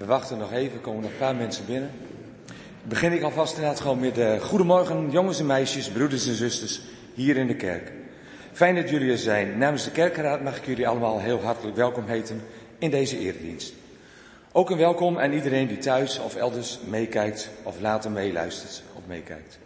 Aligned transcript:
We 0.00 0.06
wachten 0.06 0.38
nog 0.38 0.52
even, 0.52 0.80
komen 0.80 1.02
nog 1.02 1.10
een 1.10 1.18
paar 1.18 1.34
mensen 1.34 1.66
binnen. 1.66 1.90
Begin 2.82 3.12
ik 3.12 3.22
alvast 3.22 3.54
inderdaad 3.54 3.80
gewoon 3.80 4.00
met 4.00 4.18
uh, 4.18 4.40
goedemorgen 4.40 5.10
jongens 5.10 5.38
en 5.38 5.46
meisjes, 5.46 5.90
broeders 5.90 6.26
en 6.26 6.34
zusters 6.34 6.80
hier 7.14 7.36
in 7.36 7.46
de 7.46 7.56
kerk. 7.56 7.92
Fijn 8.52 8.74
dat 8.74 8.90
jullie 8.90 9.10
er 9.10 9.18
zijn. 9.18 9.58
Namens 9.58 9.84
de 9.84 9.90
kerkenraad 9.90 10.42
mag 10.42 10.56
ik 10.56 10.66
jullie 10.66 10.88
allemaal 10.88 11.20
heel 11.20 11.42
hartelijk 11.42 11.76
welkom 11.76 12.06
heten 12.06 12.42
in 12.78 12.90
deze 12.90 13.18
eredienst. 13.18 13.72
Ook 14.52 14.70
een 14.70 14.78
welkom 14.78 15.18
aan 15.18 15.32
iedereen 15.32 15.68
die 15.68 15.78
thuis 15.78 16.18
of 16.18 16.36
elders 16.36 16.78
meekijkt 16.88 17.50
of 17.62 17.80
later 17.80 18.10
meeluistert 18.10 18.82
of 18.94 19.02
meekijkt. 19.06 19.58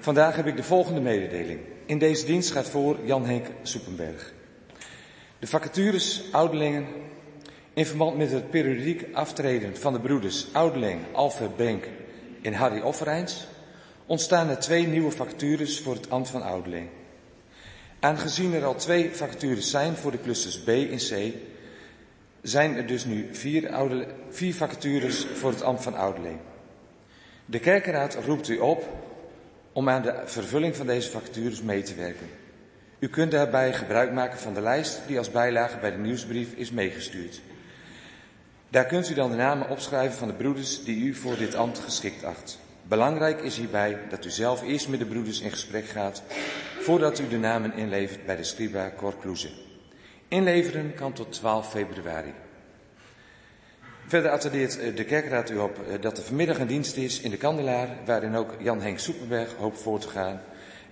Vandaag 0.00 0.36
heb 0.36 0.46
ik 0.46 0.56
de 0.56 0.62
volgende 0.62 1.00
mededeling. 1.00 1.60
In 1.86 1.98
deze 1.98 2.26
dienst 2.26 2.50
gaat 2.50 2.68
voor 2.68 2.96
Jan-Henk 3.04 3.46
Soepenberg. 3.62 4.32
De 5.38 5.46
vacatures 5.46 6.22
ouderlingen 6.30 6.86
in 7.78 7.86
verband 7.86 8.16
met 8.16 8.30
het 8.30 8.50
periodiek 8.50 9.06
aftreden 9.12 9.76
van 9.76 9.92
de 9.92 10.00
broeders 10.00 10.46
Oudeling, 10.52 11.00
Alfred 11.12 11.56
Benk 11.56 11.88
en 12.42 12.52
Harry 12.52 12.80
Offerijns 12.80 13.46
ontstaan 14.06 14.48
er 14.48 14.58
twee 14.58 14.86
nieuwe 14.86 15.10
vacatures 15.10 15.80
voor 15.80 15.94
het 15.94 16.10
ambt 16.10 16.28
van 16.28 16.42
ouderling. 16.42 16.88
Aangezien 18.00 18.54
er 18.54 18.64
al 18.64 18.74
twee 18.74 19.10
vacatures 19.10 19.70
zijn 19.70 19.96
voor 19.96 20.10
de 20.10 20.20
clusters 20.20 20.60
B 20.60 20.68
en 20.68 20.96
C, 20.96 21.34
zijn 22.42 22.76
er 22.76 22.86
dus 22.86 23.04
nu 23.04 23.28
vier, 23.32 23.72
oude, 23.72 24.06
vier 24.30 24.54
voor 25.34 25.50
het 25.50 25.62
ambt 25.62 25.82
van 25.82 25.96
ouderling. 25.96 26.38
De 27.44 27.58
kerkenraad 27.58 28.18
roept 28.24 28.48
u 28.48 28.58
op 28.58 28.88
om 29.72 29.88
aan 29.88 30.02
de 30.02 30.22
vervulling 30.24 30.76
van 30.76 30.86
deze 30.86 31.10
vacatures 31.10 31.62
mee 31.62 31.82
te 31.82 31.94
werken. 31.94 32.26
U 32.98 33.08
kunt 33.08 33.30
daarbij 33.30 33.72
gebruik 33.72 34.12
maken 34.12 34.38
van 34.38 34.54
de 34.54 34.60
lijst 34.60 35.00
die 35.06 35.18
als 35.18 35.30
bijlage 35.30 35.78
bij 35.78 35.90
de 35.90 35.98
nieuwsbrief 35.98 36.52
is 36.52 36.70
meegestuurd. 36.70 37.40
Daar 38.70 38.86
kunt 38.86 39.10
u 39.10 39.14
dan 39.14 39.30
de 39.30 39.36
namen 39.36 39.68
opschrijven 39.68 40.18
van 40.18 40.28
de 40.28 40.34
broeders 40.34 40.84
die 40.84 41.04
u 41.04 41.14
voor 41.14 41.36
dit 41.36 41.54
ambt 41.54 41.78
geschikt 41.78 42.24
acht. 42.24 42.58
Belangrijk 42.82 43.40
is 43.40 43.56
hierbij 43.56 43.98
dat 44.08 44.24
u 44.24 44.30
zelf 44.30 44.62
eerst 44.62 44.88
met 44.88 44.98
de 44.98 45.06
broeders 45.06 45.40
in 45.40 45.50
gesprek 45.50 45.86
gaat 45.86 46.22
voordat 46.80 47.18
u 47.18 47.28
de 47.28 47.38
namen 47.38 47.74
inlevert 47.74 48.26
bij 48.26 48.36
de 48.36 48.44
scriba 48.44 48.92
Cor 48.96 49.14
Inleveren 50.28 50.94
kan 50.94 51.12
tot 51.12 51.32
12 51.32 51.70
februari. 51.70 52.32
Verder 54.06 54.30
attendeert 54.30 54.78
eh, 54.78 54.96
de 54.96 55.04
kerkraad 55.04 55.50
u 55.50 55.56
op 55.56 55.78
eh, 55.78 56.00
dat 56.00 56.18
er 56.18 56.24
vanmiddag 56.24 56.58
een 56.58 56.66
dienst 56.66 56.96
is 56.96 57.20
in 57.20 57.30
de 57.30 57.36
Kandelaar, 57.36 57.88
waarin 58.04 58.34
ook 58.34 58.54
Jan 58.58 58.80
Henk 58.80 58.98
Soepenberg 58.98 59.54
hoopt 59.54 59.80
voor 59.80 60.00
te 60.00 60.08
gaan. 60.08 60.40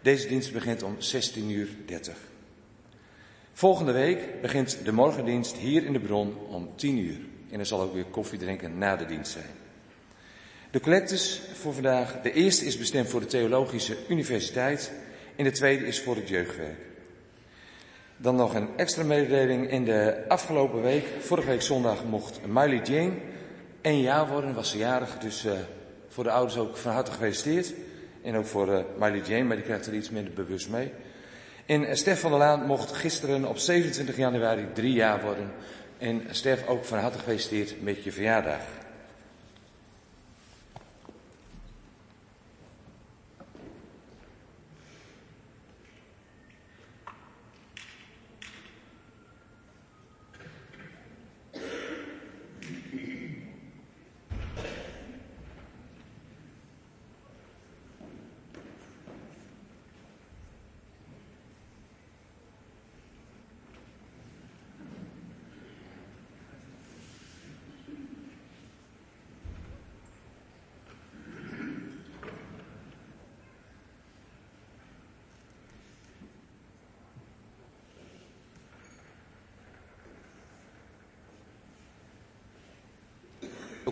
Deze 0.03 0.29
dienst 0.29 0.53
begint 0.53 0.83
om 0.83 0.95
16 0.99 1.51
uur 1.51 1.69
30. 1.87 2.17
Volgende 3.53 3.93
week 3.93 4.41
begint 4.41 4.79
de 4.85 4.93
morgendienst 4.93 5.57
hier 5.57 5.85
in 5.85 5.93
de 5.93 6.01
bron 6.01 6.37
om 6.49 6.71
10 6.77 6.99
uur. 6.99 7.19
En 7.51 7.59
er 7.59 7.67
zal 7.67 7.81
ook 7.81 7.95
weer 7.95 8.05
koffie 8.05 8.39
drinken 8.39 8.79
na 8.79 8.97
de 8.97 9.07
dienst 9.07 9.33
zijn. 9.33 9.65
De 10.71 10.81
collectes 10.81 11.41
voor 11.55 11.75
vandaag. 11.75 12.21
De 12.23 12.33
eerste 12.33 12.65
is 12.65 12.79
bestemd 12.79 13.09
voor 13.09 13.21
de 13.21 13.27
Theologische 13.27 13.97
Universiteit 14.09 14.93
en 15.37 15.45
de 15.45 15.51
tweede 15.51 15.87
is 15.87 16.01
voor 16.01 16.17
het 16.17 16.29
jeugdwerk. 16.29 16.79
Dan 18.17 18.37
nog 18.37 18.55
een 18.55 18.69
extra 18.77 19.03
mededeling. 19.03 19.71
In 19.71 19.85
de 19.85 20.25
afgelopen 20.29 20.83
week, 20.83 21.05
vorige 21.19 21.49
week 21.49 21.63
zondag, 21.63 22.05
mocht 22.05 22.41
Miley 22.47 22.81
Jane 22.85 23.13
één 23.81 24.01
jaar 24.01 24.29
worden, 24.29 24.55
was 24.55 24.71
ze 24.71 24.79
jarig. 24.79 25.19
Dus 25.19 25.45
uh, 25.45 25.53
voor 26.09 26.25
de 26.25 26.31
ouders 26.31 26.59
ook 26.59 26.77
van 26.77 26.93
harte 26.93 27.11
gefeliciteerd. 27.11 27.73
En 28.23 28.37
ook 28.37 28.47
voor 28.47 28.69
uh, 28.69 28.79
Miley 28.99 29.21
Jane, 29.21 29.45
maar 29.45 29.57
die 29.57 29.65
krijgt 29.65 29.87
er 29.87 29.95
iets 29.95 30.11
minder 30.11 30.33
bewust 30.33 30.69
mee. 30.69 30.93
En 31.67 31.97
Stef 31.97 32.21
van 32.21 32.31
der 32.31 32.39
Laan 32.39 32.67
mocht 32.67 32.93
gisteren 32.93 33.45
op 33.45 33.59
27 33.59 34.17
januari 34.17 34.67
drie 34.73 34.93
jaar 34.93 35.23
worden. 35.23 35.51
En 35.99 36.23
Stef, 36.31 36.67
ook 36.67 36.85
van 36.85 36.99
harte 36.99 37.19
gefeliciteerd 37.19 37.83
met 37.83 38.05
je 38.05 38.13
verjaardag. 38.13 38.61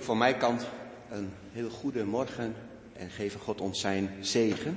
Van 0.05 0.19
mijn 0.19 0.37
kant 0.37 0.67
een 1.11 1.31
heel 1.53 1.71
goede 1.71 2.05
morgen 2.05 2.55
en 2.93 3.11
geven 3.11 3.41
God 3.41 3.61
ons 3.61 3.81
zijn 3.81 4.11
zegen. 4.21 4.77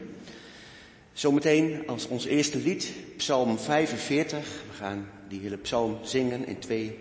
Zometeen 1.14 1.84
als 1.88 2.08
ons 2.08 2.26
eerste 2.26 2.58
lied, 2.58 2.92
Psalm 3.18 3.60
45. 3.60 4.40
We 4.70 4.74
gaan 4.74 5.10
die 5.28 5.40
hele 5.40 5.58
psalm 5.58 5.98
zingen 6.02 6.48
in 6.48 6.60
twee, 6.60 7.00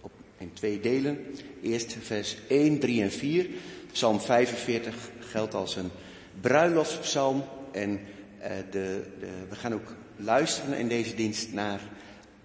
op, 0.00 0.10
in 0.38 0.52
twee 0.52 0.80
delen. 0.80 1.26
Eerst 1.62 1.96
vers 2.00 2.36
1, 2.48 2.78
3 2.78 3.02
en 3.02 3.12
4. 3.12 3.46
Psalm 3.92 4.20
45 4.20 4.94
geldt 5.18 5.54
als 5.54 5.76
een 5.76 5.90
bruiloftspsalm. 6.40 7.44
En 7.72 7.90
uh, 7.90 8.46
de, 8.70 9.02
de, 9.20 9.28
we 9.48 9.54
gaan 9.54 9.74
ook 9.74 9.94
luisteren 10.16 10.78
in 10.78 10.88
deze 10.88 11.14
dienst 11.14 11.52
naar 11.52 11.80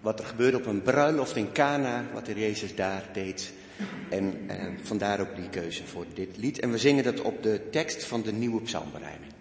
wat 0.00 0.18
er 0.18 0.26
gebeurde 0.26 0.56
op 0.56 0.66
een 0.66 0.82
bruiloft 0.82 1.36
in 1.36 1.52
Cana, 1.52 2.04
wat 2.12 2.28
er 2.28 2.38
Jezus 2.38 2.74
daar 2.74 3.04
deed. 3.12 3.52
En, 4.08 4.44
en 4.46 4.78
vandaar 4.82 5.20
ook 5.20 5.36
die 5.36 5.48
keuze 5.48 5.86
voor 5.86 6.06
dit 6.14 6.36
lied. 6.36 6.60
En 6.60 6.70
we 6.70 6.78
zingen 6.78 7.04
dat 7.04 7.20
op 7.20 7.42
de 7.42 7.60
tekst 7.70 8.04
van 8.04 8.22
de 8.22 8.32
nieuwe 8.32 8.60
psalmberijming. 8.60 9.32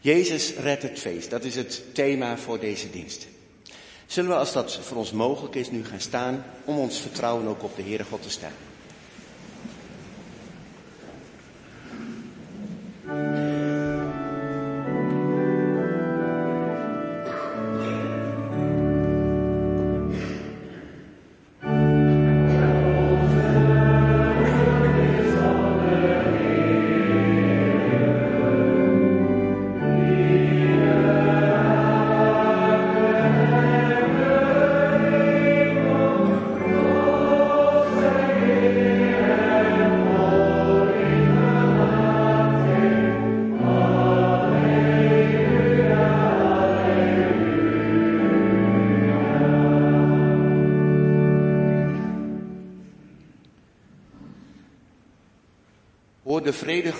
Jezus 0.00 0.54
redt 0.54 0.82
het 0.82 0.98
feest. 0.98 1.30
Dat 1.30 1.44
is 1.44 1.54
het 1.54 1.82
thema 1.92 2.38
voor 2.38 2.58
deze 2.58 2.90
dienst. 2.90 3.26
Zullen 4.06 4.30
we, 4.30 4.36
als 4.36 4.52
dat 4.52 4.76
voor 4.76 4.96
ons 4.96 5.12
mogelijk 5.12 5.54
is, 5.54 5.70
nu 5.70 5.84
gaan 5.84 6.00
staan 6.00 6.44
om 6.64 6.78
ons 6.78 7.00
vertrouwen 7.00 7.46
ook 7.46 7.62
op 7.62 7.76
de 7.76 7.82
Heere 7.82 8.04
God 8.04 8.22
te 8.22 8.30
stellen? 8.30 8.68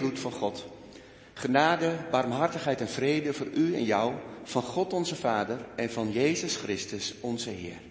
Vredegloed 0.01 0.19
van 0.19 0.33
God. 0.33 0.65
Genade, 1.35 1.97
barmhartigheid 2.11 2.81
en 2.81 2.89
vrede 2.89 3.33
voor 3.33 3.47
u 3.47 3.75
en 3.75 3.85
jou, 3.85 4.13
van 4.45 4.63
God 4.63 4.93
onze 4.93 5.17
Vader 5.17 5.59
en 5.77 5.91
van 5.91 6.13
Jezus 6.13 6.57
Christus 6.57 7.15
onze 7.21 7.51
Heer. 7.51 7.90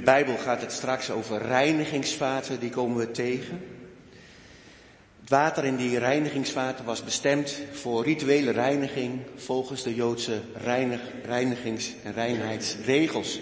De 0.00 0.06
Bijbel 0.06 0.36
gaat 0.36 0.60
het 0.60 0.72
straks 0.72 1.10
over 1.10 1.42
reinigingsvaten, 1.42 2.60
die 2.60 2.70
komen 2.70 2.96
we 2.96 3.10
tegen. 3.10 3.62
Het 5.20 5.30
water 5.30 5.64
in 5.64 5.76
die 5.76 5.98
reinigingsvaten 5.98 6.84
was 6.84 7.04
bestemd 7.04 7.58
voor 7.72 8.04
rituele 8.04 8.50
reiniging 8.50 9.20
volgens 9.36 9.82
de 9.82 9.94
Joodse 9.94 10.40
reinig, 10.54 11.00
reinigings- 11.24 11.92
en 12.04 12.12
reinheidsregels. 12.12 13.40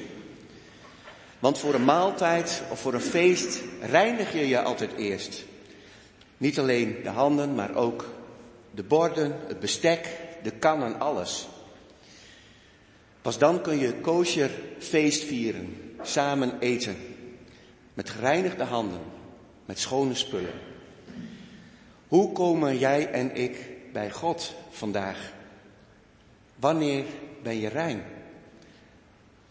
Want 1.38 1.58
voor 1.58 1.74
een 1.74 1.84
maaltijd 1.84 2.62
of 2.70 2.80
voor 2.80 2.94
een 2.94 3.00
feest 3.00 3.60
reinig 3.80 4.32
je 4.32 4.48
je 4.48 4.62
altijd 4.62 4.92
eerst. 4.96 5.44
Niet 6.36 6.58
alleen 6.58 6.96
de 7.02 7.08
handen, 7.08 7.54
maar 7.54 7.74
ook 7.74 8.04
de 8.70 8.82
borden, 8.82 9.36
het 9.46 9.60
bestek, 9.60 10.08
de 10.42 10.50
kannen, 10.50 11.00
alles. 11.00 11.48
Pas 13.22 13.38
dan 13.38 13.60
kun 13.60 13.78
je 13.78 13.94
kosher 13.94 14.50
feest 14.78 15.24
vieren, 15.24 15.87
samen 16.02 16.58
eten. 16.58 16.96
Met 17.94 18.10
gereinigde 18.10 18.64
handen, 18.64 19.00
met 19.66 19.78
schone 19.78 20.14
spullen. 20.14 20.52
Hoe 22.08 22.32
komen 22.32 22.78
jij 22.78 23.10
en 23.10 23.36
ik 23.36 23.56
bij 23.92 24.10
God 24.10 24.54
vandaag? 24.70 25.32
Wanneer 26.56 27.04
ben 27.42 27.60
je 27.60 27.68
rein? 27.68 28.02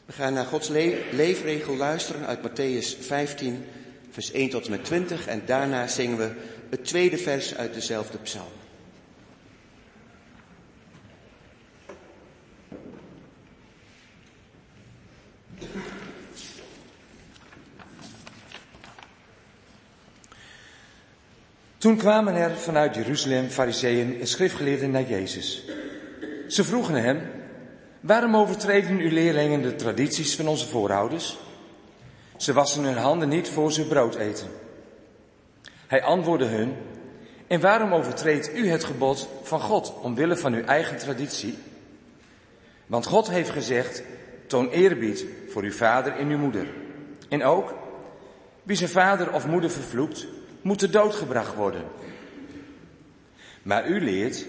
We 0.06 0.14
gaan 0.14 0.34
naar 0.34 0.46
Gods 0.46 0.70
leefregel 1.12 1.76
luisteren 1.76 2.26
uit 2.26 2.40
Matthäus 2.40 3.00
15, 3.00 3.66
vers 4.10 4.32
1 4.32 4.50
tot 4.50 4.66
en 4.66 4.72
met 4.72 4.86
20. 4.86 5.28
En 5.28 5.42
daarna 5.46 5.88
zingen 5.88 6.18
we 6.18 6.32
het 6.70 6.86
tweede 6.86 7.18
vers 7.18 7.56
uit 7.56 7.74
dezelfde 7.74 8.18
psalm. 8.18 8.57
Toen 21.78 21.98
kwamen 21.98 22.36
er 22.36 22.56
vanuit 22.56 22.96
Jeruzalem 22.96 23.50
fariseeën 23.50 24.20
en 24.20 24.28
schriftgeleerden 24.28 24.92
naar 24.92 25.10
Jezus. 25.10 25.66
Ze 26.48 26.64
vroegen 26.64 26.96
hem, 26.96 27.22
waarom 28.00 28.36
overtreden 28.36 28.98
uw 28.98 29.10
leerlingen 29.10 29.62
de 29.62 29.76
tradities 29.76 30.36
van 30.36 30.48
onze 30.48 30.68
voorouders? 30.68 31.38
Ze 32.38 32.54
wassen 32.54 32.84
hun 32.84 32.98
handen 32.98 33.30
niet 33.30 33.50
voor 33.50 33.72
ze 33.72 33.88
brood 33.88 34.16
eten. 34.16 34.48
Hij 35.88 36.04
antwoordde 36.04 36.46
hun, 36.46 36.76
en 37.48 37.60
waarom 37.60 37.94
overtreedt 37.94 38.56
u 38.56 38.70
het 38.70 38.84
gebod 38.84 39.28
van 39.44 39.60
God 39.60 39.94
omwille 40.02 40.38
van 40.38 40.54
uw 40.54 40.64
eigen 40.64 40.98
traditie? 40.98 41.58
Want 42.88 43.06
God 43.06 43.30
heeft 43.30 43.50
gezegd, 43.50 44.04
toon 44.48 44.70
eerbied 44.70 45.26
voor 45.50 45.64
uw 45.64 45.72
vader 45.72 46.14
en 46.14 46.30
uw 46.30 46.38
moeder. 46.38 46.68
En 47.30 47.44
ook, 47.44 47.74
wie 48.64 48.78
zijn 48.78 48.90
vader 48.90 49.34
of 49.34 49.48
moeder 49.48 49.72
vervloekt, 49.72 50.28
moet 50.68 50.80
de 50.80 50.90
dood 50.90 51.16
gebracht 51.16 51.56
worden. 51.56 51.84
Maar 53.64 53.88
u 53.88 54.04
leert, 54.04 54.46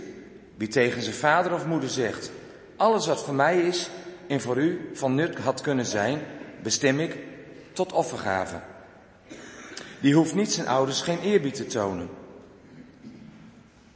wie 0.57 0.69
tegen 0.69 1.03
zijn 1.03 1.15
vader 1.15 1.53
of 1.53 1.67
moeder 1.67 1.89
zegt, 1.89 2.31
alles 2.77 3.07
wat 3.07 3.25
voor 3.25 3.35
mij 3.35 3.61
is 3.61 3.91
en 4.29 4.41
voor 4.41 4.57
u 4.57 4.91
van 4.93 5.15
nut 5.15 5.39
had 5.39 5.61
kunnen 5.61 5.87
zijn, 5.87 6.21
bestem 6.63 7.01
ik 7.01 7.17
tot 7.73 7.93
offergave. 7.93 8.61
Die 10.01 10.15
hoeft 10.15 10.35
niet 10.35 10.53
zijn 10.53 10.69
ouders 10.69 11.01
geen 11.01 11.21
eerbied 11.21 11.55
te 11.55 11.67
tonen. 11.67 12.09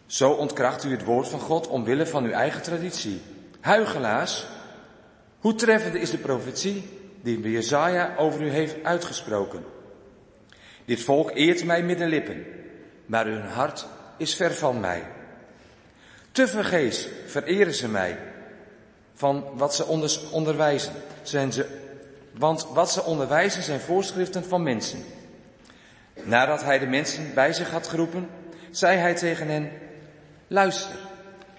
Zo 0.07 0.31
ontkracht 0.31 0.85
u 0.85 0.91
het 0.91 1.05
woord 1.05 1.29
van 1.29 1.41
God 1.41 1.69
omwille 1.69 2.07
van 2.07 2.25
uw 2.25 2.33
eigen 2.33 2.62
traditie. 2.62 3.21
Huigelaars, 3.61 4.47
hoe 5.38 5.55
treffende 5.55 5.99
is 6.00 6.11
de 6.11 6.19
profetie 6.19 6.88
die 7.23 7.50
Jezaja 7.50 8.14
over 8.17 8.41
u 8.43 8.50
heeft 8.50 8.85
uitgesproken. 8.85 9.72
Dit 10.84 11.02
volk 11.02 11.30
eert 11.34 11.64
mij 11.64 11.82
met 11.82 11.98
de 11.98 12.06
lippen, 12.06 12.44
maar 13.06 13.26
hun 13.26 13.42
hart 13.42 13.86
is 14.16 14.34
ver 14.34 14.54
van 14.54 14.80
mij. 14.80 15.02
Te 16.32 16.48
vergeefs 16.48 17.08
vereren 17.26 17.74
ze 17.74 17.88
mij 17.88 18.18
van 19.14 19.44
wat 19.54 19.74
ze 19.74 19.84
onderwijzen, 20.30 20.92
zijn 21.22 21.52
ze, 21.52 21.66
want 22.38 22.66
wat 22.72 22.90
ze 22.90 23.02
onderwijzen 23.02 23.62
zijn 23.62 23.80
voorschriften 23.80 24.44
van 24.44 24.62
mensen. 24.62 25.04
Nadat 26.22 26.62
hij 26.62 26.78
de 26.78 26.86
mensen 26.86 27.34
bij 27.34 27.52
zich 27.52 27.70
had 27.70 27.88
geroepen, 27.88 28.28
zei 28.70 28.98
hij 28.98 29.14
tegen 29.14 29.48
hen, 29.48 29.70
luister 30.46 30.96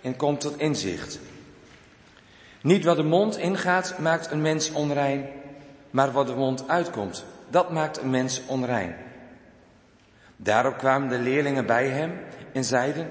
en 0.02 0.16
kom 0.16 0.38
tot 0.38 0.60
inzicht. 0.60 1.20
Niet 2.62 2.84
wat 2.84 2.96
de 2.96 3.04
mond 3.04 3.38
ingaat 3.38 4.00
maakt 4.00 4.32
een 4.32 4.42
mens 4.42 4.72
onrein, 4.72 5.28
maar 5.90 6.12
wat 6.12 6.28
de 6.28 6.36
mond 6.36 6.68
uitkomt, 6.68 7.26
dat 7.50 7.72
maakt 7.72 7.98
een 7.98 8.10
mens 8.10 8.42
onrein. 8.48 8.96
Daarop 10.36 10.78
kwamen 10.78 11.10
de 11.10 11.20
leerlingen 11.20 11.66
bij 11.66 11.88
hem 11.88 12.20
en 12.54 12.64
zeiden, 12.64 13.08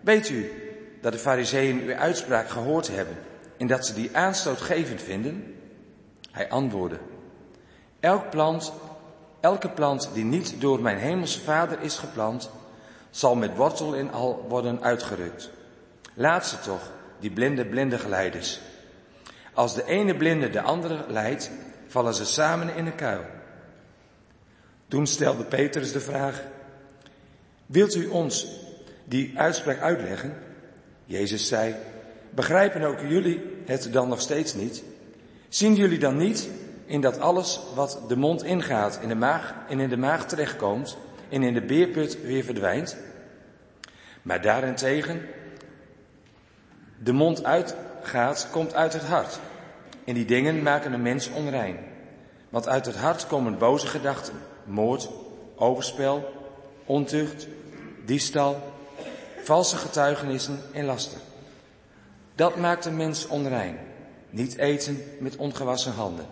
weet 0.00 0.28
u 0.28 0.50
dat 1.00 1.12
de 1.12 1.18
fariseeën 1.18 1.80
uw 1.80 1.94
uitspraak 1.94 2.48
gehoord 2.48 2.88
hebben 2.88 3.16
en 3.56 3.66
dat 3.66 3.86
ze 3.86 3.94
die 3.94 4.16
aanstootgevend 4.16 5.02
vinden? 5.02 5.54
Hij 6.30 6.48
antwoordde, 6.50 6.98
elk 8.00 8.30
plant, 8.30 8.72
elke 9.40 9.70
plant 9.70 10.10
die 10.12 10.24
niet 10.24 10.60
door 10.60 10.80
mijn 10.80 10.98
hemelse 10.98 11.40
vader 11.40 11.80
is 11.80 11.98
geplant, 11.98 12.50
zal 13.10 13.34
met 13.34 13.56
wortel 13.56 13.96
en 13.96 14.12
al 14.12 14.46
worden 14.48 14.82
uitgerukt. 14.82 15.50
Laat 16.14 16.46
ze 16.46 16.58
toch, 16.58 16.90
die 17.18 17.30
blinde 17.30 17.66
blinde 17.66 17.98
geleiders. 17.98 18.60
Als 19.54 19.74
de 19.74 19.84
ene 19.84 20.16
blinde 20.16 20.50
de 20.50 20.60
andere 20.60 21.04
leidt, 21.08 21.50
vallen 21.86 22.14
ze 22.14 22.24
samen 22.24 22.74
in 22.74 22.86
een 22.86 22.94
kuil. 22.94 23.24
Toen 24.88 25.06
stelde 25.06 25.44
Petrus 25.44 25.92
de 25.92 26.00
vraag, 26.00 26.42
Wilt 27.74 27.94
u 27.94 28.06
ons 28.06 28.46
die 29.04 29.32
uitspraak 29.38 29.80
uitleggen? 29.80 30.34
Jezus 31.04 31.48
zei, 31.48 31.74
begrijpen 32.30 32.82
ook 32.82 33.00
jullie 33.00 33.42
het 33.64 33.92
dan 33.92 34.08
nog 34.08 34.20
steeds 34.20 34.54
niet? 34.54 34.82
Zien 35.48 35.74
jullie 35.74 35.98
dan 35.98 36.16
niet 36.16 36.48
in 36.86 37.00
dat 37.00 37.18
alles 37.18 37.60
wat 37.74 38.00
de 38.08 38.16
mond 38.16 38.44
ingaat 38.44 38.98
in 39.02 39.08
de 39.08 39.14
maag 39.14 39.54
en 39.68 39.80
in 39.80 39.88
de 39.88 39.96
maag 39.96 40.26
terechtkomt 40.26 40.96
en 41.28 41.42
in 41.42 41.54
de 41.54 41.62
beerput 41.62 42.22
weer 42.22 42.44
verdwijnt? 42.44 42.96
Maar 44.22 44.42
daarentegen, 44.42 45.20
de 47.02 47.12
mond 47.12 47.44
uitgaat, 47.44 48.48
komt 48.50 48.74
uit 48.74 48.92
het 48.92 49.04
hart. 49.04 49.40
En 50.04 50.14
die 50.14 50.24
dingen 50.24 50.62
maken 50.62 50.92
een 50.92 51.02
mens 51.02 51.30
onrein. 51.30 51.78
Want 52.48 52.68
uit 52.68 52.86
het 52.86 52.96
hart 52.96 53.26
komen 53.26 53.58
boze 53.58 53.86
gedachten, 53.86 54.34
moord, 54.64 55.08
overspel, 55.56 56.32
ontucht, 56.84 57.46
diefstal, 58.04 58.72
valse 59.42 59.76
getuigenissen 59.76 60.60
en 60.72 60.84
lasten. 60.84 61.20
Dat 62.34 62.56
maakt 62.56 62.84
een 62.84 62.96
mens 62.96 63.26
onrein. 63.26 63.78
Niet 64.30 64.56
eten 64.56 65.02
met 65.20 65.36
ongewassen 65.36 65.92
handen. 65.92 66.26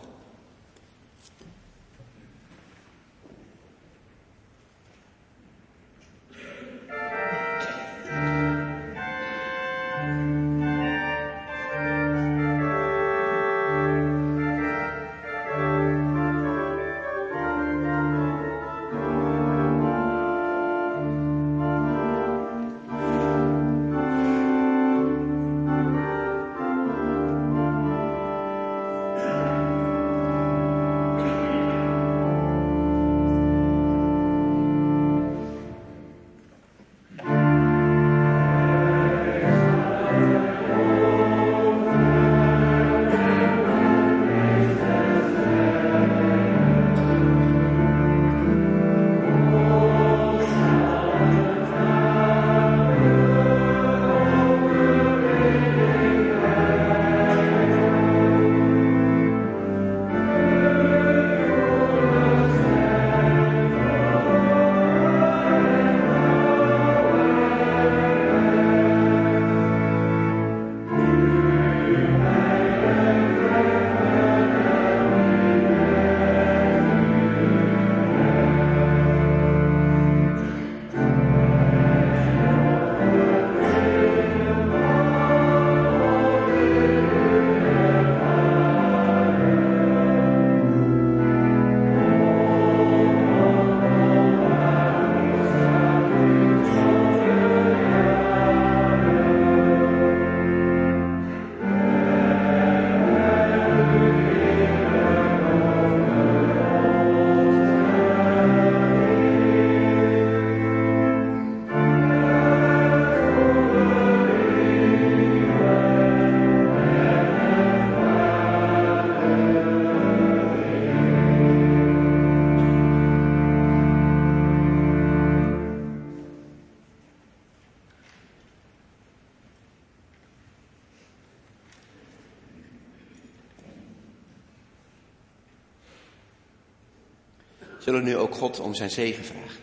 Zullen 137.92 138.06
nu 138.06 138.16
ook 138.16 138.34
God 138.34 138.60
om 138.60 138.74
zijn 138.74 138.90
zegen 138.90 139.24
vragen. 139.24 139.60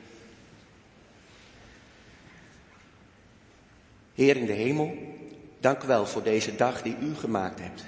Heer 4.14 4.38
in 4.38 4.46
de 4.46 4.54
hemel, 4.54 4.98
dank 5.60 5.84
u 5.84 5.88
wel 5.88 6.06
voor 6.06 6.24
deze 6.24 6.56
dag 6.56 6.82
die 6.82 6.96
u 7.02 7.16
gemaakt 7.16 7.60
hebt. 7.60 7.86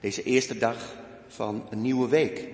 Deze 0.00 0.22
eerste 0.22 0.58
dag 0.58 0.96
van 1.28 1.66
een 1.70 1.80
nieuwe 1.80 2.08
week. 2.08 2.48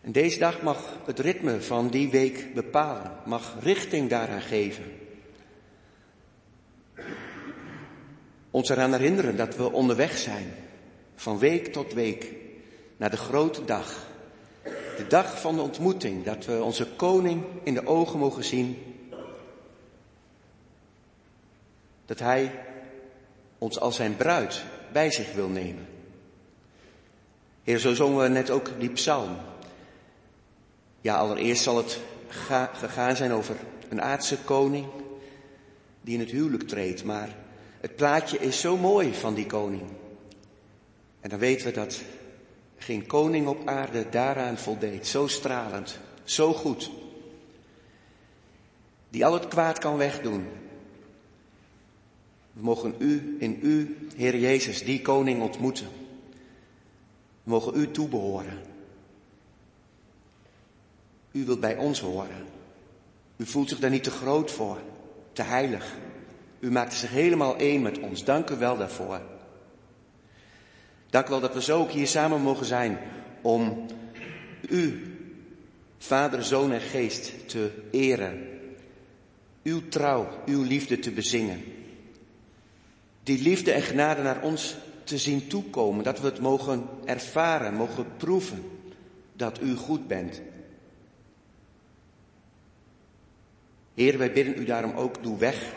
En 0.00 0.12
deze 0.12 0.38
dag 0.38 0.62
mag 0.62 0.98
het 1.06 1.18
ritme 1.18 1.62
van 1.62 1.88
die 1.88 2.10
week 2.10 2.54
bepalen, 2.54 3.12
mag 3.24 3.56
richting 3.60 4.08
daaraan 4.08 4.42
geven. 4.42 4.84
Ons 8.50 8.68
eraan 8.68 8.92
herinneren 8.92 9.36
dat 9.36 9.56
we 9.56 9.72
onderweg 9.72 10.18
zijn, 10.18 10.54
van 11.16 11.38
week 11.38 11.72
tot 11.72 11.92
week, 11.92 12.32
naar 12.96 13.10
de 13.10 13.16
grote 13.16 13.64
dag. 13.64 14.07
De 14.98 15.06
dag 15.06 15.40
van 15.40 15.54
de 15.54 15.62
ontmoeting, 15.62 16.24
dat 16.24 16.44
we 16.44 16.62
onze 16.62 16.86
koning 16.86 17.44
in 17.62 17.74
de 17.74 17.86
ogen 17.86 18.18
mogen 18.18 18.44
zien. 18.44 18.78
Dat 22.06 22.18
hij 22.18 22.64
ons 23.58 23.80
als 23.80 23.96
zijn 23.96 24.16
bruid 24.16 24.64
bij 24.92 25.10
zich 25.10 25.32
wil 25.32 25.48
nemen. 25.48 25.86
Heer, 27.62 27.78
zo 27.78 27.94
zongen 27.94 28.22
we 28.22 28.28
net 28.28 28.50
ook 28.50 28.70
die 28.78 28.90
psalm. 28.90 29.36
Ja, 31.00 31.16
allereerst 31.16 31.62
zal 31.62 31.76
het 31.76 31.98
gegaan 32.72 33.16
zijn 33.16 33.32
over 33.32 33.56
een 33.88 34.02
aardse 34.02 34.38
koning 34.38 34.86
die 36.00 36.14
in 36.14 36.20
het 36.20 36.30
huwelijk 36.30 36.68
treedt, 36.68 37.04
maar 37.04 37.36
het 37.80 37.96
plaatje 37.96 38.38
is 38.38 38.60
zo 38.60 38.76
mooi 38.76 39.14
van 39.14 39.34
die 39.34 39.46
koning. 39.46 39.82
En 41.20 41.30
dan 41.30 41.38
weten 41.38 41.66
we 41.66 41.72
dat 41.72 42.00
geen 42.78 43.06
koning 43.06 43.46
op 43.46 43.66
aarde 43.66 44.08
daaraan 44.08 44.58
voldeed. 44.58 45.06
Zo 45.06 45.26
stralend, 45.26 45.98
zo 46.24 46.52
goed. 46.52 46.90
Die 49.10 49.26
al 49.26 49.32
het 49.32 49.48
kwaad 49.48 49.78
kan 49.78 49.96
wegdoen. 49.96 50.46
We 52.52 52.62
mogen 52.62 52.94
u, 52.98 53.36
in 53.38 53.58
u, 53.62 53.96
Heer 54.16 54.38
Jezus, 54.38 54.84
die 54.84 55.02
koning 55.02 55.42
ontmoeten. 55.42 55.88
We 57.42 57.50
mogen 57.50 57.80
u 57.80 57.90
toebehoren. 57.90 58.58
U 61.32 61.44
wilt 61.44 61.60
bij 61.60 61.76
ons 61.76 62.00
horen. 62.00 62.46
U 63.36 63.46
voelt 63.46 63.68
zich 63.68 63.78
daar 63.78 63.90
niet 63.90 64.04
te 64.04 64.10
groot 64.10 64.50
voor, 64.50 64.78
te 65.32 65.42
heilig. 65.42 65.96
U 66.60 66.70
maakte 66.70 66.96
zich 66.96 67.10
helemaal 67.10 67.56
één 67.56 67.82
met 67.82 67.98
ons. 67.98 68.24
Dank 68.24 68.50
u 68.50 68.56
wel 68.56 68.76
daarvoor. 68.76 69.20
Dank 71.10 71.26
u 71.26 71.30
wel 71.30 71.40
dat 71.40 71.54
we 71.54 71.62
zo 71.62 71.78
ook 71.78 71.90
hier 71.90 72.06
samen 72.06 72.40
mogen 72.40 72.66
zijn 72.66 72.98
om 73.42 73.86
u, 74.68 75.02
Vader, 75.98 76.44
Zoon 76.44 76.72
en 76.72 76.80
Geest, 76.80 77.48
te 77.48 77.70
eren. 77.90 78.46
Uw 79.62 79.88
trouw, 79.88 80.28
uw 80.46 80.62
liefde 80.62 80.98
te 80.98 81.10
bezingen. 81.10 81.64
Die 83.22 83.42
liefde 83.42 83.72
en 83.72 83.82
genade 83.82 84.22
naar 84.22 84.42
ons 84.42 84.76
te 85.04 85.18
zien 85.18 85.46
toekomen, 85.46 86.04
dat 86.04 86.20
we 86.20 86.26
het 86.26 86.40
mogen 86.40 86.86
ervaren, 87.04 87.74
mogen 87.74 88.06
proeven 88.16 88.64
dat 89.32 89.62
u 89.62 89.74
goed 89.74 90.06
bent. 90.06 90.40
Heer, 93.94 94.18
wij 94.18 94.32
bidden 94.32 94.58
u 94.58 94.64
daarom 94.64 94.92
ook, 94.96 95.22
doe 95.22 95.38
weg 95.38 95.72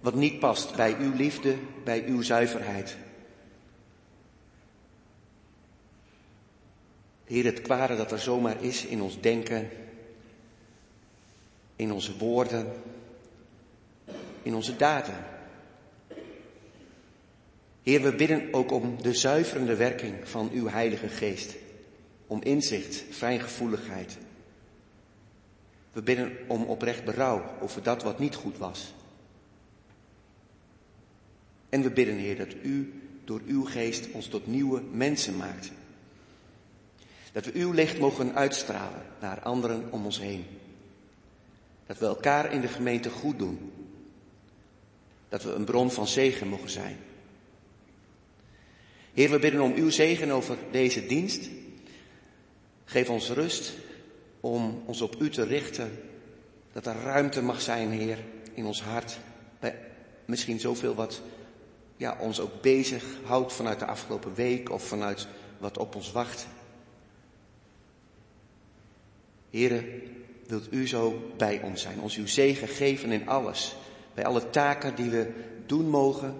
wat 0.00 0.14
niet 0.14 0.38
past 0.38 0.76
bij 0.76 0.96
uw 0.98 1.14
liefde, 1.14 1.54
bij 1.84 2.04
uw 2.06 2.22
zuiverheid. 2.22 2.96
Heer, 7.32 7.44
het 7.44 7.62
kwade 7.62 7.96
dat 7.96 8.12
er 8.12 8.18
zomaar 8.18 8.62
is 8.62 8.84
in 8.84 9.02
ons 9.02 9.20
denken, 9.20 9.68
in 11.76 11.92
onze 11.92 12.16
woorden, 12.16 12.72
in 14.42 14.54
onze 14.54 14.76
daden. 14.76 15.24
Heer, 17.82 18.02
we 18.02 18.14
bidden 18.14 18.54
ook 18.54 18.70
om 18.72 19.02
de 19.02 19.14
zuiverende 19.14 19.76
werking 19.76 20.28
van 20.28 20.50
uw 20.52 20.68
Heilige 20.68 21.08
Geest. 21.08 21.54
Om 22.26 22.42
inzicht, 22.42 23.04
fijngevoeligheid. 23.10 24.18
We 25.92 26.02
bidden 26.02 26.36
om 26.46 26.64
oprecht 26.64 27.04
berouw 27.04 27.44
over 27.60 27.82
dat 27.82 28.02
wat 28.02 28.18
niet 28.18 28.34
goed 28.34 28.58
was. 28.58 28.94
En 31.68 31.82
we 31.82 31.90
bidden, 31.90 32.16
Heer, 32.16 32.36
dat 32.36 32.54
u 32.62 33.02
door 33.24 33.40
uw 33.46 33.64
geest 33.64 34.10
ons 34.12 34.26
tot 34.26 34.46
nieuwe 34.46 34.82
mensen 34.90 35.36
maakt. 35.36 35.70
Dat 37.32 37.44
we 37.44 37.52
uw 37.54 37.72
licht 37.72 37.98
mogen 37.98 38.34
uitstralen 38.34 39.02
naar 39.20 39.40
anderen 39.40 39.92
om 39.92 40.04
ons 40.04 40.20
heen. 40.20 40.44
Dat 41.86 41.98
we 41.98 42.06
elkaar 42.06 42.52
in 42.52 42.60
de 42.60 42.68
gemeente 42.68 43.10
goed 43.10 43.38
doen. 43.38 43.72
Dat 45.28 45.42
we 45.42 45.50
een 45.52 45.64
bron 45.64 45.90
van 45.90 46.06
zegen 46.06 46.48
mogen 46.48 46.70
zijn. 46.70 46.96
Heer, 49.12 49.30
we 49.30 49.38
bidden 49.38 49.60
om 49.60 49.74
uw 49.74 49.90
zegen 49.90 50.30
over 50.30 50.56
deze 50.70 51.06
dienst. 51.06 51.48
Geef 52.84 53.08
ons 53.08 53.30
rust 53.30 53.72
om 54.40 54.82
ons 54.86 55.00
op 55.00 55.20
u 55.20 55.30
te 55.30 55.44
richten. 55.44 55.90
Dat 56.72 56.86
er 56.86 56.96
ruimte 57.02 57.42
mag 57.42 57.60
zijn, 57.60 57.90
Heer, 57.90 58.18
in 58.54 58.66
ons 58.66 58.82
hart. 58.82 59.18
Bij 59.60 59.78
misschien 60.24 60.60
zoveel 60.60 60.94
wat 60.94 61.22
ja, 61.96 62.16
ons 62.20 62.40
ook 62.40 62.60
bezig 62.60 63.04
houdt 63.24 63.52
vanuit 63.52 63.78
de 63.78 63.86
afgelopen 63.86 64.34
week 64.34 64.70
of 64.70 64.82
vanuit 64.82 65.26
wat 65.58 65.78
op 65.78 65.94
ons 65.94 66.12
wacht. 66.12 66.46
Heren, 69.52 69.84
wilt 70.46 70.72
u 70.72 70.88
zo 70.88 71.32
bij 71.36 71.62
ons 71.62 71.82
zijn, 71.82 72.00
ons 72.00 72.16
uw 72.16 72.26
zegen 72.26 72.68
geven 72.68 73.12
in 73.12 73.28
alles, 73.28 73.76
bij 74.14 74.24
alle 74.24 74.50
taken 74.50 74.94
die 74.94 75.10
we 75.10 75.32
doen 75.66 75.88
mogen, 75.88 76.34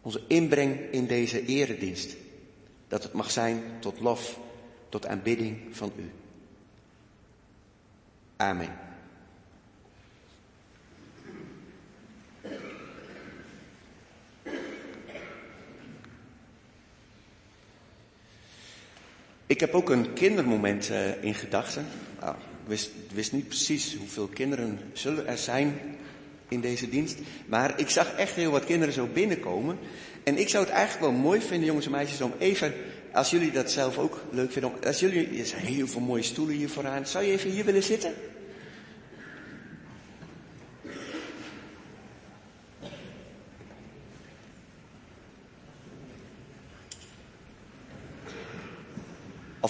onze 0.00 0.22
inbreng 0.26 0.90
in 0.90 1.06
deze 1.06 1.44
eredienst, 1.44 2.16
dat 2.88 3.02
het 3.02 3.12
mag 3.12 3.30
zijn 3.30 3.62
tot 3.80 4.00
lof, 4.00 4.38
tot 4.88 5.06
aanbidding 5.06 5.58
van 5.70 5.92
u. 5.96 6.10
Amen. 8.36 8.91
Ik 19.46 19.60
heb 19.60 19.74
ook 19.74 19.90
een 19.90 20.12
kindermoment 20.12 20.90
uh, 20.90 21.24
in 21.24 21.34
gedachten. 21.34 21.86
Nou, 22.20 22.34
ik 22.34 22.68
wist, 22.68 22.90
wist, 23.14 23.32
niet 23.32 23.48
precies 23.48 23.96
hoeveel 23.96 24.26
kinderen 24.26 24.80
zullen 24.92 25.26
er 25.26 25.38
zijn 25.38 25.80
in 26.48 26.60
deze 26.60 26.88
dienst. 26.88 27.18
Maar 27.46 27.80
ik 27.80 27.90
zag 27.90 28.14
echt 28.14 28.34
heel 28.34 28.50
wat 28.50 28.64
kinderen 28.64 28.94
zo 28.94 29.08
binnenkomen. 29.12 29.78
En 30.22 30.38
ik 30.38 30.48
zou 30.48 30.64
het 30.64 30.72
eigenlijk 30.72 31.10
wel 31.12 31.20
mooi 31.20 31.40
vinden, 31.40 31.66
jongens 31.66 31.86
en 31.86 31.92
meisjes, 31.92 32.20
om 32.20 32.32
even, 32.38 32.74
als 33.12 33.30
jullie 33.30 33.50
dat 33.50 33.70
zelf 33.70 33.98
ook 33.98 34.20
leuk 34.30 34.52
vinden, 34.52 34.72
als 34.84 35.00
jullie, 35.00 35.38
er 35.38 35.46
zijn 35.46 35.64
heel 35.64 35.86
veel 35.86 36.00
mooie 36.00 36.22
stoelen 36.22 36.56
hier 36.56 36.68
vooraan. 36.68 37.06
Zou 37.06 37.24
je 37.24 37.32
even 37.32 37.50
hier 37.50 37.64
willen 37.64 37.82
zitten? 37.82 38.14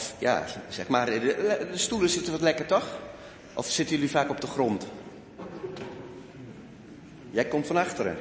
Of 0.03 0.15
ja, 0.19 0.45
zeg 0.69 0.89
maar, 0.89 1.07
de, 1.07 1.69
stoelen 1.75 2.09
zitten 2.09 2.33
wat 2.33 2.41
lekker 2.41 2.67
toch? 2.67 2.99
Of 3.55 3.71
zitten 3.71 3.95
jullie 3.95 4.11
vaak 4.11 4.31
op 4.31 4.41
de 4.41 4.47
grond? 4.47 4.87
Jij 7.31 7.45
komt 7.45 7.67
van 7.67 7.77
achteren. 7.77 8.17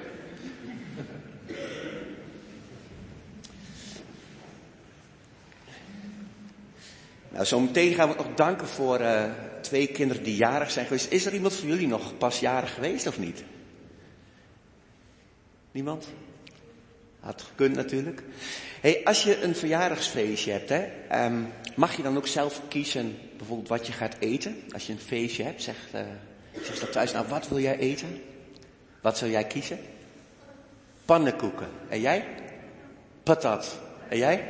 Nou, 7.29 7.45
zo 7.45 7.59
meteen 7.59 7.93
gaan 7.93 8.09
we 8.09 8.15
nog 8.15 8.35
danken 8.35 8.67
voor 8.67 9.01
uh, 9.01 9.23
twee 9.61 9.87
kinderen 9.87 10.23
die 10.23 10.35
jarig 10.35 10.71
zijn 10.71 10.85
geweest. 10.85 11.11
Is 11.11 11.25
er 11.25 11.33
iemand 11.33 11.53
van 11.53 11.67
jullie 11.67 11.87
nog 11.87 12.17
pas 12.17 12.39
jarig 12.39 12.73
geweest 12.73 13.07
of 13.07 13.19
niet? 13.19 13.43
Niemand? 15.71 16.07
Had 17.19 17.41
gekund 17.41 17.75
natuurlijk. 17.75 18.23
Hey, 18.81 19.01
als 19.03 19.23
je 19.23 19.41
een 19.41 19.55
verjaardagsfeestje 19.55 20.51
hebt, 20.51 20.69
hè, 20.69 20.87
um, 21.25 21.47
mag 21.75 21.95
je 21.95 22.03
dan 22.03 22.17
ook 22.17 22.27
zelf 22.27 22.61
kiezen 22.67 23.17
bijvoorbeeld 23.37 23.67
wat 23.67 23.87
je 23.87 23.93
gaat 23.93 24.15
eten? 24.19 24.63
Als 24.73 24.87
je 24.87 24.93
een 24.93 24.99
feestje 24.99 25.43
hebt, 25.43 25.61
zeg, 25.61 25.75
uh, 25.95 26.01
zeg 26.61 26.79
dat 26.79 26.91
thuis, 26.91 27.11
nou 27.11 27.25
wat 27.27 27.47
wil 27.47 27.59
jij 27.59 27.77
eten? 27.77 28.21
Wat 29.01 29.17
zou 29.17 29.31
jij 29.31 29.43
kiezen? 29.43 29.79
Pannenkoeken. 31.05 31.67
En 31.89 32.01
jij? 32.01 32.25
Patat. 33.23 33.79
En 34.09 34.17
jij? 34.17 34.43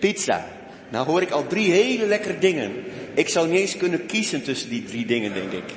Pizza. 0.00 0.46
Nou 0.90 1.06
hoor 1.06 1.22
ik 1.22 1.30
al 1.30 1.46
drie 1.46 1.72
hele 1.72 2.06
lekkere 2.06 2.38
dingen. 2.38 2.72
Ik 3.14 3.28
zou 3.28 3.48
niet 3.48 3.60
eens 3.60 3.76
kunnen 3.76 4.06
kiezen 4.06 4.42
tussen 4.42 4.68
die 4.68 4.84
drie 4.84 5.06
dingen, 5.06 5.34
denk 5.34 5.52
ik. 5.52 5.72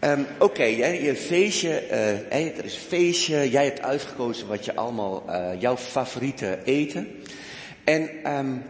Um, 0.00 0.26
Oké, 0.38 0.44
okay, 0.44 1.02
je 1.02 1.16
feestje, 1.16 1.82
uh, 1.90 2.58
er 2.58 2.64
is 2.64 2.74
feestje, 2.74 3.50
jij 3.50 3.64
hebt 3.64 3.80
uitgekozen 3.80 4.46
wat 4.46 4.64
je 4.64 4.74
allemaal, 4.74 5.24
uh, 5.28 5.60
jouw 5.60 5.76
favoriete 5.76 6.58
eten. 6.64 7.08
En, 7.84 8.32
um, 8.36 8.62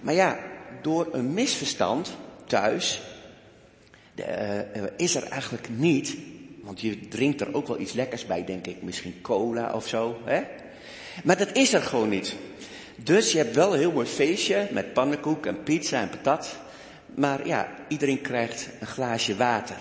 maar 0.00 0.14
ja, 0.14 0.38
door 0.82 1.08
een 1.12 1.34
misverstand 1.34 2.16
thuis 2.46 3.00
de, 4.14 4.66
uh, 4.76 4.82
is 4.96 5.14
er 5.14 5.22
eigenlijk 5.22 5.68
niet, 5.68 6.16
want 6.62 6.80
je 6.80 7.08
drinkt 7.08 7.40
er 7.40 7.54
ook 7.54 7.66
wel 7.66 7.80
iets 7.80 7.92
lekkers 7.92 8.26
bij, 8.26 8.44
denk 8.44 8.66
ik, 8.66 8.82
misschien 8.82 9.20
cola 9.22 9.72
of 9.72 9.88
zo, 9.88 10.16
hè? 10.24 10.42
Maar 11.24 11.36
dat 11.36 11.52
is 11.52 11.72
er 11.72 11.82
gewoon 11.82 12.08
niet. 12.08 12.36
Dus 12.96 13.32
je 13.32 13.38
hebt 13.38 13.54
wel 13.54 13.72
een 13.72 13.78
heel 13.78 13.92
mooi 13.92 14.06
feestje 14.06 14.68
met 14.70 14.92
pannenkoek 14.92 15.46
en 15.46 15.62
pizza 15.62 16.00
en 16.00 16.10
patat. 16.10 16.58
Maar 17.14 17.46
ja, 17.46 17.68
iedereen 17.88 18.20
krijgt 18.20 18.68
een 18.80 18.86
glaasje 18.86 19.36
water. 19.36 19.76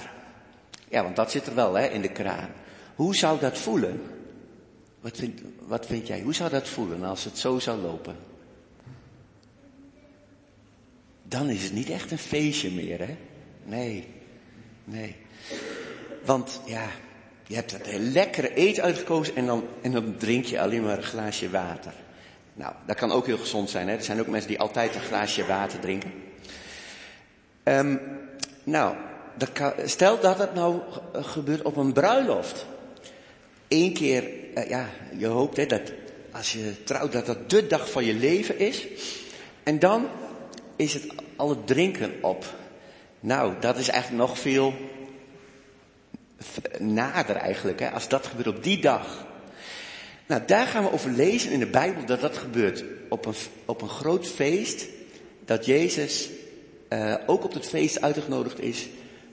Ja, 0.90 1.04
want 1.04 1.16
dat 1.16 1.32
zit 1.32 1.48
er 1.48 1.56
wel 1.56 1.74
hè, 1.74 1.88
in 1.88 2.02
de 2.02 2.12
kraan. 2.12 2.50
Hoe 2.96 3.16
zou 3.16 3.40
dat 3.40 3.58
voelen? 3.58 4.02
Wat 5.02 5.18
vind, 5.18 5.42
wat 5.68 5.86
vind 5.86 6.08
jij? 6.08 6.22
Hoe 6.22 6.34
zou 6.34 6.50
dat 6.50 6.68
voelen 6.68 7.04
als 7.04 7.24
het 7.24 7.38
zo 7.38 7.60
zou 7.60 7.82
lopen? 7.82 8.16
Dan 11.30 11.50
is 11.50 11.64
het 11.64 11.74
niet 11.74 11.90
echt 11.90 12.12
een 12.12 12.18
feestje 12.18 12.72
meer, 12.72 13.00
hè? 13.00 13.18
Nee, 13.64 14.08
nee. 14.84 15.16
Want 16.26 16.62
ja, 16.66 16.88
je 17.48 17.56
hebt 17.56 17.88
een 17.88 18.12
lekkere 18.12 18.54
eten 18.54 18.84
uitgekozen 18.84 19.36
en 19.36 19.46
dan, 19.46 19.68
en 19.82 19.92
dan 19.92 20.18
drink 20.18 20.46
je 20.46 20.62
alleen 20.62 20.84
maar 20.84 20.98
een 20.98 21.04
glaasje 21.04 21.50
water. 21.50 21.94
Nou, 22.54 22.74
dat 22.86 22.96
kan 22.96 23.12
ook 23.12 23.26
heel 23.26 23.38
gezond 23.38 23.70
zijn. 23.70 23.88
Hè? 23.88 23.96
Er 23.96 24.04
zijn 24.04 24.20
ook 24.20 24.28
mensen 24.28 24.50
die 24.50 24.60
altijd 24.60 24.96
een 24.96 25.02
glaasje 25.02 25.46
water 25.46 25.80
drinken. 25.80 26.12
Um, 27.64 28.00
nou, 28.64 28.96
dat 29.38 29.52
kan, 29.52 29.74
stel 29.86 30.20
dat 30.20 30.40
het 30.40 30.54
nou 30.54 30.80
gebeurt 31.14 31.62
op 31.62 31.76
een 31.76 31.94
bruiloft. 31.94 32.66
Eén 33.68 33.94
keer, 33.94 34.30
uh, 34.56 34.70
ja, 34.70 34.90
je 35.18 35.28
hoopt 35.28 35.58
hè, 35.58 35.66
dat 35.66 35.92
als 36.32 36.54
je 36.54 36.84
trouwt 36.84 37.12
dat 37.12 37.26
dat 37.26 37.50
de 37.50 37.68
dag 37.68 37.92
van 37.92 38.06
je 38.06 38.14
leven 38.14 38.60
is. 38.60 38.88
En 39.64 39.80
dan 39.80 40.08
is 40.80 40.94
het 40.94 41.06
al 41.36 41.50
het 41.50 41.68
drinken 41.68 42.14
op. 42.22 42.56
Nou, 43.20 43.54
dat 43.60 43.78
is 43.78 43.88
eigenlijk 43.88 44.28
nog 44.28 44.40
veel 44.40 44.74
nader 46.80 47.36
eigenlijk, 47.36 47.80
hè, 47.80 47.92
als 47.92 48.08
dat 48.08 48.26
gebeurt 48.26 48.48
op 48.48 48.64
die 48.64 48.82
dag. 48.82 49.28
Nou, 50.28 50.42
daar 50.46 50.68
gaan 50.68 50.84
we 50.84 50.92
over 50.92 51.12
lezen 51.12 51.52
in 51.52 51.60
de 51.60 51.68
Bijbel 51.68 52.06
dat 52.06 52.22
dat 52.22 52.38
gebeurt 52.38 52.84
op 53.10 53.26
een, 53.26 53.34
op 53.66 53.82
een 53.82 53.90
groot 53.90 54.28
feest. 54.28 54.88
Dat 55.46 55.66
Jezus 55.66 56.30
uh, 56.90 57.16
ook 57.26 57.44
op 57.44 57.54
het 57.54 57.68
feest 57.68 58.02
uitgenodigd 58.02 58.60
is. 58.60 58.88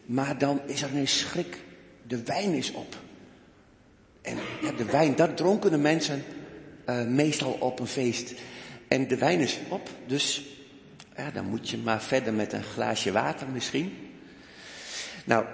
Maar 0.04 0.38
dan 0.38 0.60
is 0.66 0.82
er 0.82 0.94
een 0.94 1.08
schrik. 1.08 1.60
De 2.02 2.22
wijn 2.22 2.52
is 2.52 2.72
op. 2.72 2.96
En 4.22 4.38
de 4.76 4.84
wijn, 4.84 5.16
dat 5.16 5.36
dronken 5.36 5.70
de 5.70 5.78
mensen 5.78 6.24
uh, 6.88 7.04
meestal 7.04 7.52
op 7.60 7.80
een 7.80 7.86
feest. 7.86 8.34
En 8.88 9.08
de 9.08 9.16
wijn 9.16 9.40
is 9.40 9.58
op, 9.68 9.88
dus 10.06 10.55
ja, 11.16 11.30
dan 11.30 11.44
moet 11.44 11.68
je 11.68 11.78
maar 11.78 12.02
verder 12.02 12.32
met 12.32 12.52
een 12.52 12.62
glaasje 12.62 13.12
water 13.12 13.48
misschien. 13.48 13.96
Nou, 15.24 15.44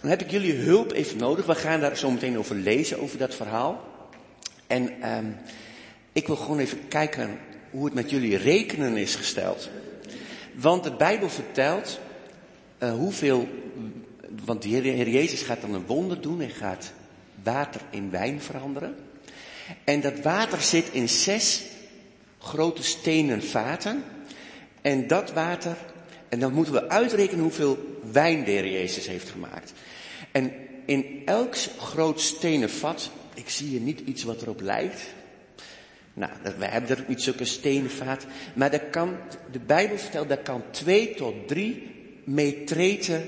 dan 0.00 0.10
heb 0.10 0.20
ik 0.20 0.30
jullie 0.30 0.54
hulp 0.54 0.92
even 0.92 1.16
nodig. 1.16 1.46
We 1.46 1.54
gaan 1.54 1.80
daar 1.80 1.96
zo 1.96 2.10
meteen 2.10 2.38
over 2.38 2.56
lezen, 2.56 3.00
over 3.00 3.18
dat 3.18 3.34
verhaal. 3.34 3.84
En 4.66 5.10
um, 5.16 5.36
ik 6.12 6.26
wil 6.26 6.36
gewoon 6.36 6.58
even 6.58 6.88
kijken 6.88 7.38
hoe 7.70 7.84
het 7.84 7.94
met 7.94 8.10
jullie 8.10 8.36
rekenen 8.36 8.96
is 8.96 9.14
gesteld. 9.14 9.68
Want 10.54 10.84
de 10.84 10.92
Bijbel 10.92 11.28
vertelt 11.28 12.00
uh, 12.78 12.92
hoeveel, 12.92 13.48
want 14.44 14.62
de 14.62 14.68
Heer 14.68 15.08
Jezus 15.08 15.42
gaat 15.42 15.60
dan 15.60 15.74
een 15.74 15.86
wonder 15.86 16.20
doen 16.20 16.40
en 16.40 16.50
gaat 16.50 16.92
water 17.42 17.80
in 17.90 18.10
wijn 18.10 18.40
veranderen. 18.40 18.96
En 19.84 20.00
dat 20.00 20.20
water 20.20 20.60
zit 20.60 20.88
in 20.92 21.08
zes 21.08 21.62
grote 22.38 22.82
stenen 22.82 23.42
vaten. 23.42 24.04
En 24.84 25.06
dat 25.06 25.32
water, 25.32 25.76
en 26.28 26.38
dan 26.38 26.52
moeten 26.52 26.72
we 26.72 26.88
uitrekenen 26.88 27.42
hoeveel 27.42 28.00
wijn 28.12 28.44
de 28.44 28.70
Jezus 28.70 29.06
heeft 29.06 29.28
gemaakt. 29.28 29.72
En 30.32 30.52
in 30.86 31.22
elk 31.24 31.54
groot 31.78 32.20
stenen 32.20 32.70
vat 32.70 33.10
ik 33.34 33.48
zie 33.48 33.68
hier 33.68 33.80
niet 33.80 34.00
iets 34.00 34.22
wat 34.22 34.42
erop 34.42 34.60
lijkt. 34.60 35.02
Nou, 36.14 36.32
we 36.58 36.64
hebben 36.64 36.90
er 36.90 37.04
niet 37.08 37.22
zulke 37.22 37.44
stenen 37.44 37.90
vaat. 37.90 38.26
Maar 38.54 38.70
dat 38.70 38.90
kan, 38.90 39.16
de 39.52 39.58
Bijbel 39.58 39.98
vertelt, 39.98 40.28
dat 40.28 40.42
kan 40.42 40.62
twee 40.70 41.14
tot 41.14 41.48
drie 41.48 41.94
metreten 42.24 43.22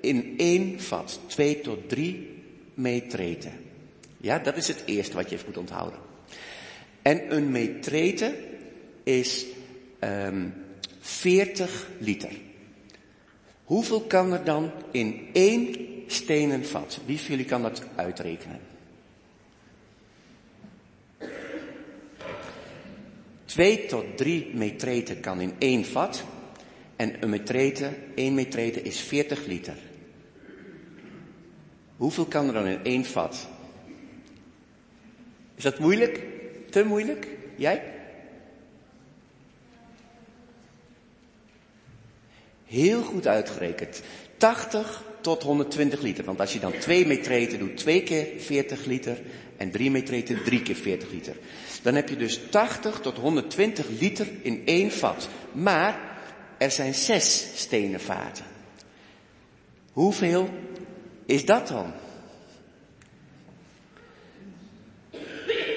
in 0.00 0.34
één 0.36 0.80
vat. 0.80 1.20
Twee 1.26 1.60
tot 1.60 1.88
drie 1.88 2.42
metreten. 2.74 3.52
Ja, 4.16 4.38
dat 4.38 4.56
is 4.56 4.68
het 4.68 4.82
eerste 4.84 5.16
wat 5.16 5.30
je 5.30 5.38
moet 5.46 5.56
onthouden. 5.56 5.98
En 7.02 7.36
een 7.36 7.50
metrete 7.50 8.34
is 9.02 9.46
um, 10.00 10.54
40 11.02 11.88
liter. 11.98 12.30
Hoeveel 13.64 14.00
kan 14.00 14.32
er 14.32 14.44
dan 14.44 14.70
in 14.90 15.28
één 15.32 15.76
stenen 16.06 16.66
vat? 16.66 17.00
Wie 17.06 17.18
van 17.18 17.28
jullie 17.28 17.44
kan 17.44 17.62
dat 17.62 17.82
uitrekenen? 17.94 18.60
2 23.44 23.86
tot 23.86 24.16
3 24.16 24.54
metreten 24.54 25.20
kan 25.20 25.40
in 25.40 25.52
één 25.58 25.84
vat. 25.84 26.24
En 26.96 27.22
een 27.22 27.30
metrete, 27.30 27.90
1 28.14 28.34
metrete 28.34 28.82
is 28.82 29.00
40 29.00 29.46
liter. 29.46 29.76
Hoeveel 31.96 32.26
kan 32.26 32.46
er 32.46 32.52
dan 32.52 32.66
in 32.66 32.84
één 32.84 33.04
vat? 33.04 33.48
Is 35.54 35.62
dat 35.62 35.78
moeilijk? 35.78 36.20
Te 36.70 36.84
moeilijk? 36.84 37.26
Jij? 37.56 38.01
Heel 42.72 43.02
goed 43.02 43.26
uitgerekend. 43.26 44.02
80 44.36 45.02
tot 45.20 45.42
120 45.42 46.00
liter. 46.00 46.24
Want 46.24 46.40
als 46.40 46.52
je 46.52 46.58
dan 46.58 46.78
2 46.78 47.06
metreten 47.06 47.58
doet, 47.58 47.76
2 47.76 48.02
keer 48.02 48.26
40 48.38 48.84
liter. 48.84 49.20
En 49.56 49.70
3 49.70 49.90
metreten, 49.90 50.44
3 50.44 50.62
keer 50.62 50.74
40 50.74 51.10
liter. 51.10 51.36
Dan 51.82 51.94
heb 51.94 52.08
je 52.08 52.16
dus 52.16 52.40
80 52.50 53.00
tot 53.00 53.16
120 53.16 53.86
liter 54.00 54.26
in 54.42 54.62
één 54.64 54.90
vat. 54.90 55.28
Maar 55.52 56.18
er 56.58 56.70
zijn 56.70 56.94
zes 56.94 57.46
stenen 57.54 58.00
vaten. 58.00 58.44
Hoeveel 59.92 60.48
is 61.26 61.44
dat 61.44 61.68
dan? 61.68 61.92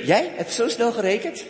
Jij 0.03 0.31
hebt 0.36 0.51
zo 0.51 0.69
snel 0.69 0.91
gerekend? 0.91 1.45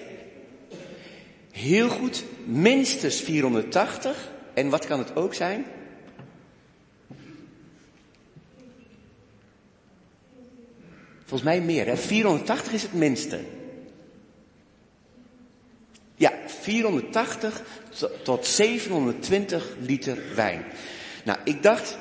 Heel 1.51 1.89
goed, 1.89 2.23
minstens 2.45 3.21
480. 3.21 4.33
En 4.55 4.69
wat 4.69 4.85
kan 4.85 4.99
het 4.99 5.15
ook 5.15 5.33
zijn? 5.33 5.65
Volgens 11.19 11.43
mij 11.43 11.61
meer, 11.61 11.85
hè? 11.85 11.97
480 11.97 12.73
is 12.73 12.81
het 12.81 12.93
minste. 12.93 13.39
Ja, 16.15 16.31
480 16.45 17.61
tot 18.23 18.45
720 18.45 19.75
liter 19.79 20.17
wijn. 20.35 20.65
Nou, 21.23 21.39
ik 21.43 21.63
dacht, 21.63 21.97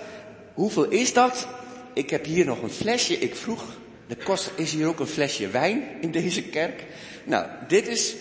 hoeveel 0.55 0.89
is 0.89 1.13
dat? 1.13 1.49
Ik 1.93 2.11
heb 2.11 2.25
hier 2.25 2.47
nog 2.47 2.63
een 2.63 2.71
flesje. 2.71 3.19
Ik 3.19 3.35
vroeg, 3.35 3.65
de 4.07 4.17
kost, 4.17 4.51
is 4.57 4.73
hier 4.73 4.87
ook 4.87 5.01
een 5.01 5.07
flesje 5.07 5.49
wijn 5.49 5.83
in 6.01 6.11
deze 6.11 6.43
kerk? 6.43 6.85
Nou, 7.25 7.47
dit 7.69 7.89
is 7.89 8.15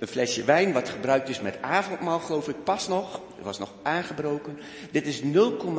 een 0.00 0.08
flesje 0.08 0.44
wijn 0.44 0.72
wat 0.72 0.88
gebruikt 0.88 1.28
is 1.28 1.40
met 1.40 1.56
avondmaal, 1.60 2.18
geloof 2.18 2.48
ik, 2.48 2.64
pas 2.64 2.88
nog. 2.88 3.12
Het 3.36 3.44
was 3.44 3.58
nog 3.58 3.72
aangebroken. 3.82 4.58
Dit 4.90 5.06
is 5.06 5.22
0, 5.22 5.76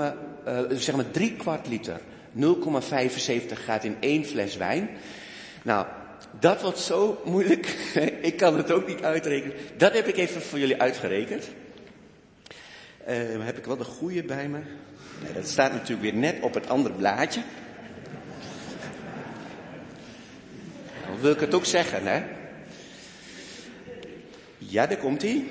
uh, 0.48 0.60
zeg 0.70 0.96
maar 0.96 1.12
3 1.12 1.36
kwart 1.36 1.68
liter. 1.68 2.02
0,75 2.34 3.64
gaat 3.66 3.84
in 3.84 3.98
één 4.00 4.26
fles 4.26 4.58
wijn. 4.58 4.90
Nou, 5.64 5.86
dat 6.40 6.62
wordt 6.62 6.80
zo 6.80 7.22
moeilijk. 7.26 7.66
ik 8.22 8.38
kan 8.38 8.58
het 8.58 8.72
ook 8.72 8.88
niet 8.88 9.04
uitrekenen. 9.04 9.56
Dat 9.78 9.94
heb 9.94 10.08
ik 10.08 10.18
even 10.18 10.42
voor 10.42 10.60
jullie 10.60 10.82
uitgerekend. 10.82 11.50
Uh, 13.10 13.46
heb 13.46 13.58
ik 13.58 13.66
wel 13.66 13.78
de 13.78 13.84
goede 13.84 14.24
bij 14.24 14.48
me? 14.48 14.60
Nee, 15.24 15.34
dat 15.34 15.48
staat 15.48 15.72
natuurlijk 15.72 16.02
weer 16.02 16.22
net 16.22 16.42
op 16.42 16.54
het 16.54 16.70
andere 16.70 16.96
blaadje. 16.96 17.42
Dan 21.08 21.20
wil 21.22 21.32
ik 21.32 21.40
het 21.40 21.54
ook 21.54 21.66
zeggen, 21.66 22.08
hè? 22.08 22.41
Ja, 24.72 24.88
daar 24.88 24.98
komt 24.98 25.22
hij. 25.22 25.44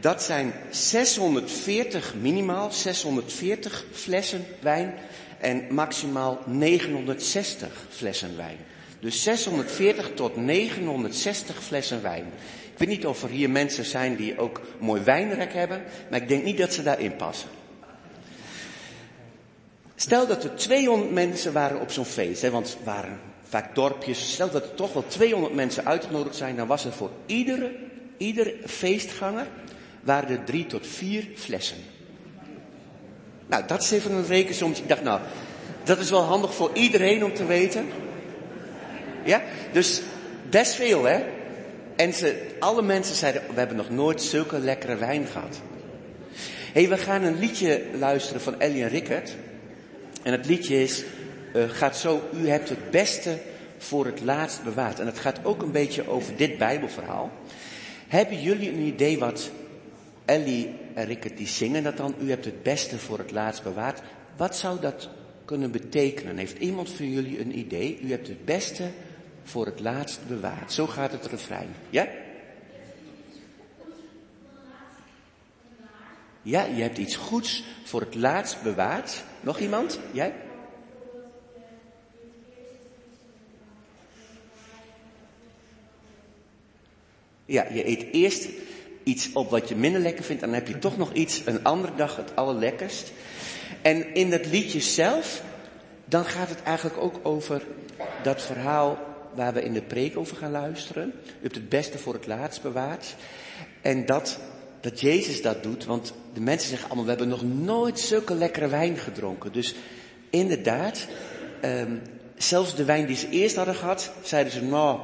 Dat 0.00 0.22
zijn 0.22 0.52
640 0.70 2.14
minimaal, 2.20 2.72
640 2.72 3.84
flessen 3.92 4.44
wijn 4.60 4.94
en 5.40 5.74
maximaal 5.74 6.42
960 6.46 7.86
flessen 7.88 8.36
wijn. 8.36 8.56
Dus 9.00 9.22
640 9.22 10.10
tot 10.14 10.36
960 10.36 11.62
flessen 11.62 12.02
wijn. 12.02 12.24
Ik 12.72 12.78
weet 12.78 12.88
niet 12.88 13.06
of 13.06 13.22
er 13.22 13.28
hier 13.28 13.50
mensen 13.50 13.84
zijn 13.84 14.16
die 14.16 14.38
ook 14.38 14.60
mooi 14.78 15.02
wijnrek 15.02 15.52
hebben, 15.52 15.82
maar 16.10 16.22
ik 16.22 16.28
denk 16.28 16.44
niet 16.44 16.58
dat 16.58 16.72
ze 16.72 16.82
daarin 16.82 17.16
passen. 17.16 17.48
Stel 19.94 20.26
dat 20.26 20.44
er 20.44 20.56
200 20.56 21.10
mensen 21.10 21.52
waren 21.52 21.80
op 21.80 21.90
zo'n 21.90 22.04
feest, 22.04 22.42
hè, 22.42 22.50
want 22.50 22.68
het 22.68 22.84
waren 22.84 23.20
vaak 23.48 23.74
dorpjes. 23.74 24.32
Stel 24.32 24.50
dat 24.50 24.62
er 24.62 24.74
toch 24.74 24.92
wel 24.92 25.04
200 25.06 25.54
mensen 25.54 25.84
uitgenodigd 25.84 26.36
zijn, 26.36 26.56
dan 26.56 26.66
was 26.66 26.84
er 26.84 26.92
voor 26.92 27.10
iedere, 27.26 27.72
iedere 28.16 28.54
feestganger 28.66 29.46
waren 30.00 30.28
er 30.28 30.44
drie 30.44 30.66
tot 30.66 30.86
vier 30.86 31.26
flessen. 31.34 31.76
Nou, 33.46 33.66
dat 33.66 33.82
is 33.82 33.90
even 33.90 34.12
een 34.12 34.26
rekensommetje. 34.26 34.82
Ik 34.82 34.88
dacht, 34.88 35.02
nou, 35.02 35.20
dat 35.84 35.98
is 35.98 36.10
wel 36.10 36.22
handig 36.22 36.54
voor 36.54 36.70
iedereen 36.72 37.24
om 37.24 37.34
te 37.34 37.46
weten. 37.46 37.86
Ja, 39.24 39.42
dus 39.72 40.02
best 40.50 40.74
veel, 40.74 41.04
hè? 41.04 41.22
En 41.96 42.12
ze, 42.12 42.46
alle 42.58 42.82
mensen 42.82 43.14
zeiden, 43.14 43.42
we 43.48 43.58
hebben 43.58 43.76
nog 43.76 43.90
nooit 43.90 44.22
zulke 44.22 44.58
lekkere 44.58 44.96
wijn 44.96 45.26
gehad. 45.26 45.60
hey, 46.72 46.88
we 46.88 46.96
gaan 46.96 47.22
een 47.22 47.38
liedje 47.38 47.82
luisteren 47.98 48.40
van 48.40 48.60
Ellie 48.60 48.82
en 48.82 48.88
Rickert. 48.88 49.36
En 50.22 50.32
het 50.32 50.46
liedje 50.46 50.82
is, 50.82 51.04
uh, 51.56 51.68
gaat 51.68 51.96
zo, 51.96 52.28
u 52.32 52.48
hebt 52.48 52.68
het 52.68 52.90
beste 52.90 53.38
voor 53.78 54.06
het 54.06 54.20
laatst 54.20 54.64
bewaard. 54.64 55.00
En 55.00 55.06
het 55.06 55.18
gaat 55.18 55.44
ook 55.44 55.62
een 55.62 55.72
beetje 55.72 56.08
over 56.08 56.36
dit 56.36 56.58
Bijbelverhaal. 56.58 57.30
Hebben 58.08 58.42
jullie 58.42 58.72
een 58.72 58.86
idee 58.86 59.18
wat 59.18 59.50
Ellie 60.24 60.74
en 60.94 61.04
Rickert 61.04 61.36
die 61.36 61.46
zingen 61.46 61.82
dat 61.82 61.96
dan? 61.96 62.14
U 62.20 62.30
hebt 62.30 62.44
het 62.44 62.62
beste 62.62 62.98
voor 62.98 63.18
het 63.18 63.30
laatst 63.30 63.62
bewaard. 63.62 64.00
Wat 64.36 64.56
zou 64.56 64.80
dat 64.80 65.08
kunnen 65.44 65.70
betekenen? 65.70 66.36
Heeft 66.36 66.58
iemand 66.58 66.90
van 66.90 67.10
jullie 67.10 67.40
een 67.40 67.58
idee? 67.58 68.00
U 68.02 68.10
hebt 68.10 68.28
het 68.28 68.44
beste 68.44 68.90
voor 69.44 69.66
het 69.66 69.80
laatst 69.80 70.20
bewaard. 70.28 70.72
Zo 70.72 70.86
gaat 70.86 71.12
het 71.12 71.26
refrein. 71.26 71.68
Ja? 71.90 72.08
Ja, 76.42 76.64
je 76.64 76.82
hebt 76.82 76.98
iets 76.98 77.16
goeds 77.16 77.64
voor 77.84 78.00
het 78.00 78.14
laatst 78.14 78.62
bewaard. 78.62 79.24
Nog 79.40 79.58
iemand? 79.58 79.98
Jij? 80.12 80.32
Ja, 87.46 87.66
je 87.72 87.88
eet 87.88 88.06
eerst 88.12 88.48
iets 89.02 89.32
op 89.32 89.50
wat 89.50 89.68
je 89.68 89.76
minder 89.76 90.00
lekker 90.00 90.24
vindt. 90.24 90.40
Dan 90.40 90.52
heb 90.52 90.68
je 90.68 90.78
toch 90.78 90.96
nog 90.96 91.12
iets, 91.12 91.42
een 91.44 91.64
andere 91.64 91.94
dag, 91.96 92.16
het 92.16 92.36
allerlekkerst. 92.36 93.12
En 93.82 94.14
in 94.14 94.32
het 94.32 94.46
liedje 94.46 94.80
zelf, 94.80 95.42
dan 96.04 96.24
gaat 96.24 96.48
het 96.48 96.62
eigenlijk 96.62 96.98
ook 96.98 97.20
over 97.22 97.62
dat 98.22 98.42
verhaal 98.42 98.98
waar 99.34 99.52
we 99.52 99.62
in 99.62 99.72
de 99.72 99.82
preek 99.82 100.16
over 100.16 100.36
gaan 100.36 100.50
luisteren. 100.50 101.12
U 101.24 101.42
hebt 101.42 101.54
het 101.54 101.68
beste 101.68 101.98
voor 101.98 102.14
het 102.14 102.26
laatst 102.26 102.62
bewaard. 102.62 103.14
En 103.82 104.06
dat, 104.06 104.38
dat 104.80 105.00
Jezus 105.00 105.42
dat 105.42 105.62
doet, 105.62 105.84
want 105.84 106.12
de 106.34 106.40
mensen 106.40 106.68
zeggen 106.68 106.86
allemaal, 106.86 107.04
we 107.04 107.10
hebben 107.10 107.28
nog 107.28 107.64
nooit 107.64 108.00
zulke 108.00 108.34
lekkere 108.34 108.68
wijn 108.68 108.96
gedronken. 108.96 109.52
Dus 109.52 109.74
inderdaad, 110.30 111.06
um, 111.64 112.02
zelfs 112.36 112.74
de 112.74 112.84
wijn 112.84 113.06
die 113.06 113.16
ze 113.16 113.28
eerst 113.28 113.56
hadden 113.56 113.74
gehad, 113.74 114.12
zeiden 114.22 114.52
ze, 114.52 114.62
nou, 114.62 115.00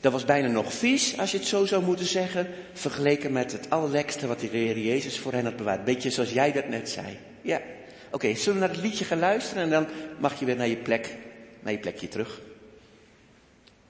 dat 0.00 0.12
was 0.12 0.24
bijna 0.24 0.48
nog 0.48 0.72
vies, 0.72 1.18
als 1.18 1.30
je 1.30 1.38
het 1.38 1.46
zo 1.46 1.64
zou 1.64 1.84
moeten 1.84 2.06
zeggen, 2.06 2.48
vergeleken 2.72 3.32
met 3.32 3.52
het 3.52 3.70
allerlekste 3.70 4.26
wat 4.26 4.40
de 4.40 4.46
Heer 4.46 4.78
Jezus 4.78 5.18
voor 5.18 5.32
hen 5.32 5.44
had 5.44 5.56
bewaard. 5.56 5.84
Beetje 5.84 6.10
zoals 6.10 6.32
jij 6.32 6.52
dat 6.52 6.68
net 6.68 6.90
zei. 6.90 7.18
Ja. 7.42 7.60
Oké, 8.10 8.34
zullen 8.34 8.60
we 8.60 8.66
naar 8.66 8.74
het 8.74 8.84
liedje 8.84 9.04
gaan 9.04 9.18
luisteren 9.18 9.62
en 9.62 9.70
dan 9.70 9.86
mag 10.18 10.38
je 10.38 10.44
weer 10.44 10.56
naar 10.56 10.68
je 10.68 10.76
plek, 10.76 11.16
naar 11.60 11.72
je 11.72 11.78
plekje 11.78 12.08
terug. 12.08 12.40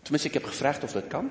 Tenminste, 0.03 0.29
ik 0.29 0.35
heb 0.35 0.45
gevraagd 0.45 0.83
of 0.83 0.93
dat 0.93 1.07
kan. 1.07 1.31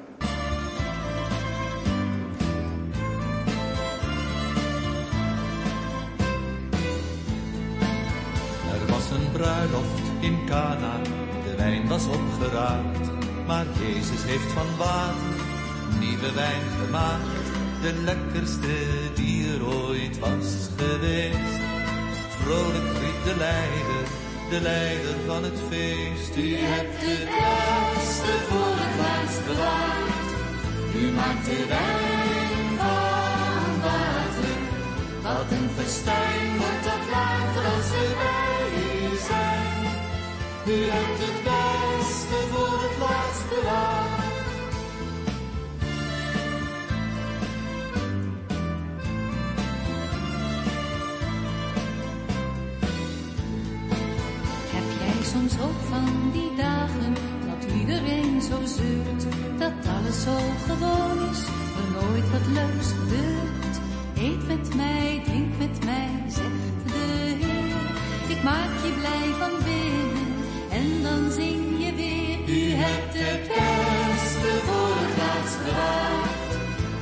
Er 8.72 8.88
was 8.88 9.10
een 9.10 9.32
bruiloft 9.32 10.02
in 10.22 10.38
Cana, 10.48 11.02
de 11.44 11.56
wijn 11.58 11.88
was 11.88 12.06
opgeraapt 12.08 13.19
maar 13.50 13.66
Jezus 13.80 14.24
heeft 14.24 14.52
van 14.54 14.78
water 14.78 15.40
nieuwe 16.00 16.32
wijn 16.34 16.66
gemaakt. 16.80 17.46
De 17.82 17.94
lekkerste 17.94 18.76
die 19.14 19.54
er 19.54 19.66
ooit 19.66 20.20
was 20.20 20.50
geweest. 20.78 21.62
Vrolijk 22.42 22.90
riep 23.04 23.20
de 23.30 23.36
leider, 23.38 24.04
de 24.50 24.62
leider 24.62 25.16
van 25.26 25.44
het 25.44 25.60
feest. 25.70 26.36
U 26.38 26.56
hebt 26.56 27.00
het 27.08 27.26
beste 27.36 28.34
voor 28.50 28.76
het 28.84 28.96
laatst 29.04 29.46
bewaard. 29.48 30.30
U 31.02 31.04
maakt 31.20 31.46
de 31.46 31.66
wijn 31.76 32.68
van 32.82 33.70
water. 33.86 34.58
Wat 35.26 35.50
een 35.58 35.70
festijn 35.78 36.50
wordt 36.62 36.84
dat 36.90 37.04
later 37.16 37.64
als 37.76 37.90
we 37.96 38.06
bij 38.24 38.68
u 38.86 39.18
zijn. 39.30 39.70
U 40.76 40.78
hebt 40.96 41.20
het 41.26 41.40
beste 41.50 42.38
voor 42.52 42.78
het 42.86 42.99
soms 55.32 55.62
ook 55.62 55.80
van 55.90 56.32
die 56.32 56.56
dagen 56.56 57.14
dat 57.46 57.72
iedereen 57.80 58.42
zo 58.42 58.58
zeurt, 58.66 59.24
dat 59.58 59.74
alles 59.98 60.22
zo 60.22 60.38
gewoon 60.68 61.30
is, 61.30 61.42
er 61.80 62.02
nooit 62.02 62.32
wat 62.32 62.48
leuks 62.54 62.92
gebeurt? 62.92 63.76
Eet 64.16 64.48
met 64.48 64.76
mij, 64.76 65.22
drink 65.26 65.58
met 65.58 65.86
mij, 65.86 66.24
zegt 66.28 66.86
de 66.86 67.36
Heer. 67.40 68.38
Ik 68.38 68.44
maak 68.44 68.72
je 68.84 68.94
blij 69.00 69.30
van 69.40 69.52
binnen 69.64 70.28
en 70.70 71.04
dan 71.04 71.32
zing 71.32 71.86
je 71.86 71.96
weer. 71.96 72.19
U 72.50 72.72
hebt 72.74 73.14
het 73.14 73.48
beste 73.48 74.52
voor 74.68 74.96
het 75.02 75.18
laatst 75.22 75.60
bewaard. 75.66 76.52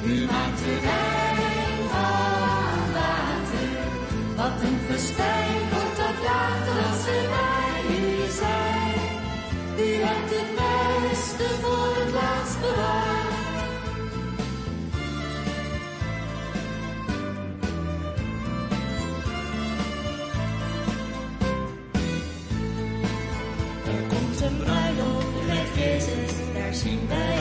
U 0.04 0.26
maakt 0.32 0.60
de 0.60 0.80
wijn 0.88 1.80
van 1.92 2.94
water. 2.98 3.70
Wat 4.36 4.62
een 4.68 4.80
wordt 5.72 5.98
dat 6.02 6.18
later 6.30 6.78
als 6.90 7.04
we 7.06 7.20
bij 7.34 7.96
u 7.96 8.32
zijn. 8.42 9.00
U 9.78 9.90
hebt 10.04 10.32
het 10.38 10.50
beste 10.60 11.48
voor 11.62 11.96
het 12.00 12.14
laatst 12.14 12.60
bewaard. 12.62 13.17
Daar 26.88 27.28
zien 27.28 27.37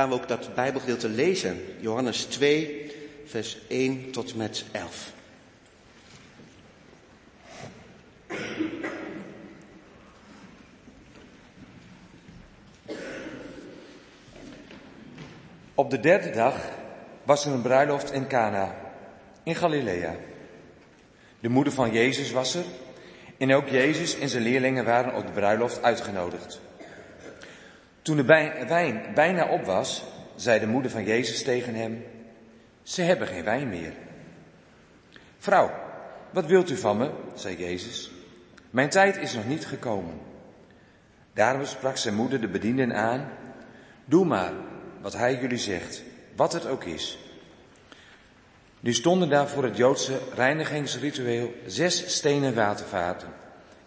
gaan 0.00 0.08
we 0.08 0.14
ook 0.14 0.28
dat 0.28 0.54
Bijbelgedeelte 0.54 1.08
lezen. 1.08 1.64
Johannes 1.80 2.24
2, 2.24 2.92
vers 3.24 3.58
1 3.68 4.10
tot 4.10 4.34
met 4.34 4.64
11. 4.72 5.12
Op 15.74 15.90
de 15.90 16.00
derde 16.00 16.30
dag 16.30 16.54
was 17.22 17.44
er 17.44 17.52
een 17.52 17.62
bruiloft 17.62 18.12
in 18.12 18.26
Cana, 18.26 18.74
in 19.42 19.54
Galilea. 19.54 20.16
De 21.40 21.48
moeder 21.48 21.72
van 21.72 21.92
Jezus 21.92 22.30
was 22.30 22.54
er 22.54 22.64
en 23.38 23.54
ook 23.54 23.68
Jezus 23.68 24.18
en 24.18 24.28
zijn 24.28 24.42
leerlingen 24.42 24.84
waren 24.84 25.14
op 25.14 25.26
de 25.26 25.32
bruiloft 25.32 25.82
uitgenodigd. 25.82 26.69
Toen 28.02 28.16
de 28.16 28.24
wijn 28.24 29.14
bijna 29.14 29.48
op 29.48 29.64
was, 29.64 30.04
zei 30.34 30.60
de 30.60 30.66
moeder 30.66 30.90
van 30.90 31.04
Jezus 31.04 31.42
tegen 31.42 31.74
hem, 31.74 32.04
ze 32.82 33.02
hebben 33.02 33.26
geen 33.26 33.44
wijn 33.44 33.68
meer. 33.68 33.92
Vrouw, 35.38 35.70
wat 36.30 36.46
wilt 36.46 36.70
u 36.70 36.76
van 36.76 36.96
me? 36.96 37.10
zei 37.34 37.56
Jezus. 37.56 38.10
Mijn 38.70 38.88
tijd 38.88 39.16
is 39.16 39.34
nog 39.34 39.46
niet 39.46 39.66
gekomen. 39.66 40.14
Daarom 41.32 41.64
sprak 41.64 41.96
zijn 41.96 42.14
moeder 42.14 42.40
de 42.40 42.48
bedienden 42.48 42.94
aan, 42.94 43.28
doe 44.04 44.24
maar 44.24 44.52
wat 45.00 45.12
hij 45.12 45.38
jullie 45.40 45.58
zegt, 45.58 46.02
wat 46.36 46.52
het 46.52 46.66
ook 46.66 46.84
is. 46.84 47.18
Nu 48.80 48.92
stonden 48.92 49.28
daar 49.28 49.48
voor 49.48 49.64
het 49.64 49.76
Joodse 49.76 50.18
reinigingsritueel 50.34 51.52
zes 51.66 52.14
stenen 52.16 52.54
watervaten, 52.54 53.28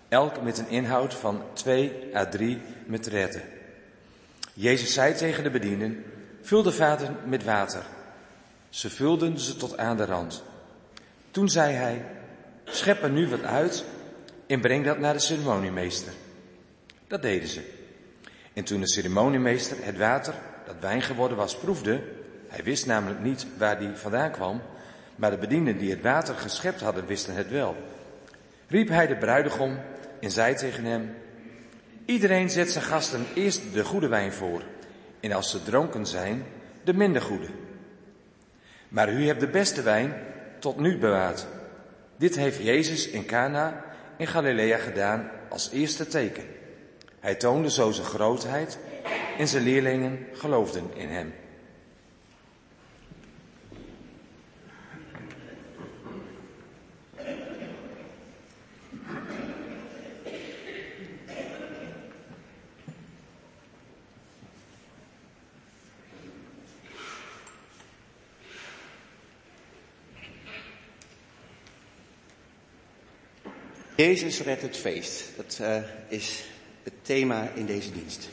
elk 0.09 0.41
met 0.41 0.57
een 0.57 0.69
inhoud 0.69 1.13
van 1.13 1.41
twee 1.53 2.09
à 2.15 2.25
drie 2.25 2.61
metretten. 2.85 3.41
Jezus 4.53 4.93
zei 4.93 5.13
tegen 5.13 5.43
de 5.43 5.49
bedienden, 5.49 6.03
vul 6.41 6.63
de 6.63 6.71
vaten 6.71 7.17
met 7.25 7.43
water. 7.43 7.83
Ze 8.69 8.89
vulden 8.89 9.39
ze 9.39 9.55
tot 9.55 9.77
aan 9.77 9.97
de 9.97 10.05
rand. 10.05 10.43
Toen 11.31 11.49
zei 11.49 11.73
hij, 11.73 12.05
schep 12.63 13.03
er 13.03 13.09
nu 13.09 13.27
wat 13.27 13.43
uit 13.43 13.85
en 14.47 14.61
breng 14.61 14.85
dat 14.85 14.99
naar 14.99 15.13
de 15.13 15.19
ceremoniemeester. 15.19 16.13
Dat 17.07 17.21
deden 17.21 17.47
ze. 17.47 17.61
En 18.53 18.63
toen 18.63 18.79
de 18.79 18.87
ceremoniemeester 18.87 19.77
het 19.81 19.97
water, 19.97 20.33
dat 20.65 20.75
wijn 20.79 21.01
geworden 21.01 21.37
was, 21.37 21.57
proefde, 21.57 22.01
hij 22.47 22.63
wist 22.63 22.85
namelijk 22.85 23.19
niet 23.19 23.45
waar 23.57 23.79
die 23.79 23.89
vandaan 23.93 24.31
kwam, 24.31 24.61
maar 25.15 25.31
de 25.31 25.37
bedienden 25.37 25.77
die 25.77 25.89
het 25.89 26.01
water 26.01 26.35
geschept 26.35 26.81
hadden 26.81 27.05
wisten 27.05 27.35
het 27.35 27.49
wel. 27.49 27.75
Riep 28.67 28.87
hij 28.87 29.07
de 29.07 29.17
bruidegom 29.17 29.79
en 30.19 30.31
zei 30.31 30.55
tegen 30.55 30.85
hem, 30.85 31.15
iedereen 32.05 32.49
zet 32.49 32.71
zijn 32.71 32.83
gasten 32.83 33.25
eerst 33.33 33.61
de 33.73 33.83
goede 33.83 34.07
wijn 34.07 34.33
voor 34.33 34.61
en 35.19 35.31
als 35.31 35.49
ze 35.49 35.63
dronken 35.63 36.05
zijn, 36.05 36.45
de 36.83 36.93
minder 36.93 37.21
goede. 37.21 37.47
Maar 38.89 39.13
u 39.13 39.27
hebt 39.27 39.39
de 39.39 39.47
beste 39.47 39.81
wijn 39.81 40.13
tot 40.59 40.79
nu 40.79 40.97
bewaard. 40.97 41.47
Dit 42.17 42.35
heeft 42.35 42.63
Jezus 42.63 43.07
in 43.07 43.25
Cana 43.25 43.83
in 44.17 44.27
Galilea 44.27 44.77
gedaan 44.77 45.29
als 45.49 45.69
eerste 45.71 46.07
teken. 46.07 46.43
Hij 47.19 47.35
toonde 47.35 47.69
zo 47.71 47.91
zijn 47.91 48.07
grootheid 48.07 48.77
en 49.37 49.47
zijn 49.47 49.63
leerlingen 49.63 50.27
geloofden 50.33 50.83
in 50.95 51.09
hem. 51.09 51.33
Jezus 74.03 74.41
redt 74.41 74.61
het 74.61 74.77
feest. 74.77 75.23
Dat 75.35 75.59
uh, 75.61 75.77
is 76.07 76.43
het 76.83 76.93
thema 77.01 77.49
in 77.55 77.65
deze 77.65 77.91
dienst. 77.91 78.29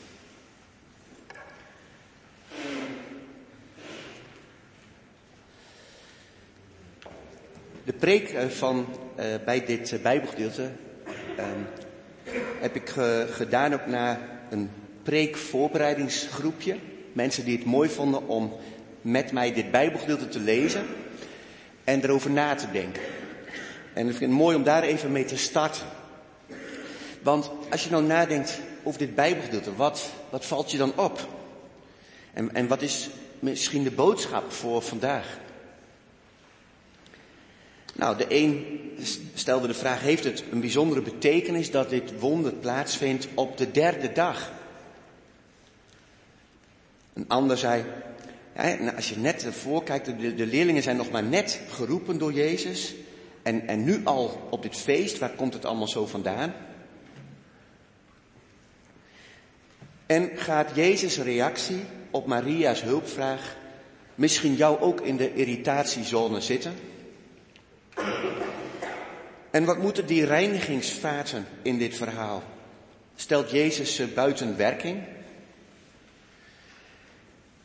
De 7.83 7.93
preek 7.99 8.31
uh, 8.31 8.45
van, 8.45 8.87
uh, 9.19 9.25
bij 9.45 9.65
dit 9.65 9.99
Bijbelgedeelte 10.03 10.71
heb 12.59 12.75
ik 12.75 12.89
gedaan 13.29 13.73
ook 13.73 13.85
naar 13.85 14.19
een 14.49 14.69
preekvoorbereidingsgroepje. 15.03 16.77
Mensen 17.13 17.45
die 17.45 17.57
het 17.57 17.65
mooi 17.65 17.89
vonden 17.89 18.27
om 18.27 18.53
met 19.01 19.31
mij 19.31 19.53
dit 19.53 19.71
Bijbelgedeelte 19.71 20.27
te 20.27 20.39
lezen 20.39 20.85
en 21.83 22.03
erover 22.03 22.31
na 22.31 22.55
te 22.55 22.71
denken. 22.71 23.01
En 23.93 24.07
ik 24.07 24.15
vind 24.15 24.31
het 24.31 24.39
mooi 24.39 24.55
om 24.55 24.63
daar 24.63 24.83
even 24.83 25.11
mee 25.11 25.25
te 25.25 25.37
starten. 25.37 25.85
Want 27.21 27.51
als 27.71 27.83
je 27.83 27.89
nou 27.89 28.03
nadenkt 28.03 28.59
over 28.83 28.99
dit 28.99 29.15
Bijbelgedeelte, 29.15 29.75
wat, 29.75 30.09
wat 30.29 30.45
valt 30.45 30.71
je 30.71 30.77
dan 30.77 30.93
op? 30.95 31.27
En, 32.33 32.53
en 32.53 32.67
wat 32.67 32.81
is 32.81 33.09
misschien 33.39 33.83
de 33.83 33.91
boodschap 33.91 34.51
voor 34.51 34.81
vandaag? 34.81 35.39
Nou, 37.93 38.17
de 38.17 38.25
een 38.29 38.79
stelde 39.33 39.67
de 39.67 39.73
vraag, 39.73 40.01
heeft 40.01 40.23
het 40.23 40.43
een 40.51 40.59
bijzondere 40.59 41.01
betekenis 41.01 41.71
dat 41.71 41.89
dit 41.89 42.19
wonder 42.19 42.53
plaatsvindt 42.53 43.27
op 43.33 43.57
de 43.57 43.71
derde 43.71 44.11
dag? 44.11 44.51
Een 47.13 47.27
ander 47.27 47.57
zei, 47.57 47.83
ja, 48.55 48.63
nou, 48.63 48.95
als 48.95 49.09
je 49.09 49.17
net 49.17 49.45
ervoor 49.45 49.83
kijkt, 49.83 50.05
de, 50.05 50.35
de 50.35 50.45
leerlingen 50.45 50.83
zijn 50.83 50.97
nog 50.97 51.11
maar 51.11 51.23
net 51.23 51.59
geroepen 51.69 52.17
door 52.17 52.33
Jezus. 52.33 52.93
En, 53.43 53.67
en 53.67 53.83
nu 53.83 54.01
al 54.03 54.47
op 54.49 54.61
dit 54.61 54.75
feest, 54.75 55.17
waar 55.17 55.29
komt 55.35 55.53
het 55.53 55.65
allemaal 55.65 55.87
zo 55.87 56.05
vandaan? 56.05 56.53
En 60.05 60.29
gaat 60.35 60.71
Jezus' 60.73 61.17
reactie 61.17 61.83
op 62.09 62.25
Maria's 62.25 62.81
hulpvraag 62.81 63.55
misschien 64.15 64.55
jou 64.55 64.79
ook 64.79 65.01
in 65.01 65.17
de 65.17 65.33
irritatiezone 65.33 66.41
zitten? 66.41 66.73
En 69.51 69.65
wat 69.65 69.77
moeten 69.77 70.05
die 70.05 70.25
reinigingsvaten 70.25 71.45
in 71.61 71.77
dit 71.77 71.95
verhaal? 71.95 72.43
Stelt 73.15 73.51
Jezus 73.51 73.95
ze 73.95 74.07
buiten 74.07 74.57
werking? 74.57 75.03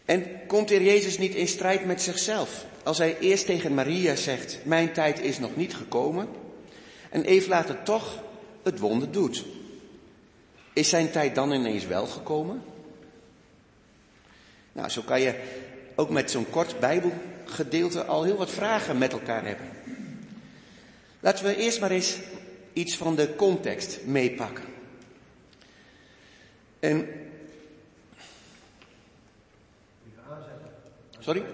En 0.05 0.47
komt 0.47 0.71
er 0.71 0.83
Jezus 0.83 1.19
niet 1.19 1.35
in 1.35 1.49
strijd 1.49 1.85
met 1.85 2.03
zichzelf? 2.03 2.65
Als 2.87 2.99
hij 2.99 3.19
eerst 3.19 3.47
tegen 3.47 3.75
Maria 3.75 4.15
zegt, 4.17 4.59
mijn 4.65 4.93
tijd 4.93 5.21
is 5.21 5.39
nog 5.39 5.57
niet 5.57 5.75
gekomen, 5.75 6.29
en 7.11 7.25
even 7.25 7.49
later 7.49 7.83
toch 7.83 8.23
het 8.63 8.79
wonder 8.79 9.11
doet. 9.11 9.45
Is 10.73 10.89
zijn 10.89 11.11
tijd 11.11 11.35
dan 11.35 11.53
ineens 11.53 11.87
wel 11.87 12.07
gekomen? 12.07 12.63
Nou, 14.73 14.89
zo 14.89 15.03
kan 15.03 15.21
je 15.21 15.43
ook 15.95 16.11
met 16.11 16.31
zo'n 16.31 16.51
kort 16.51 16.81
Bijbelgedeelte 16.81 18.05
al 18.05 18.23
heel 18.23 18.37
wat 18.37 18.51
vragen 18.51 18.99
met 18.99 19.13
elkaar 19.13 19.45
hebben. 19.45 19.69
Laten 21.21 21.45
we 21.45 21.57
eerst 21.57 21.81
maar 21.81 21.91
eens 21.91 22.19
iets 22.73 22.97
van 22.97 23.17
de 23.17 23.37
context 23.37 24.05
meepakken. 24.05 24.65
En. 26.81 27.09
Sorry? 31.19 31.45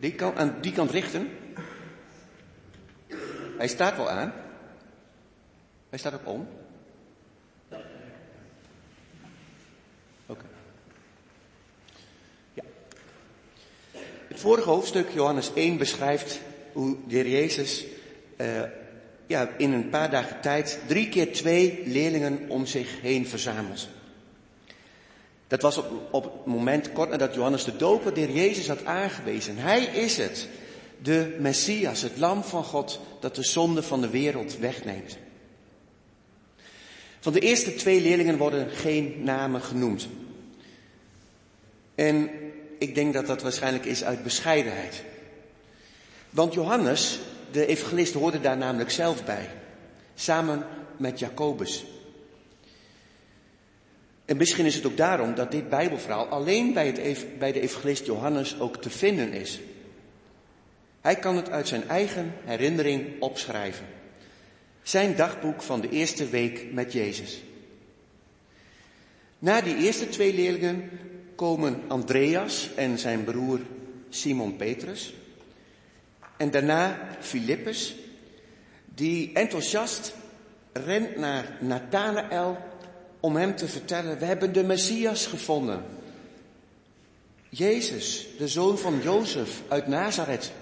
Die 0.00 0.14
kant, 0.14 0.36
aan 0.36 0.58
die 0.60 0.72
kant 0.72 0.90
richten. 0.90 1.28
Hij 3.56 3.68
staat 3.68 3.96
wel 3.96 4.10
aan. 4.10 4.32
Hij 5.88 5.98
staat 5.98 6.14
ook 6.14 6.26
om. 6.26 6.48
Oké. 10.26 10.44
Ja. 12.52 12.62
Het 14.28 14.40
vorige 14.40 14.68
hoofdstuk, 14.68 15.10
Johannes 15.10 15.52
1, 15.54 15.76
beschrijft 15.76 16.40
hoe 16.72 16.96
de 17.06 17.30
Jezus 17.30 17.86
uh, 18.36 18.62
ja, 19.26 19.48
in 19.56 19.72
een 19.72 19.88
paar 19.88 20.10
dagen 20.10 20.40
tijd 20.40 20.80
drie 20.86 21.08
keer 21.08 21.32
twee 21.32 21.82
leerlingen 21.86 22.48
om 22.48 22.66
zich 22.66 23.00
heen 23.00 23.26
verzamelt. 23.26 23.88
Dat 25.50 25.62
was 25.62 25.76
op, 25.76 25.90
op 26.10 26.22
het 26.22 26.46
moment 26.46 26.92
kort 26.92 27.10
nadat 27.10 27.34
Johannes 27.34 27.64
de 27.64 27.76
Doper 27.76 28.14
de 28.14 28.32
Jezus 28.32 28.68
had 28.68 28.84
aangewezen. 28.84 29.56
Hij 29.56 29.84
is 29.84 30.16
het, 30.16 30.48
de 31.02 31.36
Messias, 31.38 32.02
het 32.02 32.16
lam 32.16 32.42
van 32.42 32.64
God 32.64 33.00
dat 33.20 33.34
de 33.34 33.42
zonde 33.42 33.82
van 33.82 34.00
de 34.00 34.08
wereld 34.08 34.58
wegneemt. 34.58 35.16
Van 37.20 37.32
de 37.32 37.40
eerste 37.40 37.74
twee 37.74 38.00
leerlingen 38.00 38.36
worden 38.36 38.70
geen 38.70 39.14
namen 39.24 39.62
genoemd. 39.62 40.08
En 41.94 42.30
ik 42.78 42.94
denk 42.94 43.12
dat 43.12 43.26
dat 43.26 43.42
waarschijnlijk 43.42 43.84
is 43.84 44.04
uit 44.04 44.22
bescheidenheid. 44.22 45.02
Want 46.30 46.54
Johannes, 46.54 47.18
de 47.50 47.66
evangelist, 47.66 48.14
hoorde 48.14 48.40
daar 48.40 48.56
namelijk 48.56 48.90
zelf 48.90 49.24
bij. 49.24 49.48
Samen 50.14 50.66
met 50.96 51.18
Jacobus. 51.18 51.84
En 54.30 54.36
misschien 54.36 54.66
is 54.66 54.74
het 54.74 54.86
ook 54.86 54.96
daarom 54.96 55.34
dat 55.34 55.50
dit 55.50 55.68
Bijbelverhaal 55.68 56.26
alleen 56.26 56.72
bij, 56.72 56.86
het, 56.86 57.38
bij 57.38 57.52
de 57.52 57.60
evangelist 57.60 58.06
Johannes 58.06 58.60
ook 58.60 58.76
te 58.76 58.90
vinden 58.90 59.32
is. 59.32 59.60
Hij 61.00 61.16
kan 61.16 61.36
het 61.36 61.50
uit 61.50 61.68
zijn 61.68 61.88
eigen 61.88 62.32
herinnering 62.44 63.20
opschrijven. 63.20 63.86
Zijn 64.82 65.16
dagboek 65.16 65.62
van 65.62 65.80
de 65.80 65.88
eerste 65.88 66.28
week 66.28 66.72
met 66.72 66.92
Jezus. 66.92 67.42
Na 69.38 69.60
die 69.60 69.76
eerste 69.76 70.08
twee 70.08 70.34
leerlingen 70.34 70.90
komen 71.34 71.82
Andreas 71.88 72.70
en 72.74 72.98
zijn 72.98 73.24
broer 73.24 73.60
Simon 74.08 74.56
Petrus. 74.56 75.14
En 76.36 76.50
daarna 76.50 77.08
Filippus, 77.20 77.94
die 78.94 79.30
enthousiast 79.32 80.14
rent 80.72 81.16
naar 81.16 81.56
Nathanael 81.60 82.69
om 83.20 83.36
hem 83.36 83.56
te 83.56 83.68
vertellen, 83.68 84.18
we 84.18 84.24
hebben 84.24 84.52
de 84.52 84.62
Messias 84.62 85.26
gevonden. 85.26 85.84
Jezus, 87.48 88.26
de 88.38 88.48
zoon 88.48 88.78
van 88.78 89.00
Jozef 89.02 89.62
uit 89.68 89.86
Nazareth. 89.86 90.52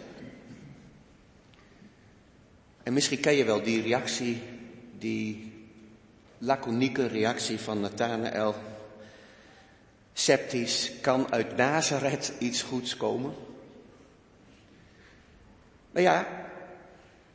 En 2.82 2.92
misschien 2.92 3.20
ken 3.20 3.34
je 3.34 3.44
wel 3.44 3.62
die 3.62 3.82
reactie, 3.82 4.42
die 4.98 5.52
laconieke 6.38 7.06
reactie 7.06 7.58
van 7.58 7.80
Nathanael. 7.80 8.54
Sceptisch, 10.12 10.92
kan 11.00 11.32
uit 11.32 11.56
Nazareth 11.56 12.32
iets 12.38 12.62
goeds 12.62 12.96
komen? 12.96 13.34
Maar 15.90 16.02
ja, 16.02 16.26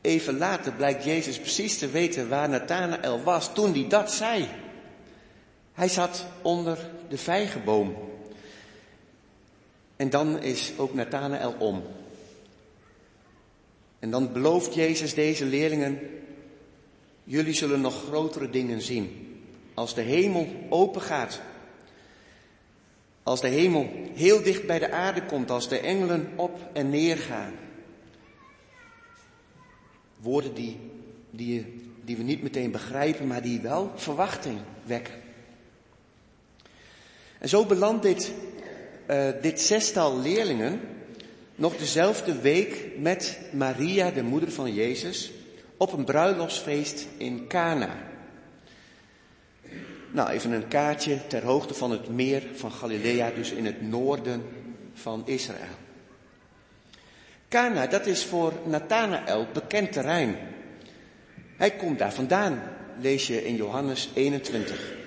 even 0.00 0.38
later 0.38 0.72
blijkt 0.72 1.04
Jezus 1.04 1.38
precies 1.38 1.78
te 1.78 1.90
weten 1.90 2.28
waar 2.28 2.48
Nathanael 2.48 3.22
was 3.22 3.54
toen 3.54 3.72
hij 3.72 3.88
dat 3.88 4.12
zei. 4.12 4.48
Hij 5.74 5.88
zat 5.88 6.26
onder 6.42 6.90
de 7.08 7.18
vijgenboom. 7.18 7.96
En 9.96 10.10
dan 10.10 10.42
is 10.42 10.72
ook 10.76 10.94
Nathanael 10.94 11.54
om. 11.58 11.82
En 13.98 14.10
dan 14.10 14.32
belooft 14.32 14.74
Jezus 14.74 15.14
deze 15.14 15.44
leerlingen, 15.44 15.98
jullie 17.24 17.52
zullen 17.52 17.80
nog 17.80 18.04
grotere 18.04 18.50
dingen 18.50 18.82
zien. 18.82 19.38
Als 19.74 19.94
de 19.94 20.00
hemel 20.00 20.48
open 20.68 21.02
gaat. 21.02 21.40
Als 23.22 23.40
de 23.40 23.48
hemel 23.48 23.90
heel 24.14 24.42
dicht 24.42 24.66
bij 24.66 24.78
de 24.78 24.90
aarde 24.90 25.24
komt, 25.26 25.50
als 25.50 25.68
de 25.68 25.78
engelen 25.78 26.32
op 26.36 26.70
en 26.72 26.90
neer 26.90 27.16
gaan. 27.16 27.54
Woorden 30.20 30.54
die, 30.54 30.76
die, 31.30 31.80
die 32.04 32.16
we 32.16 32.22
niet 32.22 32.42
meteen 32.42 32.70
begrijpen, 32.70 33.26
maar 33.26 33.42
die 33.42 33.60
wel 33.60 33.92
verwachting 33.94 34.58
wekken. 34.84 35.23
En 37.44 37.50
zo 37.50 37.64
belandt 37.64 38.02
dit, 38.02 38.32
uh, 39.10 39.28
dit 39.42 39.60
zestal 39.60 40.20
leerlingen 40.20 40.80
nog 41.54 41.76
dezelfde 41.76 42.40
week 42.40 42.88
met 42.98 43.38
Maria, 43.52 44.10
de 44.10 44.22
moeder 44.22 44.52
van 44.52 44.74
Jezus, 44.74 45.32
op 45.76 45.92
een 45.92 46.04
bruiloftsfeest 46.04 47.06
in 47.16 47.48
Cana. 47.48 47.96
Nou, 50.10 50.30
even 50.30 50.52
een 50.52 50.68
kaartje 50.68 51.26
ter 51.26 51.42
hoogte 51.42 51.74
van 51.74 51.90
het 51.90 52.08
meer 52.08 52.42
van 52.54 52.72
Galilea, 52.72 53.30
dus 53.30 53.50
in 53.50 53.66
het 53.66 53.82
noorden 53.82 54.42
van 54.94 55.22
Israël. 55.26 55.76
Cana, 57.48 57.86
dat 57.86 58.06
is 58.06 58.24
voor 58.24 58.52
Nathanael 58.66 59.46
bekend 59.52 59.92
terrein. 59.92 60.36
Hij 61.56 61.70
komt 61.70 61.98
daar 61.98 62.12
vandaan, 62.12 62.62
lees 63.00 63.26
je 63.26 63.44
in 63.44 63.56
Johannes 63.56 64.10
21. 64.14 65.02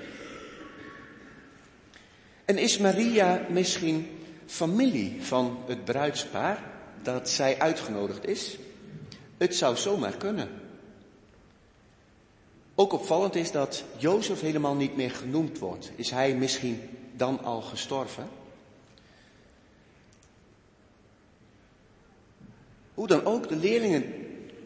En 2.48 2.58
is 2.58 2.78
Maria 2.78 3.45
misschien 3.50 4.08
familie 4.45 5.24
van 5.24 5.58
het 5.66 5.86
bruidspaar 5.86 6.64
dat 7.02 7.30
zij 7.30 7.60
uitgenodigd 7.60 8.26
is? 8.26 8.58
Het 9.38 9.56
zou 9.56 9.78
zomaar 9.78 10.18
kunnen. 10.18 10.50
Ook 12.76 12.93
opvallend 12.93 13.36
is 13.36 13.52
dat 13.52 13.84
Jozef 13.98 14.41
helemaal 14.41 14.76
niet 14.76 14.95
meer 14.95 15.12
genoemd 15.12 15.60
wordt. 15.60 15.91
Is 15.95 16.10
hij 16.10 16.36
misschien 16.36 16.82
dan 17.14 17.43
al 17.43 17.62
gestorven? 17.62 18.30
Hoe 22.93 23.08
dan 23.08 23.26
ook, 23.26 23.50
de 23.50 23.56
leerlingen 23.56 24.14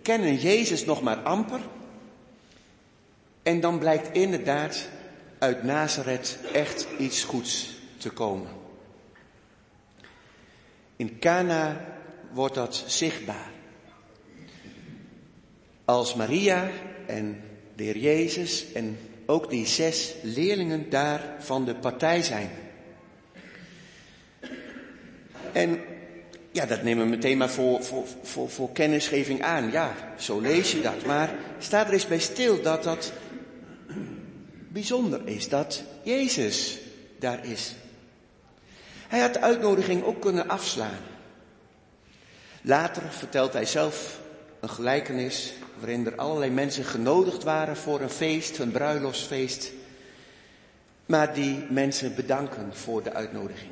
kennen 0.01 0.35
Jezus 0.35 0.85
nog 0.85 1.01
maar 1.01 1.17
amper. 1.17 1.59
En 3.43 3.59
dan 3.59 3.79
blijkt 3.79 4.15
inderdaad 4.15 4.89
uit 5.41 5.63
Nazareth 5.63 6.37
echt 6.53 6.87
iets 6.97 7.23
goeds 7.23 7.75
te 7.97 8.09
komen. 8.09 8.49
In 10.95 11.19
Cana 11.19 11.85
wordt 12.31 12.55
dat 12.55 12.83
zichtbaar. 12.87 13.51
Als 15.85 16.15
Maria 16.15 16.69
en 17.07 17.43
de 17.75 17.83
Heer 17.83 17.97
Jezus 17.97 18.71
en 18.73 18.97
ook 19.25 19.49
die 19.49 19.65
zes 19.65 20.15
leerlingen 20.21 20.89
daar 20.89 21.35
van 21.39 21.65
de 21.65 21.75
partij 21.75 22.21
zijn. 22.21 22.49
En 25.51 25.81
ja, 26.51 26.65
dat 26.65 26.83
nemen 26.83 27.03
we 27.03 27.09
meteen 27.09 27.37
maar 27.37 27.49
voor, 27.49 27.83
voor, 27.83 28.05
voor, 28.23 28.49
voor 28.49 28.71
kennisgeving 28.71 29.41
aan. 29.41 29.71
Ja, 29.71 29.95
zo 30.17 30.39
lees 30.39 30.71
je 30.71 30.81
dat. 30.81 31.05
Maar 31.05 31.35
staat 31.59 31.87
er 31.87 31.93
eens 31.93 32.07
bij 32.07 32.19
stil 32.19 32.61
dat 32.61 32.83
dat 32.83 33.13
bijzonder 34.71 35.27
is, 35.27 35.49
dat 35.49 35.83
Jezus 36.03 36.77
daar 37.19 37.45
is. 37.45 37.75
Hij 39.07 39.19
had 39.19 39.33
de 39.33 39.41
uitnodiging 39.41 40.03
ook 40.03 40.21
kunnen 40.21 40.49
afslaan. 40.49 40.99
Later 42.61 43.11
vertelt 43.11 43.53
hij 43.53 43.65
zelf 43.65 44.19
een 44.59 44.69
gelijkenis 44.69 45.53
waarin 45.77 46.05
er 46.05 46.15
allerlei 46.15 46.51
mensen 46.51 46.83
genodigd 46.83 47.43
waren 47.43 47.77
voor 47.77 48.01
een 48.01 48.09
feest, 48.09 48.57
een 48.57 48.71
bruiloftsfeest. 48.71 49.71
Maar 51.05 51.33
die 51.33 51.65
mensen 51.69 52.15
bedanken 52.15 52.75
voor 52.75 53.03
de 53.03 53.13
uitnodiging. 53.13 53.71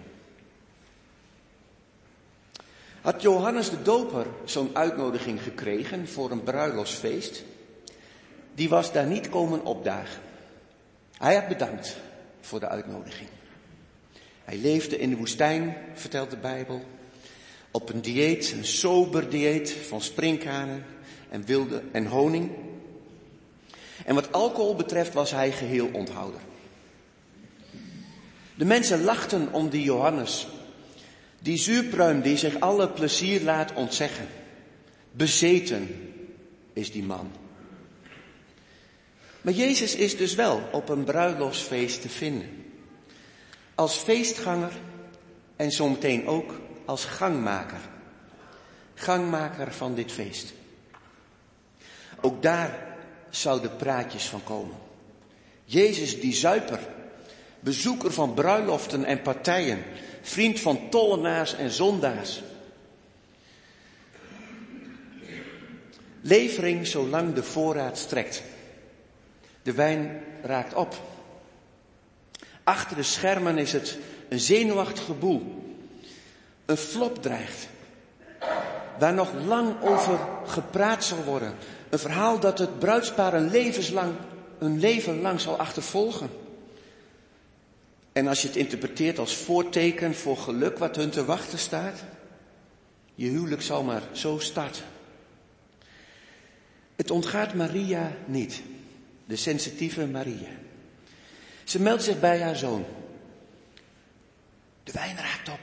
Had 3.01 3.21
Johannes 3.21 3.69
de 3.69 3.81
Doper 3.81 4.25
zo'n 4.45 4.69
uitnodiging 4.73 5.43
gekregen 5.43 6.07
voor 6.07 6.31
een 6.31 6.43
bruiloftsfeest? 6.43 7.43
Die 8.55 8.69
was 8.69 8.91
daar 8.91 9.07
niet 9.07 9.29
komen 9.29 9.65
opdagen. 9.65 10.21
Hij 11.19 11.35
had 11.35 11.47
bedankt 11.47 11.97
voor 12.41 12.59
de 12.59 12.67
uitnodiging. 12.67 13.29
Hij 14.43 14.57
leefde 14.57 14.97
in 14.97 15.09
de 15.09 15.15
woestijn, 15.15 15.77
vertelt 15.93 16.29
de 16.29 16.37
Bijbel, 16.37 16.83
op 17.71 17.89
een 17.89 18.01
dieet, 18.01 18.51
een 18.51 18.65
sober 18.65 19.29
dieet 19.29 19.71
van 19.71 20.01
sprinkhanen 20.01 20.85
en 21.29 21.45
wilde 21.45 21.83
en 21.91 22.05
honing. 22.05 22.51
En 24.05 24.15
wat 24.15 24.31
alcohol 24.31 24.75
betreft 24.75 25.13
was 25.13 25.31
hij 25.31 25.51
geheel 25.51 25.89
onthouden. 25.93 26.41
De 28.55 28.65
mensen 28.65 29.03
lachten 29.03 29.53
om 29.53 29.69
die 29.69 29.83
Johannes, 29.83 30.47
die 31.39 31.57
zuurpruim 31.57 32.21
die 32.21 32.37
zich 32.37 32.59
alle 32.59 32.89
plezier 32.89 33.41
laat 33.41 33.73
ontzeggen. 33.73 34.27
Bezeten 35.11 36.13
is 36.73 36.91
die 36.91 37.03
man. 37.03 37.31
Maar 39.41 39.53
Jezus 39.53 39.95
is 39.95 40.17
dus 40.17 40.35
wel 40.35 40.69
op 40.71 40.89
een 40.89 41.03
bruiloftsfeest 41.03 42.01
te 42.01 42.09
vinden. 42.09 42.65
Als 43.75 43.95
feestganger 43.95 44.71
en 45.55 45.71
zometeen 45.71 46.27
ook 46.27 46.59
als 46.85 47.05
gangmaker. 47.05 47.79
Gangmaker 48.93 49.73
van 49.73 49.95
dit 49.95 50.11
feest. 50.11 50.53
Ook 52.21 52.41
daar 52.41 52.97
zouden 53.29 53.75
praatjes 53.75 54.25
van 54.25 54.43
komen. 54.43 54.75
Jezus 55.65 56.19
die 56.21 56.33
zuiper, 56.33 56.79
bezoeker 57.59 58.11
van 58.13 58.33
bruiloften 58.33 59.05
en 59.05 59.21
partijen, 59.21 59.83
vriend 60.21 60.59
van 60.59 60.89
tollenaars 60.89 61.55
en 61.55 61.71
zondaars. 61.71 62.41
Levering 66.21 66.87
zolang 66.87 67.33
de 67.33 67.43
voorraad 67.43 67.97
strekt. 67.97 68.43
De 69.63 69.73
wijn 69.73 70.23
raakt 70.41 70.73
op. 70.73 71.01
Achter 72.63 72.95
de 72.95 73.03
schermen 73.03 73.57
is 73.57 73.71
het 73.71 73.97
een 74.29 74.39
zenuwachtig 74.39 75.05
geboel. 75.05 75.63
Een 76.65 76.77
flop 76.77 77.21
dreigt. 77.21 77.67
Waar 78.99 79.13
nog 79.13 79.33
lang 79.45 79.81
over 79.81 80.19
gepraat 80.45 81.03
zal 81.03 81.23
worden. 81.23 81.53
Een 81.89 81.99
verhaal 81.99 82.39
dat 82.39 82.57
het 82.57 82.79
bruidspaar 82.79 83.33
een 83.33 83.49
levenslang, 83.49 84.13
een 84.59 84.79
leven 84.79 85.21
lang 85.21 85.39
zal 85.39 85.57
achtervolgen. 85.57 86.29
En 88.11 88.27
als 88.27 88.41
je 88.41 88.47
het 88.47 88.57
interpreteert 88.57 89.19
als 89.19 89.35
voorteken 89.35 90.15
voor 90.15 90.37
geluk 90.37 90.77
wat 90.77 90.95
hun 90.95 91.09
te 91.09 91.25
wachten 91.25 91.59
staat, 91.59 92.03
je 93.15 93.27
huwelijk 93.27 93.61
zal 93.61 93.83
maar 93.83 94.01
zo 94.11 94.37
starten. 94.39 94.83
Het 96.95 97.11
ontgaat 97.11 97.53
Maria 97.53 98.11
niet, 98.25 98.61
de 99.29 99.35
sensitieve 99.35 100.07
Maria. 100.07 100.49
Ze 101.63 101.81
meldt 101.81 102.03
zich 102.03 102.19
bij 102.19 102.41
haar 102.41 102.55
zoon. 102.55 102.85
De 104.83 104.91
wijn 104.91 105.17
raakt 105.17 105.49
op. 105.49 105.59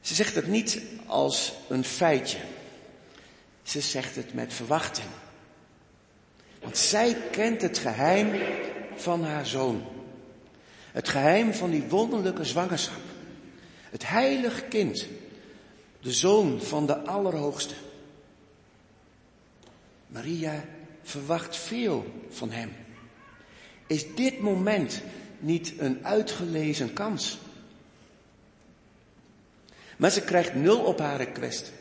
Ze 0.00 0.14
zegt 0.14 0.34
het 0.34 0.46
niet 0.46 0.80
als 1.06 1.52
een 1.68 1.84
feitje. 1.84 2.38
Ze 3.62 3.80
zegt 3.80 4.16
het 4.16 4.34
met 4.34 4.54
verwachting. 4.54 5.08
Want 6.60 6.78
zij 6.78 7.16
kent 7.30 7.62
het 7.62 7.78
geheim 7.78 8.40
van 8.94 9.24
haar 9.24 9.46
zoon. 9.46 9.84
Het 10.92 11.08
geheim 11.08 11.54
van 11.54 11.70
die 11.70 11.82
wonderlijke 11.82 12.44
zwangerschap. 12.44 13.02
Het 13.90 14.08
heilig 14.08 14.68
kind. 14.68 15.06
De 16.00 16.12
zoon 16.12 16.62
van 16.62 16.86
de 16.86 16.98
Allerhoogste. 16.98 17.74
Maria 20.06 20.64
verwacht 21.02 21.56
veel 21.56 22.06
van 22.28 22.50
hem. 22.50 22.70
Is 23.86 24.14
dit 24.14 24.40
moment 24.40 25.02
niet 25.38 25.72
een 25.78 26.06
uitgelezen 26.06 26.92
kans? 26.92 27.38
Maar 29.96 30.10
ze 30.10 30.20
krijgt 30.20 30.54
nul 30.54 30.78
op 30.78 30.98
haar 30.98 31.16
request. 31.16 31.72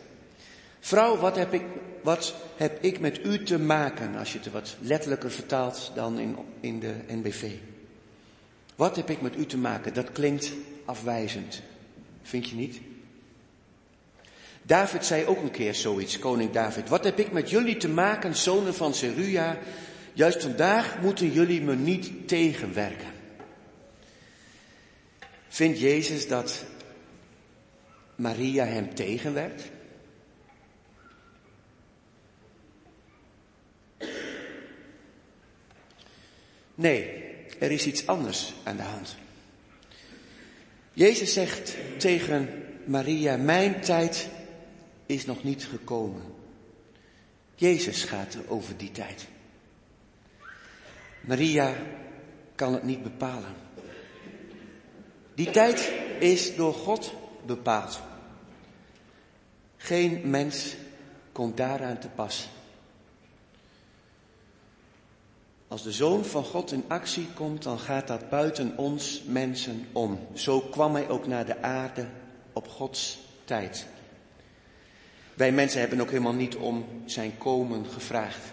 Vrouw, 0.79 1.17
wat 1.17 1.35
heb 1.35 1.53
ik, 1.53 1.63
wat 2.01 2.35
heb 2.55 2.83
ik 2.83 2.99
met 2.99 3.25
u 3.25 3.43
te 3.43 3.59
maken? 3.59 4.15
Als 4.15 4.33
je 4.33 4.39
het 4.39 4.51
wat 4.51 4.75
letterlijker 4.79 5.31
vertaalt 5.31 5.91
dan 5.95 6.19
in, 6.19 6.37
in 6.59 6.79
de 6.79 6.95
NBV. 7.07 7.51
Wat 8.75 8.95
heb 8.95 9.09
ik 9.09 9.21
met 9.21 9.35
u 9.35 9.45
te 9.45 9.57
maken? 9.57 9.93
Dat 9.93 10.11
klinkt 10.11 10.51
afwijzend. 10.85 11.61
Vind 12.21 12.49
je 12.49 12.55
niet? 12.55 12.79
David 14.71 15.05
zei 15.05 15.25
ook 15.25 15.41
een 15.41 15.51
keer 15.51 15.75
zoiets, 15.75 16.19
koning 16.19 16.51
David. 16.51 16.89
Wat 16.89 17.03
heb 17.03 17.19
ik 17.19 17.31
met 17.31 17.49
jullie 17.49 17.77
te 17.77 17.89
maken, 17.89 18.35
zonen 18.35 18.73
van 18.73 18.93
Seruja? 18.93 19.57
Juist 20.13 20.41
vandaag 20.41 20.99
moeten 21.01 21.31
jullie 21.31 21.61
me 21.61 21.75
niet 21.75 22.27
tegenwerken. 22.27 23.07
Vindt 25.47 25.79
Jezus 25.79 26.27
dat 26.27 26.65
Maria 28.15 28.65
hem 28.65 28.93
tegenwerkt? 28.93 29.63
Nee, 36.75 37.23
er 37.59 37.71
is 37.71 37.85
iets 37.85 38.07
anders 38.07 38.53
aan 38.63 38.77
de 38.77 38.83
hand. 38.83 39.15
Jezus 40.93 41.33
zegt 41.33 41.75
tegen 41.97 42.63
Maria, 42.85 43.37
mijn 43.37 43.81
tijd 43.81 44.29
is 45.11 45.25
nog 45.25 45.43
niet 45.43 45.65
gekomen. 45.65 46.21
Jezus 47.55 48.03
gaat 48.03 48.37
over 48.47 48.77
die 48.77 48.91
tijd. 48.91 49.27
Maria 51.21 51.75
kan 52.55 52.73
het 52.73 52.83
niet 52.83 53.03
bepalen. 53.03 53.55
Die 55.35 55.51
tijd 55.51 55.91
is 56.19 56.55
door 56.55 56.73
God 56.73 57.13
bepaald. 57.45 58.01
Geen 59.77 60.29
mens 60.29 60.75
komt 61.31 61.57
daaraan 61.57 61.99
te 61.99 62.07
pas. 62.07 62.49
Als 65.67 65.83
de 65.83 65.91
Zoon 65.91 66.25
van 66.25 66.43
God 66.43 66.71
in 66.71 66.83
actie 66.87 67.27
komt, 67.33 67.63
dan 67.63 67.79
gaat 67.79 68.07
dat 68.07 68.29
buiten 68.29 68.77
ons 68.77 69.23
mensen 69.25 69.87
om. 69.91 70.19
Zo 70.33 70.59
kwam 70.59 70.93
hij 70.93 71.09
ook 71.09 71.27
naar 71.27 71.45
de 71.45 71.61
aarde 71.61 72.07
op 72.53 72.67
Gods 72.67 73.19
tijd. 73.45 73.87
Wij 75.33 75.51
mensen 75.51 75.79
hebben 75.79 76.01
ook 76.01 76.09
helemaal 76.09 76.33
niet 76.33 76.55
om 76.55 76.85
zijn 77.05 77.37
komen 77.37 77.85
gevraagd. 77.85 78.43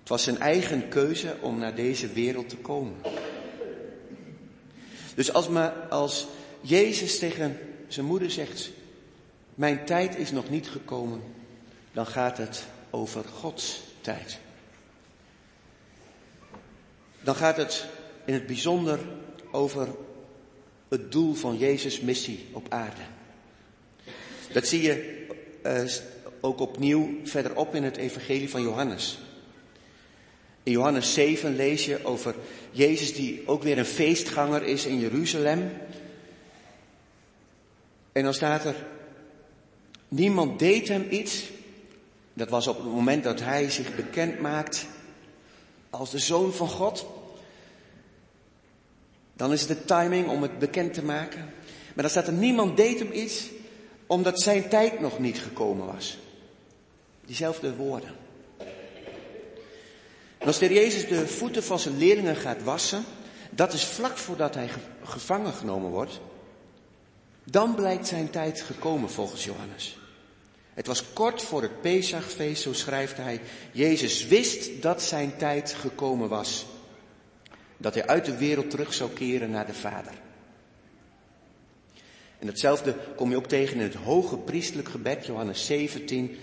Het 0.00 0.08
was 0.08 0.22
zijn 0.22 0.38
eigen 0.38 0.88
keuze 0.88 1.36
om 1.40 1.58
naar 1.58 1.74
deze 1.74 2.08
wereld 2.08 2.48
te 2.48 2.56
komen. 2.56 2.94
Dus 5.14 5.32
als, 5.32 5.48
als 5.90 6.26
Jezus 6.60 7.18
tegen 7.18 7.58
zijn 7.88 8.06
moeder 8.06 8.30
zegt, 8.30 8.70
mijn 9.54 9.84
tijd 9.84 10.16
is 10.16 10.30
nog 10.30 10.50
niet 10.50 10.68
gekomen, 10.68 11.22
dan 11.92 12.06
gaat 12.06 12.38
het 12.38 12.64
over 12.90 13.24
Gods 13.24 13.80
tijd. 14.00 14.38
Dan 17.20 17.34
gaat 17.34 17.56
het 17.56 17.86
in 18.24 18.34
het 18.34 18.46
bijzonder 18.46 18.98
over 19.50 19.88
het 20.88 21.12
doel 21.12 21.34
van 21.34 21.56
Jezus' 21.56 22.00
missie 22.00 22.46
op 22.52 22.66
aarde. 22.68 23.02
Dat 24.52 24.66
zie 24.66 24.82
je 24.82 25.15
uh, 25.66 25.90
ook 26.40 26.60
opnieuw 26.60 27.20
verderop 27.24 27.74
in 27.74 27.84
het 27.84 27.96
evangelie 27.96 28.50
van 28.50 28.62
Johannes. 28.62 29.18
In 30.62 30.72
Johannes 30.72 31.14
7 31.14 31.56
lees 31.56 31.84
je 31.84 32.04
over 32.04 32.34
Jezus 32.70 33.14
die 33.14 33.42
ook 33.46 33.62
weer 33.62 33.78
een 33.78 33.84
feestganger 33.84 34.62
is 34.62 34.86
in 34.86 34.98
Jeruzalem. 34.98 35.70
En 38.12 38.22
dan 38.22 38.34
staat 38.34 38.64
er, 38.64 38.74
niemand 40.08 40.58
deed 40.58 40.88
hem 40.88 41.06
iets. 41.10 41.44
Dat 42.32 42.48
was 42.48 42.66
op 42.66 42.76
het 42.76 42.86
moment 42.86 43.24
dat 43.24 43.40
hij 43.40 43.70
zich 43.70 43.94
bekend 43.94 44.40
maakt 44.40 44.86
als 45.90 46.10
de 46.10 46.18
zoon 46.18 46.52
van 46.52 46.68
God. 46.68 47.06
Dan 49.32 49.52
is 49.52 49.60
het 49.60 49.68
de 49.68 49.84
timing 49.84 50.28
om 50.28 50.42
het 50.42 50.58
bekend 50.58 50.94
te 50.94 51.02
maken. 51.02 51.40
Maar 51.94 52.04
dan 52.04 52.10
staat 52.10 52.26
er, 52.26 52.32
niemand 52.32 52.76
deed 52.76 52.98
hem 52.98 53.12
iets 53.12 53.48
omdat 54.06 54.40
zijn 54.40 54.68
tijd 54.68 55.00
nog 55.00 55.18
niet 55.18 55.38
gekomen 55.38 55.86
was. 55.86 56.18
Diezelfde 57.24 57.74
woorden. 57.74 58.14
En 60.38 60.46
als 60.46 60.58
de 60.58 60.74
Jezus 60.74 61.08
de 61.08 61.26
voeten 61.26 61.62
van 61.62 61.78
zijn 61.78 61.98
leerlingen 61.98 62.36
gaat 62.36 62.62
wassen, 62.62 63.04
dat 63.50 63.72
is 63.72 63.84
vlak 63.84 64.16
voordat 64.16 64.54
hij 64.54 64.68
gevangen 65.02 65.52
genomen 65.52 65.90
wordt, 65.90 66.20
dan 67.44 67.74
blijkt 67.74 68.06
zijn 68.06 68.30
tijd 68.30 68.60
gekomen 68.60 69.10
volgens 69.10 69.44
Johannes. 69.44 69.98
Het 70.74 70.86
was 70.86 71.12
kort 71.12 71.42
voor 71.42 71.62
het 71.62 71.80
Pesachfeest, 71.80 72.62
zo 72.62 72.72
schrijft 72.72 73.16
hij. 73.16 73.40
Jezus 73.72 74.26
wist 74.26 74.82
dat 74.82 75.02
zijn 75.02 75.36
tijd 75.36 75.72
gekomen 75.72 76.28
was. 76.28 76.66
Dat 77.76 77.94
hij 77.94 78.06
uit 78.06 78.24
de 78.24 78.36
wereld 78.36 78.70
terug 78.70 78.94
zou 78.94 79.10
keren 79.10 79.50
naar 79.50 79.66
de 79.66 79.74
Vader. 79.74 80.12
En 82.38 82.46
hetzelfde 82.46 82.94
kom 83.16 83.30
je 83.30 83.36
ook 83.36 83.46
tegen 83.46 83.76
in 83.76 83.82
het 83.82 83.94
hoge 83.94 84.36
priestelijk 84.36 84.88
gebed, 84.88 85.26
Johannes 85.26 85.66
17. 85.66 86.36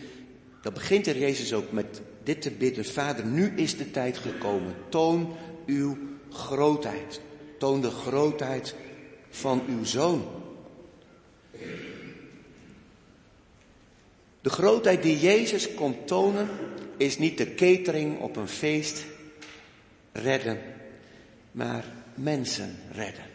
Dat 0.62 0.74
begint 0.74 1.08
er 1.08 1.18
Jezus 1.18 1.54
ook 1.54 1.72
met 1.72 2.02
dit 2.24 2.42
te 2.42 2.52
bidden. 2.52 2.86
Vader, 2.86 3.26
nu 3.26 3.54
is 3.56 3.78
de 3.78 3.92
tijd 3.92 4.18
gekomen. 4.18 4.76
Toon 4.90 5.36
uw 5.66 5.98
grootheid. 6.30 7.22
Toon 7.58 7.82
de 7.82 7.90
grootheid 7.90 8.76
van 9.30 9.64
uw 9.68 9.84
zoon. 9.84 10.28
De 14.42 14.50
grootheid 14.50 15.04
die 15.04 15.20
Jezus 15.20 15.74
komt 15.74 16.08
tonen 16.08 16.50
is 16.98 17.18
niet 17.18 17.38
de 17.38 17.56
catering 17.56 18.20
op 18.20 18.36
een 18.36 18.48
feest 18.48 19.06
redden, 20.12 20.60
maar 21.52 21.86
mensen 22.16 22.76
redden. 22.92 23.33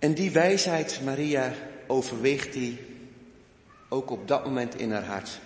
En 0.00 0.14
die 0.14 0.30
wijsheid, 0.30 1.00
Maria, 1.04 1.52
overweegt 1.86 2.52
die 2.52 2.78
ook 3.88 4.10
op 4.10 4.28
dat 4.28 4.44
moment 4.44 4.78
in 4.78 4.92
haar 4.92 5.04
hart. 5.04 5.38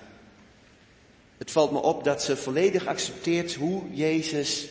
Het 1.38 1.50
valt 1.50 1.72
me 1.72 1.82
op 1.82 2.04
dat 2.04 2.22
ze 2.22 2.36
volledig 2.36 2.86
accepteert 2.86 3.54
hoe 3.54 3.82
Jezus 3.90 4.68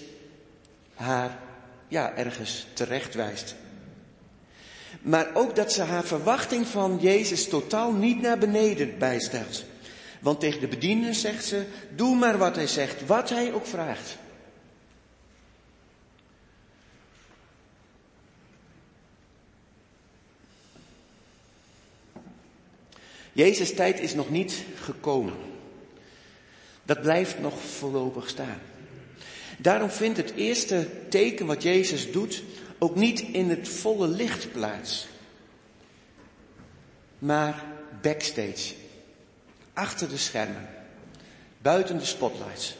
haar, 0.93 1.39
ja, 1.87 2.15
ergens 2.15 2.67
terecht 2.73 3.13
wijst. 3.13 3.55
Maar 5.01 5.27
ook 5.33 5.55
dat 5.55 5.71
ze 5.71 5.81
haar 5.81 6.03
verwachting 6.03 6.67
van 6.67 6.97
Jezus 7.01 7.47
totaal 7.47 7.91
niet 7.91 8.21
naar 8.21 8.37
beneden 8.37 8.97
bijstelt. 8.97 9.63
Want 10.19 10.39
tegen 10.39 10.59
de 10.59 10.67
bedienden 10.67 11.15
zegt 11.15 11.45
ze, 11.45 11.65
doe 11.95 12.15
maar 12.15 12.37
wat 12.37 12.55
hij 12.55 12.67
zegt, 12.67 13.05
wat 13.05 13.29
hij 13.29 13.53
ook 13.53 13.65
vraagt. 13.65 14.17
Jezus' 23.33 23.73
tijd 23.73 23.99
is 23.99 24.13
nog 24.13 24.29
niet 24.29 24.63
gekomen. 24.75 25.33
Dat 26.83 27.01
blijft 27.01 27.39
nog 27.39 27.61
voorlopig 27.61 28.29
staan. 28.29 28.59
Daarom 29.57 29.89
vindt 29.89 30.17
het 30.17 30.33
eerste 30.35 30.87
teken 31.09 31.45
wat 31.45 31.63
Jezus 31.63 32.11
doet 32.11 32.43
ook 32.79 32.95
niet 32.95 33.19
in 33.19 33.49
het 33.49 33.69
volle 33.69 34.07
licht 34.07 34.51
plaats, 34.51 35.07
maar 37.19 37.65
backstage, 38.01 38.73
achter 39.73 40.09
de 40.09 40.17
schermen, 40.17 40.69
buiten 41.61 41.97
de 41.97 42.05
spotlights. 42.05 42.75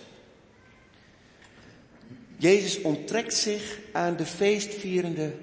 Jezus 2.38 2.82
onttrekt 2.82 3.34
zich 3.34 3.80
aan, 3.92 4.16
de 4.16 4.26
feestvierende, 4.26 5.34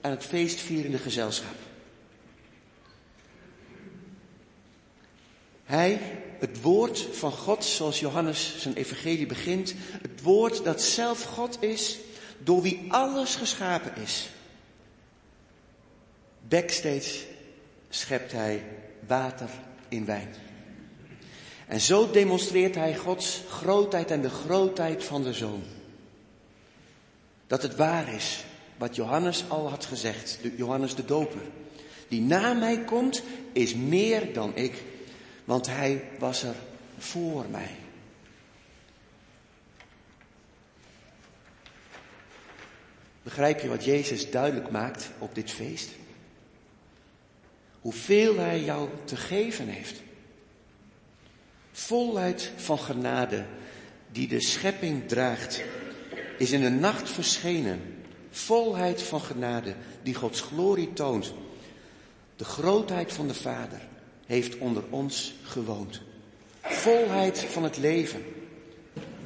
aan 0.00 0.10
het 0.10 0.24
feestvierende 0.24 0.98
gezelschap. 0.98 1.67
Hij, 5.68 6.00
het 6.38 6.60
woord 6.60 7.06
van 7.12 7.32
God, 7.32 7.64
zoals 7.64 8.00
Johannes 8.00 8.54
zijn 8.58 8.74
evangelie 8.74 9.26
begint, 9.26 9.74
het 10.02 10.22
woord 10.22 10.64
dat 10.64 10.82
zelf 10.82 11.22
God 11.22 11.62
is, 11.62 11.98
door 12.38 12.62
wie 12.62 12.84
alles 12.88 13.34
geschapen 13.34 14.02
is. 14.02 14.28
Backstage 16.48 17.24
schept 17.88 18.32
hij 18.32 18.62
water 19.06 19.48
in 19.88 20.04
wijn. 20.04 20.34
En 21.66 21.80
zo 21.80 22.10
demonstreert 22.10 22.74
hij 22.74 22.96
Gods 22.96 23.42
grootheid 23.48 24.10
en 24.10 24.22
de 24.22 24.30
grootheid 24.30 25.04
van 25.04 25.22
de 25.22 25.32
Zoon. 25.32 25.62
Dat 27.46 27.62
het 27.62 27.76
waar 27.76 28.14
is 28.14 28.44
wat 28.76 28.96
Johannes 28.96 29.44
al 29.48 29.68
had 29.68 29.84
gezegd, 29.84 30.38
Johannes 30.56 30.94
de 30.94 31.04
Doper. 31.04 31.42
Die 32.08 32.20
na 32.20 32.52
mij 32.52 32.84
komt, 32.84 33.22
is 33.52 33.74
meer 33.74 34.32
dan 34.32 34.56
ik 34.56 34.82
want 35.48 35.66
hij 35.66 36.04
was 36.18 36.42
er 36.42 36.54
voor 36.98 37.46
mij. 37.50 37.70
Begrijp 43.22 43.60
je 43.60 43.68
wat 43.68 43.84
Jezus 43.84 44.30
duidelijk 44.30 44.70
maakt 44.70 45.10
op 45.18 45.34
dit 45.34 45.50
feest? 45.50 45.90
Hoeveel 47.80 48.38
Hij 48.38 48.60
jou 48.60 48.88
te 49.04 49.16
geven 49.16 49.68
heeft. 49.68 50.00
Volheid 51.72 52.52
van 52.56 52.78
genade 52.78 53.46
die 54.12 54.28
de 54.28 54.40
schepping 54.40 55.08
draagt, 55.08 55.62
is 56.38 56.50
in 56.50 56.60
de 56.60 56.70
nacht 56.70 57.10
verschenen. 57.10 58.04
Volheid 58.30 59.02
van 59.02 59.20
genade 59.20 59.74
die 60.02 60.14
Gods 60.14 60.40
glorie 60.40 60.92
toont. 60.92 61.32
De 62.36 62.44
grootheid 62.44 63.12
van 63.12 63.28
de 63.28 63.34
Vader 63.34 63.87
heeft 64.28 64.58
onder 64.58 64.82
ons 64.90 65.34
gewoond. 65.42 66.00
Volheid 66.60 67.38
van 67.38 67.62
het 67.62 67.76
leven. 67.76 68.24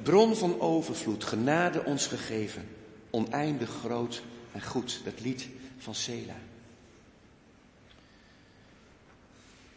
Bron 0.03 0.37
van 0.37 0.61
overvloed, 0.61 1.25
genade 1.25 1.85
ons 1.85 2.07
gegeven. 2.07 2.69
Oneindig 3.11 3.71
groot 3.71 4.23
en 4.53 4.63
goed. 4.63 5.01
Dat 5.05 5.21
lied 5.21 5.49
van 5.79 5.95
Sela. 5.95 6.37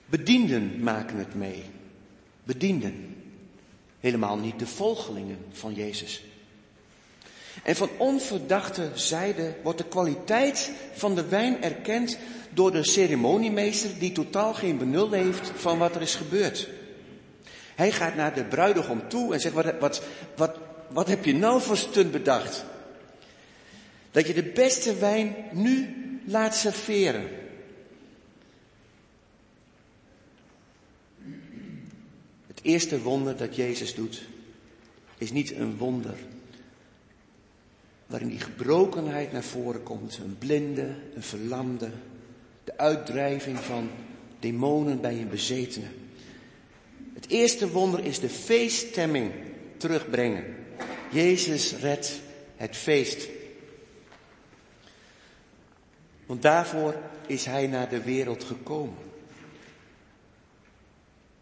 Bedienden 0.06 0.84
maken 0.84 1.18
het 1.18 1.36
mee. 1.36 1.64
Bedienden. 2.44 3.16
Helemaal 4.00 4.38
niet 4.38 4.60
de 4.60 4.68
volgelingen 4.68 5.38
van 5.52 5.74
Jezus. 5.74 6.24
En 7.66 7.76
van 7.76 7.90
onverdachte 7.98 8.90
zijde 8.94 9.56
wordt 9.64 9.78
de 9.78 9.88
kwaliteit 9.88 10.72
van 10.94 11.16
de 11.16 11.28
wijn 11.28 11.64
erkend 11.64 12.18
door 12.50 12.72
de 12.72 12.84
ceremoniemeester 12.84 13.90
die 14.00 14.12
totaal 14.12 14.54
geen 14.54 14.78
benul 14.78 15.12
heeft 15.12 15.52
van 15.56 15.78
wat 15.78 15.96
er 15.96 16.02
is 16.02 16.16
gebeurd. 16.16 16.68
Hij 17.76 17.92
gaat 17.92 18.16
naar 18.16 18.34
de 18.34 18.44
bruidegom 18.44 19.08
toe 19.08 19.34
en 19.34 19.40
zegt, 19.40 19.56
wat, 19.56 19.80
wat, 19.80 20.02
wat, 20.36 20.58
wat 20.90 21.08
heb 21.08 21.26
je 21.26 21.34
nou 21.34 21.62
voor 21.62 21.78
stunt 21.78 22.12
bedacht? 22.12 22.66
Dat 24.12 24.28
je 24.28 24.34
de 24.34 24.52
beste 24.52 24.96
wijn 24.96 25.36
nu 25.52 25.96
laat 26.26 26.56
serveren. 26.56 27.28
Het 32.48 32.60
eerste 32.62 33.02
wonder 33.02 33.38
dat 33.38 33.56
Jezus 33.56 33.96
doet, 33.96 34.22
is 35.18 35.32
niet 35.32 35.52
een 35.52 35.78
wonder 35.78 36.16
waarin 38.06 38.30
die 38.30 38.40
gebrokenheid 38.40 39.32
naar 39.32 39.44
voren 39.44 39.84
komt. 39.84 40.20
Een 40.24 40.38
blinde, 40.38 40.96
een 41.16 41.24
verlamde, 41.24 41.90
de 42.64 42.78
uitdrijving 42.78 43.60
van 43.60 43.90
demonen 44.40 45.02
bij 45.02 45.22
een 45.22 45.30
bezetene. 45.30 45.88
Het 47.14 47.30
eerste 47.30 47.70
wonder 47.70 48.06
is 48.06 48.20
de 48.20 48.30
feeststemming 48.30 49.32
terugbrengen. 49.78 50.44
Jezus 51.12 51.76
redt 51.76 52.22
het 52.56 52.76
feest. 52.76 53.28
Want 56.26 56.42
daarvoor 56.42 56.96
is 57.28 57.46
hij 57.46 57.68
naar 57.68 57.90
de 57.90 58.02
wereld 58.02 58.44
gekomen. 58.44 58.96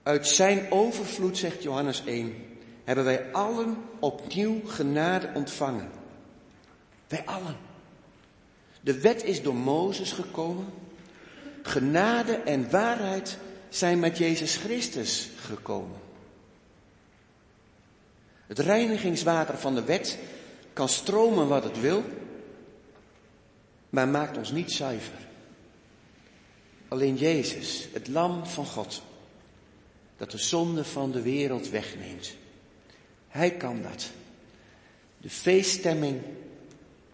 Uit 0.03 0.27
zijn 0.27 0.71
overvloed, 0.71 1.37
zegt 1.37 1.63
Johannes 1.63 2.03
1, 2.05 2.33
hebben 2.83 3.05
wij 3.05 3.31
allen 3.31 3.77
opnieuw 3.99 4.61
genade 4.65 5.29
ontvangen. 5.33 5.89
Wij 7.13 7.25
allen. 7.25 7.57
De 8.81 8.99
wet 8.99 9.23
is 9.23 9.41
door 9.41 9.55
Mozes 9.55 10.11
gekomen. 10.11 10.65
Genade 11.61 12.33
en 12.33 12.69
waarheid 12.69 13.37
zijn 13.69 13.99
met 13.99 14.17
Jezus 14.17 14.55
Christus 14.55 15.29
gekomen. 15.45 15.99
Het 18.47 18.59
reinigingswater 18.59 19.57
van 19.57 19.75
de 19.75 19.83
wet 19.83 20.17
kan 20.73 20.89
stromen 20.89 21.47
wat 21.47 21.63
het 21.63 21.79
wil, 21.79 22.03
maar 23.89 24.07
maakt 24.07 24.37
ons 24.37 24.51
niet 24.51 24.71
zuiver. 24.71 25.27
Alleen 26.87 27.15
Jezus, 27.15 27.87
het 27.91 28.07
lam 28.07 28.45
van 28.45 28.65
God, 28.65 29.01
dat 30.17 30.31
de 30.31 30.37
zonde 30.37 30.83
van 30.83 31.11
de 31.11 31.21
wereld 31.21 31.69
wegneemt. 31.69 32.35
Hij 33.27 33.51
kan 33.51 33.81
dat. 33.81 34.09
De 35.17 35.29
feeststemming 35.29 36.21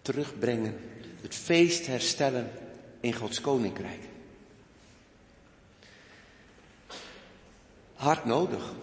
terugbrengen, 0.02 0.76
het 1.20 1.34
feest 1.34 1.86
herstellen 1.86 2.50
in 3.00 3.14
Gods 3.14 3.40
koninkrijk. 3.40 4.00
Hard 7.94 8.24
nodig. 8.24 8.74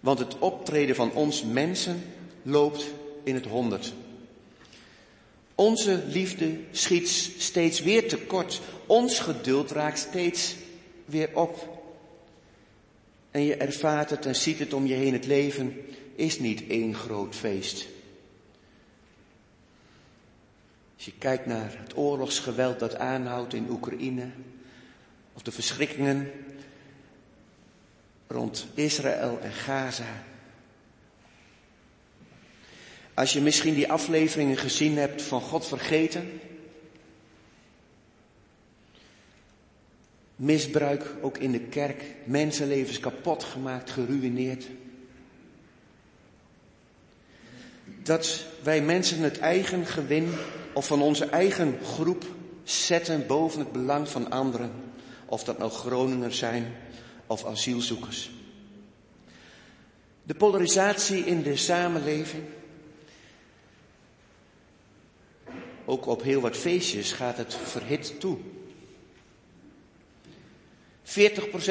Want 0.00 0.18
het 0.18 0.38
optreden 0.38 0.94
van 0.94 1.12
ons 1.12 1.44
mensen 1.44 2.02
loopt 2.42 2.84
in 3.22 3.34
het 3.34 3.46
honderd. 3.46 3.92
Onze 5.54 6.02
liefde 6.06 6.58
schiet 6.70 7.08
steeds 7.38 7.80
weer 7.80 8.08
tekort. 8.08 8.60
Ons 8.86 9.18
geduld 9.18 9.70
raakt 9.70 9.98
steeds 9.98 10.54
weer 11.04 11.30
op. 11.34 11.82
En 13.30 13.42
je 13.42 13.56
ervaart 13.56 14.10
het 14.10 14.26
en 14.26 14.36
ziet 14.36 14.58
het 14.58 14.72
om 14.72 14.86
je 14.86 14.94
heen. 14.94 15.12
Het 15.12 15.26
leven 15.26 15.76
is 16.14 16.38
niet 16.38 16.66
één 16.68 16.94
groot 16.94 17.34
feest. 17.34 17.86
Als 21.04 21.12
je 21.12 21.18
kijkt 21.20 21.46
naar 21.46 21.74
het 21.78 21.96
oorlogsgeweld 21.96 22.78
dat 22.78 22.96
aanhoudt 22.96 23.54
in 23.54 23.70
Oekraïne, 23.70 24.30
of 25.32 25.42
de 25.42 25.52
verschrikkingen 25.52 26.30
rond 28.26 28.66
Israël 28.74 29.38
en 29.42 29.52
Gaza. 29.52 30.22
Als 33.14 33.32
je 33.32 33.40
misschien 33.40 33.74
die 33.74 33.90
afleveringen 33.90 34.56
gezien 34.56 34.96
hebt 34.96 35.22
van 35.22 35.40
God 35.40 35.66
vergeten. 35.66 36.40
Misbruik 40.36 41.14
ook 41.20 41.38
in 41.38 41.52
de 41.52 41.60
kerk, 41.60 42.04
mensenlevens 42.24 43.00
kapot 43.00 43.44
gemaakt, 43.44 43.90
geruineerd. 43.90 44.66
Dat 47.84 48.44
wij 48.62 48.82
mensen 48.82 49.18
het 49.20 49.38
eigen 49.38 49.86
gewin 49.86 50.34
of 50.74 50.86
van 50.86 51.02
onze 51.02 51.24
eigen 51.24 51.78
groep 51.84 52.24
zetten 52.62 53.26
boven 53.26 53.58
het 53.58 53.72
belang 53.72 54.08
van 54.08 54.30
anderen. 54.30 54.70
Of 55.26 55.44
dat 55.44 55.58
nou 55.58 55.70
Groningers 55.70 56.38
zijn 56.38 56.74
of 57.26 57.44
asielzoekers. 57.44 58.30
De 60.22 60.34
polarisatie 60.34 61.24
in 61.24 61.42
de 61.42 61.56
samenleving. 61.56 62.42
Ook 65.84 66.06
op 66.06 66.22
heel 66.22 66.40
wat 66.40 66.56
feestjes 66.56 67.12
gaat 67.12 67.36
het 67.36 67.54
verhit 67.54 68.20
toe. 68.20 68.38
40% 71.04 71.06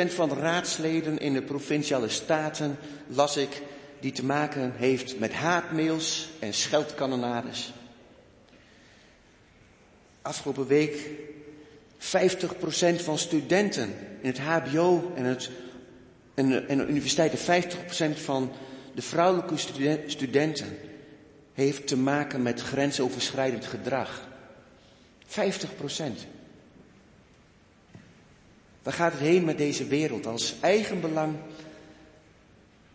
van 0.07 0.29
de 0.29 0.35
raadsleden 0.35 1.17
in 1.17 1.33
de 1.33 1.41
provinciale 1.41 2.09
staten 2.09 2.77
las 3.07 3.37
ik 3.37 3.61
die 3.99 4.11
te 4.11 4.25
maken 4.25 4.73
heeft 4.75 5.19
met 5.19 5.33
haatmails 5.33 6.29
en 6.39 6.53
scheldkanonades. 6.53 7.73
Afgelopen 10.23 10.67
week 10.67 11.09
50% 11.99 13.03
van 13.03 13.17
studenten 13.17 13.93
in 14.21 14.29
het 14.29 14.39
HBO 14.39 15.11
en, 15.15 15.23
het, 15.23 15.49
en, 16.33 16.47
de, 16.49 16.59
en 16.59 16.89
universiteiten, 16.89 17.63
50% 18.15 18.17
van 18.17 18.51
de 18.95 19.01
vrouwelijke 19.01 19.57
studenten 20.07 20.77
heeft 21.53 21.87
te 21.87 21.97
maken 21.97 22.41
met 22.41 22.61
grensoverschrijdend 22.61 23.65
gedrag. 23.65 24.27
50% 25.27 25.31
Waar 28.83 28.93
gaat 28.93 29.11
het 29.11 29.21
heen 29.21 29.45
met 29.45 29.57
deze 29.57 29.85
wereld 29.85 30.25
als 30.25 30.55
eigenbelang, 30.59 31.35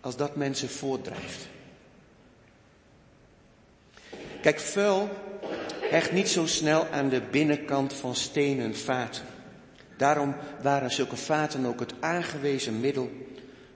als 0.00 0.16
dat 0.16 0.36
mensen 0.36 0.68
voortdrijft? 0.68 1.48
Kijk, 4.40 4.60
vuil 4.60 5.08
hecht 5.90 6.12
niet 6.12 6.28
zo 6.28 6.46
snel 6.46 6.86
aan 6.86 7.08
de 7.08 7.20
binnenkant 7.20 7.92
van 7.92 8.14
stenen 8.14 8.76
vaten. 8.76 9.24
Daarom 9.96 10.34
waren 10.62 10.90
zulke 10.90 11.16
vaten 11.16 11.66
ook 11.66 11.80
het 11.80 11.94
aangewezen 12.00 12.80
middel 12.80 13.10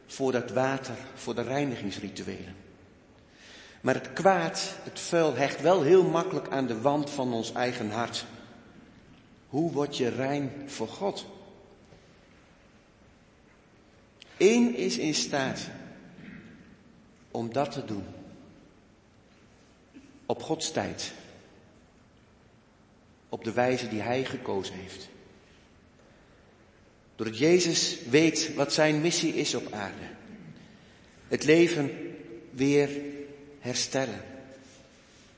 voor 0.07 0.33
dat 0.33 0.51
water, 0.51 0.95
voor 1.15 1.35
de 1.35 1.43
reinigingsrituelen. 1.43 2.55
Maar 3.81 3.95
het 3.95 4.13
kwaad, 4.13 4.75
het 4.83 5.01
vuil, 5.01 5.35
hecht 5.35 5.61
wel 5.61 5.83
heel 5.83 6.05
makkelijk 6.05 6.49
aan 6.49 6.67
de 6.67 6.81
wand 6.81 7.11
van 7.11 7.33
ons 7.33 7.53
eigen 7.53 7.91
hart. 7.91 8.25
Hoe 9.49 9.73
word 9.73 9.97
je 9.97 10.09
rein 10.09 10.53
voor 10.67 10.89
God? 10.89 11.27
Eén 14.37 14.77
is 14.77 14.99
in 14.99 15.15
staat 15.15 15.61
om 17.31 17.53
dat 17.53 17.73
te 17.73 17.85
doen. 17.85 18.05
Op 20.27 20.43
Gods 20.43 20.71
tijd 20.71 21.13
op 23.33 23.45
de 23.45 23.53
wijze 23.53 23.89
die 23.89 24.01
Hij 24.01 24.25
gekozen 24.25 24.75
heeft. 24.75 25.09
Doordat 27.17 27.39
Jezus 27.39 27.99
weet 28.11 28.55
wat 28.55 28.73
Zijn 28.73 29.01
missie 29.01 29.35
is 29.35 29.55
op 29.55 29.73
aarde. 29.73 30.05
Het 31.29 31.45
leven 31.45 32.15
weer 32.51 32.91
herstellen. 33.59 34.21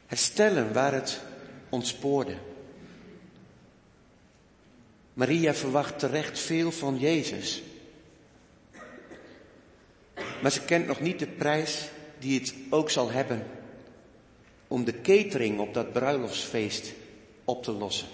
Herstellen 0.06 0.72
waar 0.72 0.92
het 0.92 1.20
ontspoorde. 1.68 2.36
Maria 5.12 5.54
verwacht 5.54 5.98
terecht 5.98 6.38
veel 6.38 6.72
van 6.72 6.98
Jezus. 6.98 7.62
Maar 10.42 10.52
ze 10.52 10.64
kent 10.64 10.86
nog 10.86 11.00
niet 11.00 11.18
de 11.18 11.26
prijs 11.26 11.88
die 12.18 12.40
het 12.40 12.54
ook 12.70 12.90
zal 12.90 13.10
hebben 13.10 13.46
om 14.68 14.84
de 14.84 15.00
catering 15.00 15.58
op 15.58 15.74
dat 15.74 15.92
bruiloftsfeest 15.92 16.92
op 17.44 17.62
te 17.62 17.72
lossen. 17.72 18.08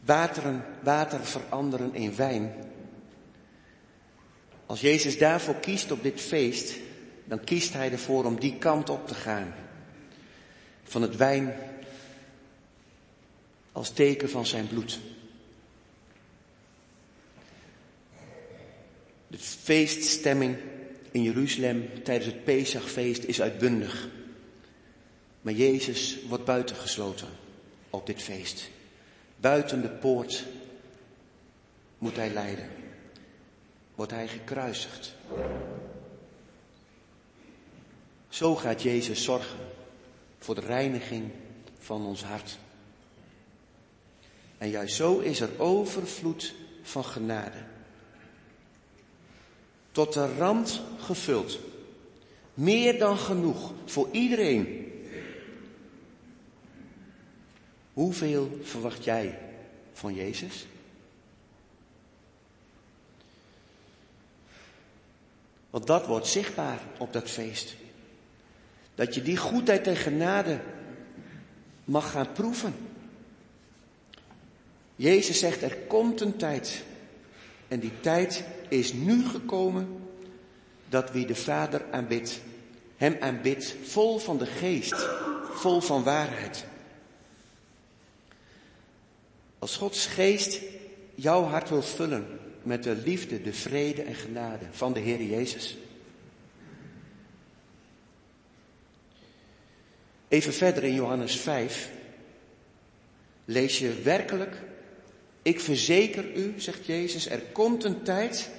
Wateren, 0.00 0.64
water 0.82 1.24
veranderen 1.24 1.94
in 1.94 2.16
wijn. 2.16 2.52
Als 4.66 4.80
Jezus 4.80 5.18
daarvoor 5.18 5.54
kiest 5.54 5.90
op 5.90 6.02
dit 6.02 6.20
feest, 6.20 6.78
dan 7.24 7.44
kiest 7.44 7.72
hij 7.72 7.92
ervoor 7.92 8.24
om 8.24 8.40
die 8.40 8.56
kant 8.58 8.88
op 8.88 9.06
te 9.06 9.14
gaan. 9.14 9.54
Van 10.82 11.02
het 11.02 11.16
wijn 11.16 11.54
als 13.72 13.90
teken 13.90 14.30
van 14.30 14.46
zijn 14.46 14.68
bloed. 14.68 14.98
De 19.26 19.38
feeststemming 19.38 20.56
in 21.10 21.22
Jeruzalem 21.22 22.02
tijdens 22.02 22.32
het 22.32 22.44
Pesachfeest 22.44 23.24
is 23.24 23.40
uitbundig. 23.40 24.08
Maar 25.48 25.56
Jezus 25.56 26.18
wordt 26.28 26.44
buitengesloten 26.44 27.28
op 27.90 28.06
dit 28.06 28.22
feest. 28.22 28.70
Buiten 29.36 29.82
de 29.82 29.88
poort 29.88 30.44
moet 31.98 32.16
hij 32.16 32.30
lijden. 32.30 32.68
Wordt 33.94 34.12
hij 34.12 34.28
gekruisigd. 34.28 35.14
Zo 38.28 38.54
gaat 38.54 38.82
Jezus 38.82 39.24
zorgen 39.24 39.58
voor 40.38 40.54
de 40.54 40.60
reiniging 40.60 41.30
van 41.78 42.06
ons 42.06 42.24
hart. 42.24 42.58
En 44.58 44.68
juist 44.68 44.96
zo 44.96 45.18
is 45.18 45.40
er 45.40 45.60
overvloed 45.60 46.54
van 46.82 47.04
genade. 47.04 47.58
Tot 49.92 50.12
de 50.12 50.36
rand 50.36 50.80
gevuld. 50.98 51.58
Meer 52.54 52.98
dan 52.98 53.18
genoeg 53.18 53.72
voor 53.84 54.08
iedereen. 54.12 54.87
Hoeveel 57.98 58.58
verwacht 58.62 59.04
jij 59.04 59.38
van 59.92 60.14
Jezus? 60.14 60.66
Want 65.70 65.86
dat 65.86 66.06
wordt 66.06 66.26
zichtbaar 66.26 66.80
op 66.98 67.12
dat 67.12 67.30
feest. 67.30 67.74
Dat 68.94 69.14
je 69.14 69.22
die 69.22 69.36
goedheid 69.36 69.86
en 69.86 69.96
genade 69.96 70.60
mag 71.84 72.10
gaan 72.10 72.32
proeven. 72.32 72.74
Jezus 74.96 75.38
zegt, 75.38 75.62
er 75.62 75.76
komt 75.76 76.20
een 76.20 76.36
tijd. 76.36 76.84
En 77.68 77.80
die 77.80 78.00
tijd 78.00 78.44
is 78.68 78.92
nu 78.92 79.24
gekomen 79.24 80.10
dat 80.88 81.10
wie 81.10 81.26
de 81.26 81.36
Vader 81.36 81.84
aanbidt, 81.90 82.40
hem 82.96 83.16
aanbidt 83.20 83.76
vol 83.82 84.18
van 84.18 84.38
de 84.38 84.46
geest, 84.46 85.08
vol 85.52 85.80
van 85.80 86.02
waarheid. 86.02 86.66
Als 89.58 89.76
Gods 89.76 90.06
geest 90.06 90.60
jouw 91.14 91.42
hart 91.42 91.68
wil 91.68 91.82
vullen 91.82 92.26
met 92.62 92.82
de 92.82 92.94
liefde, 92.94 93.42
de 93.42 93.52
vrede 93.52 94.02
en 94.02 94.14
genade 94.14 94.64
van 94.70 94.92
de 94.92 95.00
Heer 95.00 95.22
Jezus. 95.22 95.76
Even 100.28 100.52
verder 100.52 100.84
in 100.84 100.94
Johannes 100.94 101.36
5 101.36 101.90
lees 103.44 103.78
je 103.78 104.02
werkelijk 104.02 104.66
ik 105.48 105.60
verzeker 105.60 106.36
u, 106.36 106.54
zegt 106.56 106.86
Jezus, 106.86 107.28
er 107.28 107.42
komt 107.52 107.84
een 107.84 108.02
tijd, 108.02 108.50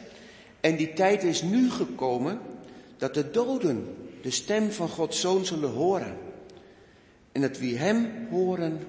en 0.60 0.76
die 0.76 0.94
tijd 0.94 1.24
is 1.24 1.42
nu 1.42 1.72
gekomen, 1.72 2.40
dat 2.98 3.14
de 3.14 3.32
doden 3.32 3.96
de 4.22 4.32
stem 4.32 4.72
van 4.72 4.90
Gods 4.90 5.20
Zoon 5.20 5.46
zullen 5.46 5.70
horen. 5.70 6.18
En 7.32 7.42
dat 7.42 7.58
wie 7.58 7.78
Hem 7.78 8.28
horen, 8.30 8.80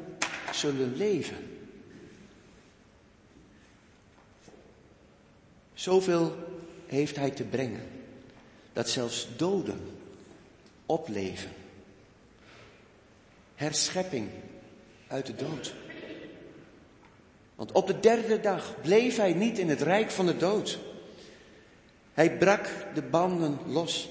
zullen 0.53 0.97
leven. 0.97 1.37
Zoveel 5.81 6.37
heeft 6.87 7.17
Hij 7.17 7.31
te 7.31 7.45
brengen, 7.45 7.89
dat 8.73 8.89
zelfs 8.89 9.29
doden 9.37 9.81
opleven. 10.87 11.51
Herschepping 13.55 14.29
uit 15.07 15.27
de 15.27 15.35
dood. 15.35 15.75
Want 17.55 17.73
op 17.73 17.87
de 17.87 18.01
derde 18.01 18.41
dag 18.41 18.81
bleef 18.83 19.17
hij 19.17 19.33
niet 19.33 19.59
in 19.59 19.69
het 19.69 19.81
rijk 19.81 20.11
van 20.11 20.27
de 20.27 20.37
dood. 20.37 20.79
Hij 22.13 22.37
brak 22.39 22.69
de 22.95 23.03
banden 23.03 23.59
los. 23.67 24.09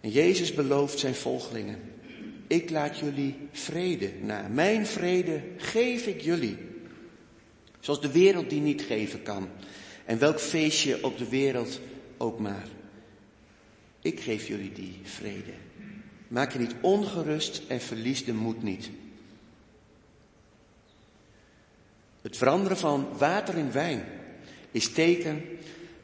En 0.00 0.10
Jezus 0.10 0.54
belooft 0.54 0.98
zijn 0.98 1.14
volgelingen, 1.14 1.80
ik 2.46 2.70
laat 2.70 2.98
jullie 2.98 3.48
vrede 3.52 4.12
na. 4.20 4.48
Mijn 4.48 4.86
vrede 4.86 5.42
geef 5.56 6.06
ik 6.06 6.20
jullie. 6.20 6.72
Zoals 7.84 8.00
de 8.00 8.12
wereld 8.12 8.50
die 8.50 8.60
niet 8.60 8.82
geven 8.82 9.22
kan. 9.22 9.48
En 10.04 10.18
welk 10.18 10.40
feestje 10.40 11.04
op 11.04 11.18
de 11.18 11.28
wereld 11.28 11.80
ook 12.16 12.38
maar. 12.38 12.66
Ik 14.00 14.20
geef 14.20 14.48
jullie 14.48 14.72
die 14.72 15.00
vrede. 15.02 15.52
Maak 16.28 16.52
je 16.52 16.58
niet 16.58 16.74
ongerust 16.80 17.62
en 17.68 17.80
verlies 17.80 18.24
de 18.24 18.32
moed 18.32 18.62
niet. 18.62 18.90
Het 22.22 22.36
veranderen 22.36 22.76
van 22.76 23.08
water 23.18 23.56
in 23.56 23.72
wijn 23.72 24.04
is 24.70 24.92
teken 24.92 25.42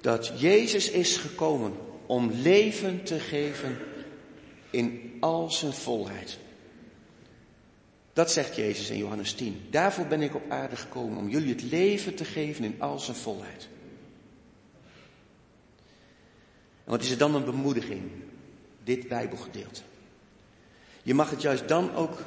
dat 0.01 0.33
Jezus 0.37 0.91
is 0.91 1.17
gekomen 1.17 1.73
om 2.07 2.31
leven 2.31 3.05
te 3.05 3.19
geven 3.19 3.79
in 4.71 5.17
al 5.21 5.51
zijn 5.51 5.73
volheid. 5.73 6.39
Dat 8.21 8.31
zegt 8.31 8.57
Jezus 8.57 8.91
in 8.91 8.99
Johannes 8.99 9.33
10. 9.33 9.67
Daarvoor 9.71 10.07
ben 10.07 10.23
ik 10.23 10.35
op 10.35 10.51
aarde 10.51 10.77
gekomen 10.77 11.19
om 11.19 11.29
jullie 11.29 11.53
het 11.53 11.63
leven 11.63 12.15
te 12.15 12.25
geven 12.25 12.65
in 12.65 12.77
al 12.79 12.99
zijn 12.99 13.17
volheid. 13.17 13.69
En 16.85 16.91
wat 16.91 17.03
is 17.03 17.11
er 17.11 17.19
dan 17.19 17.35
een 17.35 17.45
bemoediging? 17.45 18.11
Dit 18.85 19.09
Bijbelgedeelte. 19.09 19.81
Je 21.03 21.15
mag 21.15 21.31
het 21.31 21.43
juist 21.43 21.69
dan 21.69 21.95
ook 21.95 22.19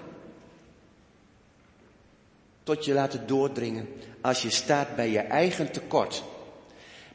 tot 2.63 2.85
je 2.85 2.93
laten 2.93 3.27
doordringen 3.27 3.87
als 4.21 4.41
je 4.41 4.49
staat 4.49 4.95
bij 4.95 5.09
je 5.09 5.19
eigen 5.19 5.71
tekort, 5.71 6.23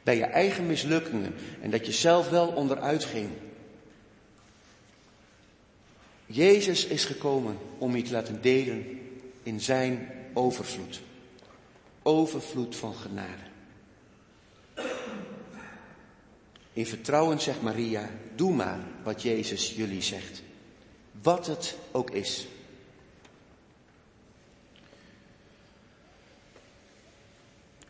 bij 0.03 0.17
je 0.17 0.25
eigen 0.25 0.67
mislukkingen 0.67 1.35
en 1.61 1.71
dat 1.71 1.87
je 1.87 1.93
zelf 1.93 2.29
wel 2.29 2.49
onderuit 2.49 3.05
ging. 3.05 3.31
Jezus 6.31 6.85
is 6.85 7.05
gekomen 7.05 7.59
om 7.79 7.97
je 7.97 8.03
te 8.03 8.13
laten 8.13 8.43
delen 8.43 9.01
in 9.43 9.61
zijn 9.61 10.11
overvloed. 10.33 11.01
Overvloed 12.03 12.77
van 12.77 12.95
genade. 12.95 13.43
In 16.73 16.87
vertrouwen 16.87 17.41
zegt 17.41 17.63
Maria, 17.63 18.11
doe 18.35 18.55
maar 18.55 18.81
wat 19.03 19.23
Jezus 19.23 19.75
jullie 19.75 20.03
zegt. 20.03 20.43
Wat 21.23 21.47
het 21.47 21.77
ook 21.93 22.11
is. 22.11 22.47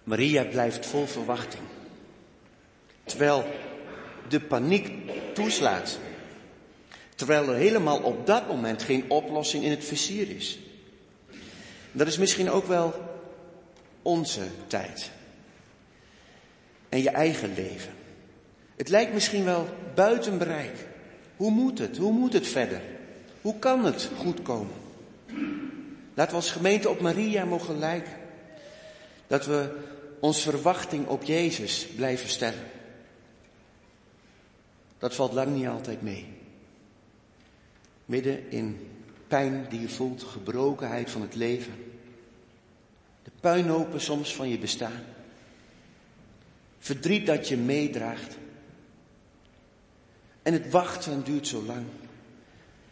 Maria 0.05 0.45
blijft 0.45 0.87
vol 0.87 1.07
verwachting. 1.07 1.63
Terwijl 3.05 3.45
de 4.29 4.41
paniek 4.41 4.91
toeslaat. 5.35 5.99
Terwijl 7.19 7.49
er 7.49 7.55
helemaal 7.55 7.99
op 7.99 8.27
dat 8.27 8.47
moment 8.47 8.83
geen 8.83 9.11
oplossing 9.11 9.65
in 9.65 9.71
het 9.71 9.85
vizier 9.85 10.31
is. 10.31 10.59
Dat 11.93 12.07
is 12.07 12.19
misschien 12.19 12.51
ook 12.51 12.67
wel 12.67 12.95
onze 14.03 14.41
tijd. 14.67 15.11
En 16.89 17.03
je 17.03 17.11
eigen 17.11 17.55
leven. 17.55 17.93
Het 18.77 18.89
lijkt 18.89 19.13
misschien 19.13 19.45
wel 19.45 19.69
buiten 19.95 20.39
bereik. 20.39 20.87
Hoe 21.37 21.51
moet 21.51 21.79
het? 21.79 21.97
Hoe 21.97 22.13
moet 22.13 22.33
het 22.33 22.47
verder? 22.47 22.83
Hoe 23.41 23.59
kan 23.59 23.85
het 23.85 24.09
goed 24.19 24.43
komen? 24.43 24.75
Laten 26.15 26.33
we 26.33 26.41
als 26.41 26.51
gemeente 26.51 26.89
op 26.89 27.01
Maria 27.01 27.45
mogen 27.45 27.79
lijken. 27.79 28.17
Dat 29.27 29.47
we 29.47 29.77
ons 30.21 30.43
verwachting 30.43 31.07
op 31.07 31.23
Jezus 31.23 31.87
blijven 31.87 32.29
stellen. 32.29 32.67
Dat 34.99 35.15
valt 35.15 35.33
lang 35.33 35.55
niet 35.55 35.67
altijd 35.67 36.03
mee. 36.03 36.38
Midden 38.09 38.51
in 38.51 38.89
pijn 39.27 39.67
die 39.69 39.81
je 39.81 39.89
voelt, 39.89 40.23
gebrokenheid 40.23 41.11
van 41.11 41.21
het 41.21 41.35
leven. 41.35 41.73
De 43.23 43.31
puinhopen 43.41 44.01
soms 44.01 44.35
van 44.35 44.49
je 44.49 44.59
bestaan. 44.59 45.05
Verdriet 46.79 47.27
dat 47.27 47.49
je 47.49 47.57
meedraagt. 47.57 48.37
En 50.43 50.53
het 50.53 50.71
wachten 50.71 51.25
duurt 51.25 51.47
zo 51.47 51.63
lang. 51.63 51.85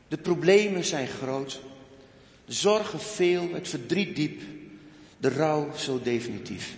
De 0.09 0.19
problemen 0.19 0.85
zijn 0.85 1.09
groot. 1.09 1.61
De 2.45 2.53
zorgen 2.53 3.01
veel, 3.01 3.53
het 3.53 3.69
verdriet 3.69 4.17
diep. 4.17 4.43
De 5.19 5.29
rouw 5.29 5.75
zo 5.77 6.01
definitief. 6.03 6.77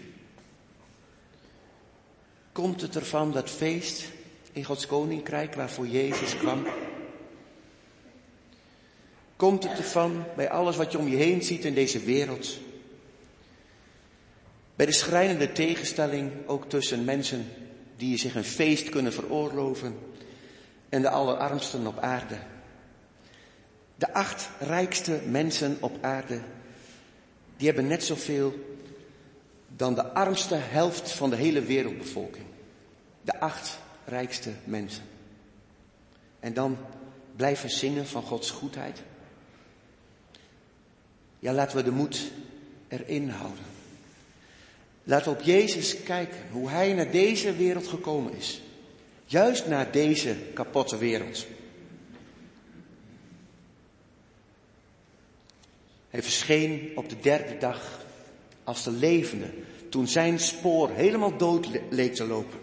Komt 2.53 2.81
het 2.81 2.97
ervan 2.97 3.33
dat 3.33 3.51
feest 3.51 4.05
in 4.53 4.65
Gods 4.65 4.87
koninkrijk 4.87 5.55
waarvoor 5.55 5.87
Jezus 5.87 6.37
kwam? 6.37 6.67
Komt 9.39 9.63
het 9.63 9.79
ervan 9.79 10.25
bij 10.37 10.51
alles 10.51 10.77
wat 10.77 10.93
je 10.93 10.99
om 10.99 11.09
je 11.09 11.17
heen 11.17 11.43
ziet 11.43 11.65
in 11.65 11.75
deze 11.75 12.01
wereld? 12.01 12.59
Bij 14.77 14.87
de 14.87 14.93
schrijnende 14.93 15.53
tegenstelling 15.53 16.33
ook 16.47 16.69
tussen 16.69 17.05
mensen 17.05 17.47
die 17.97 18.17
zich 18.17 18.35
een 18.35 18.45
feest 18.45 18.89
kunnen 18.89 19.13
veroorloven 19.13 19.99
en 20.89 21.03
de 21.03 21.09
allerarmsten 21.09 21.87
op 21.87 21.99
aarde. 21.99 22.39
De 23.95 24.15
acht 24.15 24.49
rijkste 24.59 25.21
mensen 25.27 25.77
op 25.81 25.97
aarde, 26.01 26.41
die 27.57 27.67
hebben 27.67 27.87
net 27.87 28.05
zoveel 28.05 28.55
dan 29.77 29.95
de 29.95 30.13
armste 30.13 30.55
helft 30.55 31.11
van 31.11 31.31
de 31.31 31.37
hele 31.37 31.63
wereldbevolking. 31.63 32.47
De 33.23 33.41
acht 33.41 33.79
rijkste 34.05 34.53
mensen. 34.65 35.05
En 36.41 36.55
dan 36.55 36.77
blijven 37.37 37.71
zingen 37.71 38.07
van 38.07 38.23
Gods 38.23 38.51
goedheid. 38.51 39.03
Ja, 41.39 41.53
laten 41.53 41.77
we 41.77 41.83
de 41.83 41.91
moed 41.91 42.31
erin 42.89 43.29
houden. 43.29 43.65
Laten 45.05 45.33
we 45.33 45.39
op 45.39 45.45
Jezus 45.45 46.03
kijken, 46.03 46.39
hoe 46.51 46.69
Hij 46.69 46.93
naar 46.93 47.11
deze 47.11 47.57
wereld 47.57 47.87
gekomen 47.87 48.35
is. 48.35 48.61
Juist 49.25 49.67
naar 49.67 49.93
deze 49.93 50.37
kapotte 50.55 50.99
wereld. 50.99 51.47
Hij 56.11 56.23
verscheen 56.23 56.93
op 56.95 57.09
de 57.09 57.21
derde 57.21 57.59
dag 57.59 58.05
als 58.65 58.85
de 58.85 58.91
levende, 58.91 59.51
toen 59.89 60.09
zijn 60.09 60.39
spoor 60.39 60.91
helemaal 60.91 61.37
dood 61.37 61.69
leek 61.91 62.15
te 62.15 62.27
lopen. 62.27 62.59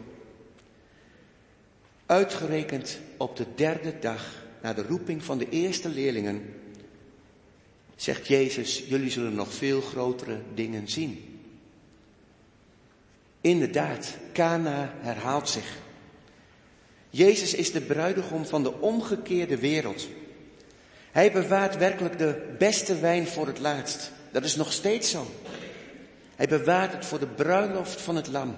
Uitgerekend 2.05 2.99
op 3.17 3.35
de 3.35 3.45
derde 3.55 3.99
dag 3.99 4.43
na 4.61 4.73
de 4.73 4.83
roeping 4.83 5.23
van 5.23 5.37
de 5.37 5.49
eerste 5.49 5.89
leerlingen, 5.89 6.53
zegt 7.95 8.27
Jezus, 8.27 8.83
jullie 8.87 9.09
zullen 9.09 9.35
nog 9.35 9.53
veel 9.53 9.81
grotere 9.81 10.39
dingen 10.53 10.87
zien. 10.87 11.39
Inderdaad, 13.41 14.17
Kana 14.31 14.93
herhaalt 14.99 15.49
zich. 15.49 15.77
Jezus 17.09 17.53
is 17.53 17.71
de 17.71 17.81
bruidegom 17.81 18.45
van 18.45 18.63
de 18.63 18.73
omgekeerde 18.73 19.57
wereld. 19.57 20.07
Hij 21.11 21.31
bewaart 21.31 21.77
werkelijk 21.77 22.17
de 22.17 22.55
beste 22.57 22.99
wijn 22.99 23.27
voor 23.27 23.47
het 23.47 23.59
laatst. 23.59 24.11
Dat 24.31 24.43
is 24.43 24.55
nog 24.55 24.73
steeds 24.73 25.09
zo. 25.09 25.27
Hij 26.35 26.47
bewaart 26.47 26.93
het 26.93 27.05
voor 27.05 27.19
de 27.19 27.27
bruiloft 27.27 28.01
van 28.01 28.15
het 28.15 28.27
lam. 28.27 28.55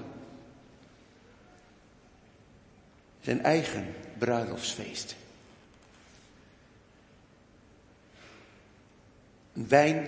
Zijn 3.21 3.43
eigen 3.43 3.93
bruiloftsfeest. 4.17 5.15
Een 9.57 9.67
wijn 9.67 10.07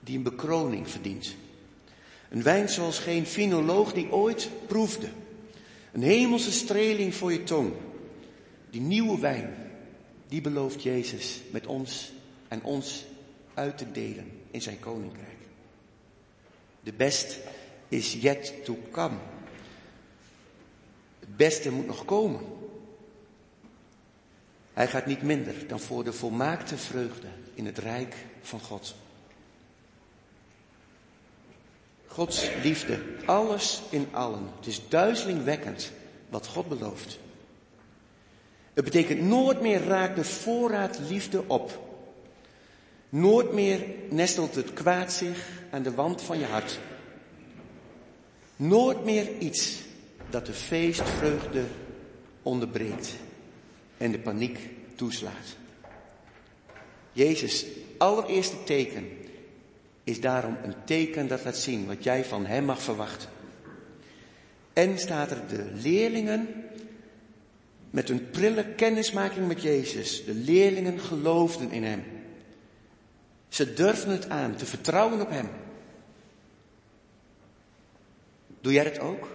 die 0.00 0.16
een 0.16 0.22
bekroning 0.22 0.90
verdient. 0.90 1.34
Een 2.30 2.42
wijn 2.42 2.68
zoals 2.68 2.98
geen 2.98 3.26
finoloog 3.26 3.92
die 3.92 4.12
ooit 4.12 4.50
proefde. 4.66 5.08
Een 5.92 6.02
hemelse 6.02 6.52
streling 6.52 7.14
voor 7.14 7.32
je 7.32 7.42
tong. 7.42 7.72
Die 8.70 8.80
nieuwe 8.80 9.20
wijn, 9.20 9.54
die 10.28 10.40
belooft 10.40 10.82
Jezus 10.82 11.40
met 11.50 11.66
ons 11.66 12.12
en 12.48 12.62
ons 12.62 13.04
uit 13.54 13.78
te 13.78 13.92
delen 13.92 14.30
in 14.50 14.62
zijn 14.62 14.80
koninkrijk. 14.80 15.38
De 16.80 16.92
best 16.92 17.38
is 17.88 18.12
yet 18.12 18.64
to 18.64 18.78
come. 18.90 19.16
Het 21.20 21.36
beste 21.36 21.72
moet 21.72 21.86
nog 21.86 22.04
komen. 22.04 22.40
Hij 24.72 24.88
gaat 24.88 25.06
niet 25.06 25.22
minder 25.22 25.68
dan 25.68 25.80
voor 25.80 26.04
de 26.04 26.12
volmaakte 26.12 26.76
vreugde 26.76 27.28
in 27.54 27.66
het 27.66 27.78
rijk 27.78 28.14
van 28.42 28.60
God. 28.60 28.94
Gods 32.06 32.50
liefde, 32.62 33.00
alles 33.24 33.82
in 33.90 34.08
allen. 34.10 34.48
Het 34.56 34.66
is 34.66 34.88
duizelingwekkend 34.88 35.92
wat 36.28 36.46
God 36.46 36.68
belooft. 36.68 37.18
Het 38.74 38.84
betekent 38.84 39.20
nooit 39.20 39.60
meer 39.60 39.84
raakt 39.84 40.16
de 40.16 40.24
voorraad 40.24 40.98
liefde 41.08 41.44
op. 41.46 41.90
Nooit 43.08 43.52
meer 43.52 43.84
nestelt 44.10 44.54
het 44.54 44.72
kwaad 44.72 45.12
zich 45.12 45.48
aan 45.70 45.82
de 45.82 45.94
wand 45.94 46.22
van 46.22 46.38
je 46.38 46.44
hart. 46.44 46.78
Nooit 48.56 49.04
meer 49.04 49.38
iets 49.38 49.80
dat 50.30 50.46
de 50.46 50.52
feestvreugde 50.52 51.64
onderbreekt 52.42 53.14
en 53.96 54.12
de 54.12 54.18
paniek 54.18 54.58
toeslaat. 54.94 55.56
Jezus' 57.12 57.66
allereerste 57.98 58.64
teken 58.64 59.08
is 60.04 60.20
daarom 60.20 60.56
een 60.62 60.74
teken 60.84 61.28
dat 61.28 61.44
laat 61.44 61.56
zien 61.56 61.86
wat 61.86 62.04
jij 62.04 62.24
van 62.24 62.46
hem 62.46 62.64
mag 62.64 62.82
verwachten. 62.82 63.28
En 64.72 64.98
staat 64.98 65.30
er 65.30 65.46
de 65.48 65.70
leerlingen 65.74 66.48
met 67.90 68.08
een 68.08 68.30
prille 68.30 68.74
kennismaking 68.74 69.48
met 69.48 69.62
Jezus. 69.62 70.24
De 70.24 70.34
leerlingen 70.34 71.00
geloofden 71.00 71.70
in 71.70 71.84
hem. 71.84 72.04
Ze 73.48 73.74
durfden 73.74 74.12
het 74.12 74.28
aan 74.28 74.54
te 74.54 74.66
vertrouwen 74.66 75.20
op 75.20 75.30
hem. 75.30 75.48
Doe 78.60 78.72
jij 78.72 78.84
dat 78.84 78.98
ook? 78.98 79.28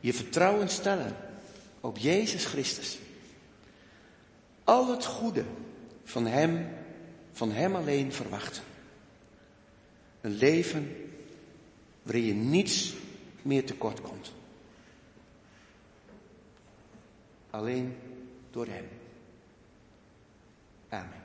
Je 0.00 0.14
vertrouwen 0.14 0.68
stellen 0.68 1.16
op 1.80 1.98
Jezus 1.98 2.44
Christus. 2.44 2.98
Al 4.64 4.90
het 4.90 5.04
goede 5.04 5.44
van 6.12 6.26
Hem, 6.26 6.68
van 7.32 7.52
Hem 7.52 7.76
alleen 7.76 8.12
verwachten. 8.12 8.62
Een 10.20 10.30
leven 10.30 11.10
waarin 12.02 12.24
je 12.24 12.34
niets 12.34 12.94
meer 13.42 13.64
tekort 13.64 14.00
komt. 14.00 14.32
Alleen 17.50 17.96
door 18.50 18.66
Hem. 18.66 18.88
Amen. 20.88 21.21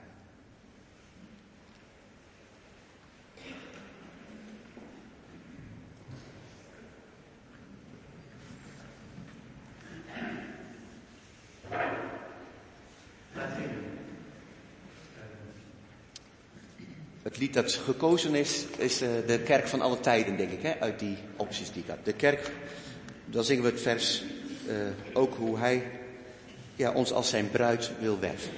Het 17.28 17.38
lied 17.38 17.54
dat 17.54 17.74
gekozen 17.74 18.36
is, 18.36 18.66
is 18.78 19.02
uh, 19.02 19.10
de 19.26 19.40
kerk 19.40 19.68
van 19.68 19.82
alle 19.82 20.00
tijden, 20.00 20.38
denk 20.38 20.52
ik, 20.52 20.62
hè, 20.62 20.80
uit 20.80 21.00
die 21.00 21.18
opties 21.36 21.72
die 21.72 21.84
ik 21.84 21.90
had. 21.90 21.98
De 22.04 22.14
kerk, 22.14 22.52
dan 23.26 23.44
zingen 23.44 23.64
we 23.64 23.70
het 23.70 23.82
vers 23.82 24.24
uh, 24.68 24.74
ook 25.14 25.36
hoe 25.36 25.58
hij 25.58 25.84
ja, 26.76 26.92
ons 26.92 27.12
als 27.12 27.30
zijn 27.30 27.50
bruid 27.52 27.92
wil 28.00 28.20
werven. 28.20 28.52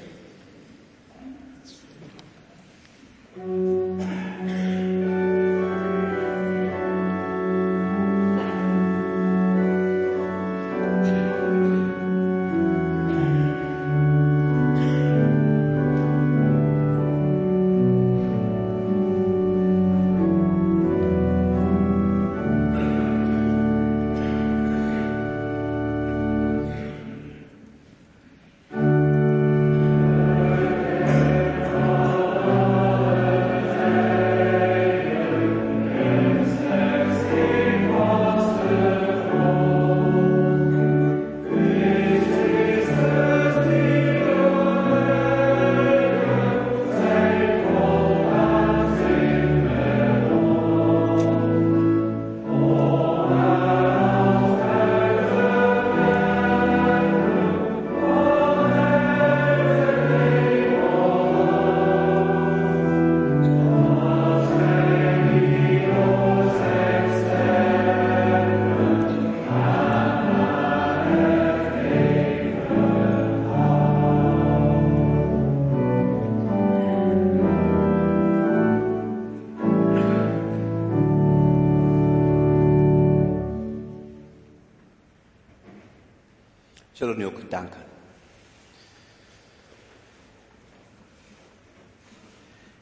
Zullen 87.00 87.18
nu 87.18 87.26
ook 87.26 87.50
danken. 87.50 87.82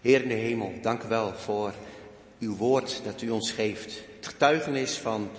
Heer 0.02 0.22
in 0.22 0.28
de 0.28 0.34
hemel, 0.34 0.74
dank 0.82 1.04
u 1.04 1.08
wel 1.08 1.34
voor 1.34 1.74
uw 2.40 2.56
woord 2.56 3.02
dat 3.04 3.22
u 3.22 3.30
ons 3.30 3.52
geeft. 3.52 4.02
Het 4.16 4.28
getuigenis 4.28 4.98
van 4.98 5.30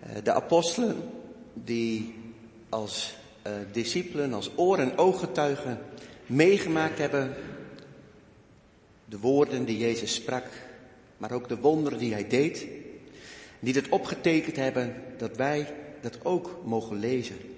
eh, 0.00 0.08
de 0.24 0.32
apostelen 0.32 1.10
die 1.52 2.14
als 2.68 3.14
uh, 3.46 3.52
discipelen, 3.72 4.32
als 4.32 4.50
oor- 4.56 4.78
en 4.78 4.98
ooggetuigen 4.98 5.78
meegemaakt 6.26 6.98
hebben. 6.98 7.34
De 9.04 9.18
woorden 9.18 9.64
die 9.64 9.78
Jezus 9.78 10.14
sprak, 10.14 10.46
maar 11.16 11.32
ook 11.32 11.48
de 11.48 11.58
wonderen 11.58 11.98
die 11.98 12.12
hij 12.12 12.28
deed. 12.28 12.66
Die 13.60 13.74
het 13.74 13.88
opgetekend 13.88 14.56
hebben 14.56 15.02
dat 15.18 15.36
wij 15.36 15.74
dat 16.00 16.24
ook 16.24 16.60
mogen 16.64 16.98
lezen. 16.98 17.54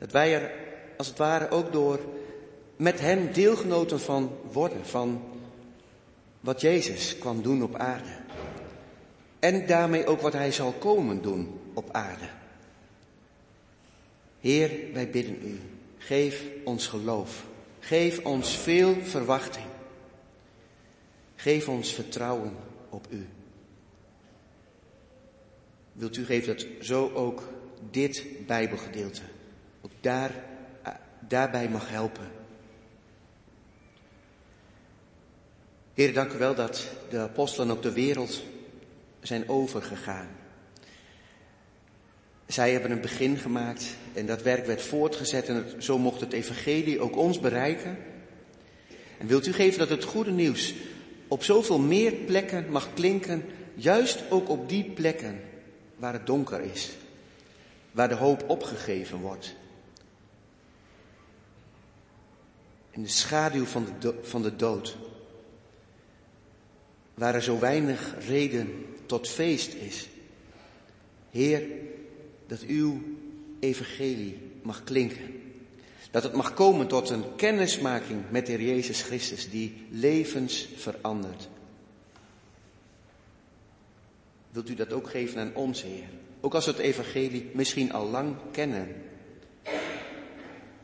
Dat 0.00 0.12
wij 0.12 0.34
er 0.34 0.52
als 0.96 1.06
het 1.06 1.18
ware 1.18 1.50
ook 1.50 1.72
door 1.72 2.00
met 2.76 3.00
hen 3.00 3.32
deelgenoten 3.32 4.00
van 4.00 4.36
worden, 4.52 4.86
van 4.86 5.22
wat 6.40 6.60
Jezus 6.60 7.18
kwam 7.18 7.42
doen 7.42 7.62
op 7.62 7.74
aarde. 7.74 8.18
En 9.38 9.66
daarmee 9.66 10.06
ook 10.06 10.20
wat 10.20 10.32
hij 10.32 10.52
zal 10.52 10.72
komen 10.72 11.22
doen 11.22 11.60
op 11.74 11.92
aarde. 11.92 12.28
Heer, 14.40 14.92
wij 14.92 15.10
bidden 15.10 15.38
u, 15.46 15.60
geef 15.98 16.44
ons 16.64 16.86
geloof, 16.86 17.44
geef 17.78 18.24
ons 18.24 18.56
veel 18.56 18.94
verwachting, 19.02 19.66
geef 21.36 21.68
ons 21.68 21.92
vertrouwen 21.92 22.56
op 22.88 23.06
u. 23.10 23.28
Wilt 25.92 26.16
u 26.16 26.24
geven 26.24 26.56
dat 26.56 26.66
zo 26.80 27.10
ook 27.14 27.48
dit 27.90 28.24
Bijbelgedeelte 28.46 29.22
daar, 30.00 30.30
daarbij 31.28 31.68
mag 31.68 31.90
helpen. 31.90 32.28
Heer, 35.94 36.12
dank 36.12 36.32
u 36.32 36.38
wel 36.38 36.54
dat 36.54 36.86
de 37.08 37.18
apostelen 37.18 37.70
op 37.70 37.82
de 37.82 37.92
wereld 37.92 38.42
zijn 39.20 39.48
overgegaan. 39.48 40.28
Zij 42.46 42.72
hebben 42.72 42.90
een 42.90 43.00
begin 43.00 43.36
gemaakt 43.36 43.96
en 44.12 44.26
dat 44.26 44.42
werk 44.42 44.66
werd 44.66 44.82
voortgezet 44.82 45.48
en 45.48 45.82
zo 45.82 45.98
mocht 45.98 46.20
het 46.20 46.32
evangelie 46.32 47.00
ook 47.00 47.16
ons 47.16 47.40
bereiken. 47.40 47.98
En 49.18 49.26
wilt 49.26 49.46
u 49.46 49.52
geven 49.52 49.78
dat 49.78 49.88
het 49.88 50.04
goede 50.04 50.30
nieuws 50.30 50.74
op 51.28 51.44
zoveel 51.44 51.78
meer 51.78 52.12
plekken 52.12 52.70
mag 52.70 52.94
klinken, 52.94 53.44
juist 53.74 54.22
ook 54.30 54.48
op 54.48 54.68
die 54.68 54.84
plekken 54.84 55.40
waar 55.96 56.12
het 56.12 56.26
donker 56.26 56.60
is, 56.60 56.90
waar 57.90 58.08
de 58.08 58.14
hoop 58.14 58.44
opgegeven 58.48 59.18
wordt. 59.18 59.54
In 62.90 63.02
de 63.02 63.08
schaduw 63.08 63.64
van 63.64 63.86
de, 63.98 64.14
van 64.22 64.42
de 64.42 64.56
dood, 64.56 64.96
waar 67.14 67.34
er 67.34 67.42
zo 67.42 67.58
weinig 67.58 68.14
reden 68.26 68.86
tot 69.06 69.28
feest 69.28 69.74
is. 69.74 70.08
Heer, 71.30 71.62
dat 72.46 72.60
uw 72.60 73.02
evangelie 73.60 74.38
mag 74.62 74.84
klinken. 74.84 75.40
Dat 76.10 76.22
het 76.22 76.32
mag 76.32 76.54
komen 76.54 76.86
tot 76.86 77.10
een 77.10 77.36
kennismaking 77.36 78.22
met 78.30 78.46
de 78.46 78.52
Heer 78.52 78.66
Jezus 78.66 79.02
Christus 79.02 79.50
die 79.50 79.86
levens 79.90 80.68
verandert. 80.76 81.48
Wilt 84.50 84.68
u 84.68 84.74
dat 84.74 84.92
ook 84.92 85.10
geven 85.10 85.40
aan 85.40 85.54
ons, 85.54 85.82
Heer? 85.82 86.08
Ook 86.40 86.54
als 86.54 86.64
we 86.64 86.70
het 86.70 86.80
evangelie 86.80 87.50
misschien 87.52 87.92
al 87.92 88.06
lang 88.06 88.36
kennen. 88.52 88.94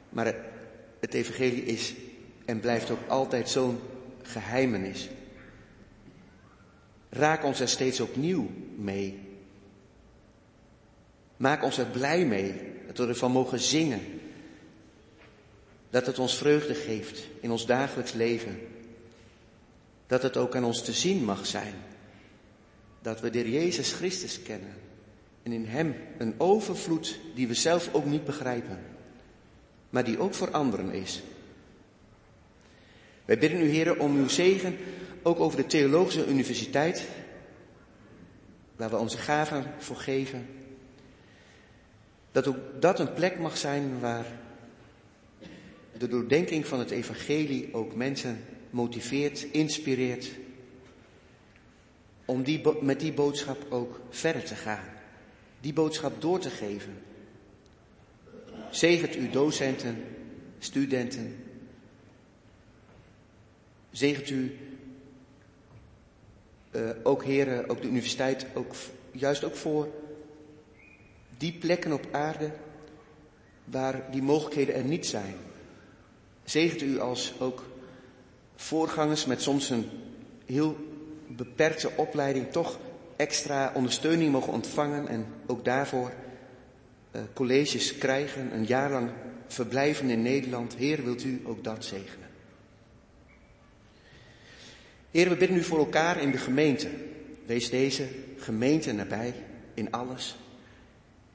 Maar 0.09 0.35
het 1.07 1.15
evangelie 1.15 1.65
is 1.65 1.95
en 2.45 2.61
blijft 2.61 2.91
ook 2.91 3.09
altijd 3.09 3.49
zo'n 3.49 3.79
geheimenis. 4.23 5.09
Raak 7.09 7.45
ons 7.45 7.61
er 7.61 7.69
steeds 7.69 8.01
opnieuw 8.01 8.51
mee. 8.77 9.19
Maak 11.37 11.63
ons 11.63 11.79
er 11.79 11.87
blij 11.87 12.25
mee 12.25 12.55
dat 12.87 12.99
we 12.99 13.07
ervan 13.07 13.33
mogen 13.33 13.61
zingen. 13.61 14.01
Dat 15.91 16.07
het 16.07 16.19
ons 16.19 16.37
vreugde 16.37 16.75
geeft 16.75 17.27
in 17.41 17.51
ons 17.51 17.67
dagelijks 17.67 18.13
leven. 18.13 18.59
Dat 20.07 20.23
het 20.23 20.37
ook 20.37 20.57
aan 20.57 20.65
ons 20.65 20.83
te 20.83 20.93
zien 20.93 21.25
mag 21.25 21.47
zijn. 21.47 21.75
Dat 23.03 23.21
we 23.21 23.31
de 23.31 23.51
Jezus 23.51 23.93
Christus 23.93 24.43
kennen. 24.43 24.75
En 25.43 25.53
in 25.53 25.67
Hem 25.67 25.95
een 26.19 26.35
overvloed 26.37 27.19
die 27.35 27.49
we 27.49 27.55
zelf 27.55 27.95
ook 27.95 28.05
niet 28.05 28.25
begrijpen. 28.25 28.96
Maar 29.97 30.05
die 30.05 30.19
ook 30.19 30.35
voor 30.35 30.51
anderen 30.51 30.93
is. 30.93 31.23
Wij 33.25 33.39
bidden 33.39 33.61
u, 33.61 33.69
heren, 33.69 33.99
om 33.99 34.17
uw 34.17 34.29
zegen 34.29 34.77
ook 35.23 35.41
over 35.41 35.57
de 35.57 35.67
Theologische 35.67 36.27
Universiteit, 36.27 37.09
waar 38.77 38.91
we 38.91 38.97
onze 38.97 39.19
gaven 39.19 39.65
voor 39.79 39.97
geven. 39.97 40.47
Dat 42.33 42.47
ook 42.47 42.57
dat 42.81 42.99
een 42.99 43.13
plek 43.13 43.39
mag 43.39 43.57
zijn 43.57 44.01
waar 44.01 44.27
de 45.99 46.09
doordenking 46.09 46.67
van 46.67 46.79
het 46.79 46.91
evangelie 46.91 47.75
ook 47.75 47.95
mensen 47.95 48.45
motiveert, 48.71 49.43
inspireert, 49.43 50.31
om 52.25 52.43
die, 52.43 52.63
met 52.81 53.01
die 53.01 53.13
boodschap 53.13 53.67
ook 53.69 54.01
verder 54.11 54.45
te 54.45 54.55
gaan, 54.55 54.89
die 55.61 55.73
boodschap 55.73 56.21
door 56.21 56.39
te 56.39 56.51
geven. 56.51 57.15
Zegent 58.77 59.17
u 59.17 59.31
docenten, 59.31 60.05
studenten, 60.59 61.37
zegent 63.91 64.31
u 64.31 64.59
uh, 66.73 66.91
ook 67.03 67.25
heren, 67.25 67.69
ook 67.69 67.83
de 67.83 67.89
universiteit, 67.89 68.47
ook, 68.55 68.75
juist 69.11 69.45
ook 69.45 69.55
voor 69.55 69.89
die 71.37 71.53
plekken 71.53 71.93
op 71.93 72.07
aarde 72.11 72.51
waar 73.65 74.11
die 74.11 74.23
mogelijkheden 74.23 74.75
er 74.75 74.85
niet 74.85 75.07
zijn. 75.07 75.35
Zegent 76.45 76.83
u 76.83 77.01
als 77.01 77.35
ook 77.41 77.65
voorgangers 78.57 79.27
met 79.27 79.43
soms 79.43 79.71
een 79.71 79.89
heel 80.47 80.77
beperkte 81.29 81.91
opleiding 81.97 82.53
toch 82.53 82.79
extra 83.17 83.73
ondersteuning 83.75 84.33
mogen 84.33 84.53
ontvangen 84.53 85.09
en 85.09 85.27
ook 85.47 85.65
daarvoor 85.65 86.13
colleges 87.35 87.99
krijgen, 87.99 88.55
een 88.55 88.65
jaar 88.65 88.91
lang 88.91 89.11
verblijven 89.47 90.11
in 90.11 90.23
Nederland. 90.23 90.75
Heer, 90.75 91.05
wilt 91.05 91.25
u 91.25 91.41
ook 91.45 91.65
dat 91.65 91.85
zegenen? 91.85 92.29
Heer, 95.11 95.29
we 95.29 95.37
bidden 95.37 95.57
u 95.57 95.63
voor 95.63 95.79
elkaar 95.79 96.21
in 96.21 96.31
de 96.31 96.39
gemeente. 96.39 96.89
Wees 97.47 97.71
deze 97.71 98.09
gemeente 98.37 98.93
nabij 98.93 99.35
in 99.75 99.91
alles. 99.91 100.37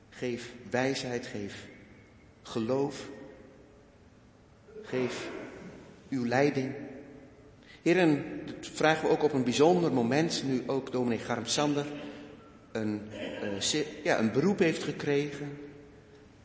Geef 0.09 0.53
wijsheid, 0.69 1.25
geef 1.25 1.67
geloof. 2.41 3.09
Geef 4.81 5.29
uw 6.09 6.25
leiding. 6.25 6.73
Heer, 7.81 8.23
dat 8.45 8.67
vragen 8.73 9.07
we 9.07 9.13
ook 9.13 9.23
op 9.23 9.33
een 9.33 9.43
bijzonder 9.43 9.93
moment, 9.93 10.43
nu 10.45 10.63
ook 10.65 10.91
dominee 10.91 11.19
Garm 11.19 11.45
Sander 11.45 11.85
een, 12.71 13.01
uh, 13.73 14.03
ja, 14.03 14.19
een 14.19 14.31
beroep 14.31 14.59
heeft 14.59 14.83
gekregen 14.83 15.57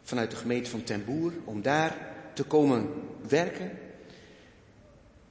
vanuit 0.07 0.31
de 0.31 0.37
gemeente 0.37 0.71
van 0.71 0.83
Ten 0.83 1.05
Boer 1.05 1.33
om 1.45 1.63
daar 1.63 2.15
te 2.33 2.45
komen 2.45 2.89
werken. 3.29 3.71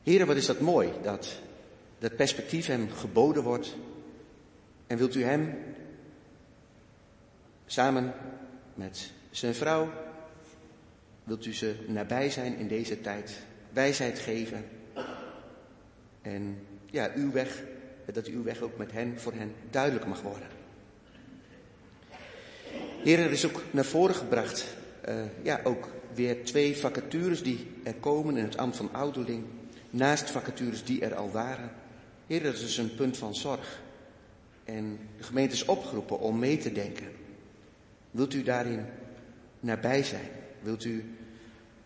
Heren, 0.03 0.27
wat 0.27 0.35
is 0.35 0.45
dat 0.45 0.59
mooi 0.59 0.91
dat 1.01 1.39
dat 1.99 2.15
perspectief 2.15 2.65
hem 2.65 2.89
geboden 2.91 3.43
wordt. 3.43 3.75
En 4.87 4.97
wilt 4.97 5.15
u 5.15 5.23
hem 5.23 5.57
samen 7.65 8.13
met 8.73 9.11
zijn 9.29 9.55
vrouw, 9.55 9.89
wilt 11.23 11.45
u 11.45 11.53
ze 11.53 11.75
nabij 11.87 12.29
zijn 12.29 12.57
in 12.57 12.67
deze 12.67 13.01
tijd, 13.01 13.37
wijsheid 13.73 14.19
geven. 14.19 14.65
En 16.21 16.57
ja, 16.85 17.11
uw 17.15 17.31
weg, 17.31 17.63
dat 18.13 18.25
uw 18.27 18.43
weg 18.43 18.61
ook 18.61 18.77
met 18.77 18.91
hen, 18.91 19.19
voor 19.19 19.33
hen 19.33 19.53
duidelijk 19.69 20.05
mag 20.05 20.21
worden. 20.21 20.54
Heer, 23.05 23.19
er 23.19 23.31
is 23.31 23.45
ook 23.45 23.61
naar 23.71 23.85
voren 23.85 24.15
gebracht, 24.15 24.65
uh, 25.09 25.15
ja, 25.41 25.59
ook 25.63 25.87
weer 26.13 26.43
twee 26.43 26.77
vacatures 26.77 27.43
die 27.43 27.67
er 27.83 27.93
komen 27.93 28.37
in 28.37 28.43
het 28.43 28.57
ambt 28.57 28.75
van 28.75 28.93
ouderling, 28.93 29.43
naast 29.89 30.29
vacatures 30.29 30.83
die 30.83 31.01
er 31.01 31.15
al 31.15 31.31
waren. 31.31 31.71
Heer, 32.27 32.43
dat 32.43 32.53
is 32.53 32.59
dus 32.59 32.77
een 32.77 32.95
punt 32.95 33.17
van 33.17 33.35
zorg. 33.35 33.81
En 34.63 34.99
de 35.17 35.23
gemeente 35.23 35.55
is 35.55 35.65
opgeroepen 35.65 36.19
om 36.19 36.39
mee 36.39 36.57
te 36.57 36.71
denken. 36.71 37.07
Wilt 38.11 38.33
u 38.33 38.43
daarin 38.43 38.85
nabij 39.59 40.03
zijn? 40.03 40.29
Wilt 40.61 40.83
u 40.83 41.15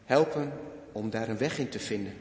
helpen 0.05 0.51
om 0.91 1.09
daar 1.09 1.29
een 1.29 1.37
weg 1.37 1.59
in 1.59 1.69
te 1.69 1.79
vinden? 1.79 2.13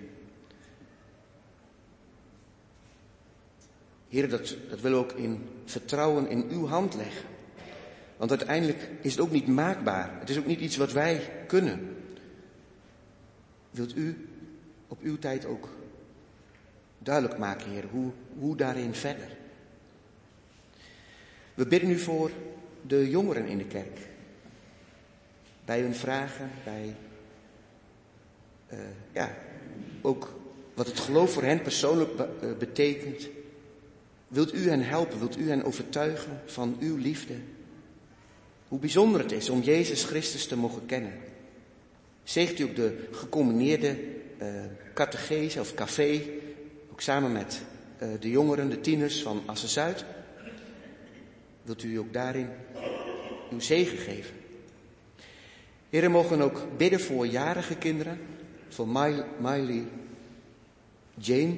Heer, 4.09 4.29
dat, 4.29 4.57
dat 4.71 4.81
willen 4.81 4.99
ook 4.99 5.13
in 5.13 5.49
vertrouwen 5.65 6.29
in 6.29 6.47
uw 6.51 6.67
hand 6.67 6.95
leggen. 6.95 7.37
Want 8.19 8.31
uiteindelijk 8.31 8.89
is 9.01 9.13
het 9.13 9.21
ook 9.21 9.31
niet 9.31 9.47
maakbaar. 9.47 10.17
Het 10.21 10.31
is 10.31 10.39
ook 10.39 10.47
niet 10.47 10.61
iets 10.61 10.77
wat 10.77 10.93
wij 10.93 11.45
kunnen. 11.47 11.97
Wilt 13.71 13.97
u 13.97 14.29
op 14.89 14.99
uw 15.03 15.19
tijd 15.19 15.47
ook 15.47 15.69
duidelijk 16.99 17.39
maken, 17.39 17.71
Heer, 17.71 17.85
hoe, 17.91 18.11
hoe 18.39 18.57
daarin 18.57 18.95
verder? 18.95 19.37
We 21.55 21.67
bidden 21.67 21.89
nu 21.89 21.99
voor 21.99 22.31
de 22.87 23.11
jongeren 23.11 23.47
in 23.47 23.59
de 23.59 23.67
kerk. 23.67 23.99
Bij 25.65 25.81
hun 25.81 25.95
vragen, 25.95 26.51
bij 26.65 26.97
uh, 28.73 28.79
ja, 29.13 29.35
ook 30.03 30.35
wat 30.75 30.87
het 30.87 30.99
geloof 30.99 31.33
voor 31.33 31.43
hen 31.43 31.63
persoonlijk 31.63 32.17
be 32.17 32.29
uh, 32.43 32.57
betekent. 32.57 33.29
Wilt 34.29 34.55
u 34.55 34.69
hen 34.69 34.83
helpen? 34.83 35.19
Wilt 35.19 35.39
u 35.39 35.49
hen 35.49 35.65
overtuigen 35.65 36.41
van 36.47 36.77
uw 36.81 36.97
liefde? 36.97 37.35
Hoe 38.69 38.79
bijzonder 38.79 39.21
het 39.21 39.33
is 39.33 39.49
om 39.49 39.61
Jezus 39.61 40.05
Christus 40.05 40.47
te 40.47 40.57
mogen 40.57 40.87
kennen. 40.87 41.13
Zegt 42.23 42.59
u 42.59 42.63
ook 42.63 42.77
de 42.77 43.09
gecombineerde 43.13 43.99
uh, 44.43 44.49
catechese 44.95 45.61
of 45.61 45.75
café, 45.75 46.23
ook 46.93 47.01
samen 47.01 47.33
met 47.33 47.61
uh, 48.03 48.09
de 48.21 48.31
jongeren, 48.31 48.71
de 48.71 48.81
tieners 48.81 49.23
van 49.23 49.43
Assen-Zuid. 49.47 50.05
Wilt 51.63 51.83
u 51.83 51.97
ook 51.97 52.13
daarin 52.13 52.49
uw 53.51 53.61
zegen 53.61 53.99
geven? 53.99 54.35
Heren, 55.91 56.11
mogen 56.11 56.41
ook 56.41 56.67
bidden 56.77 57.01
voor 57.01 57.27
jarige 57.27 57.77
kinderen, 57.77 58.21
voor 58.69 58.89
Miley, 59.39 59.85
Jane, 61.15 61.57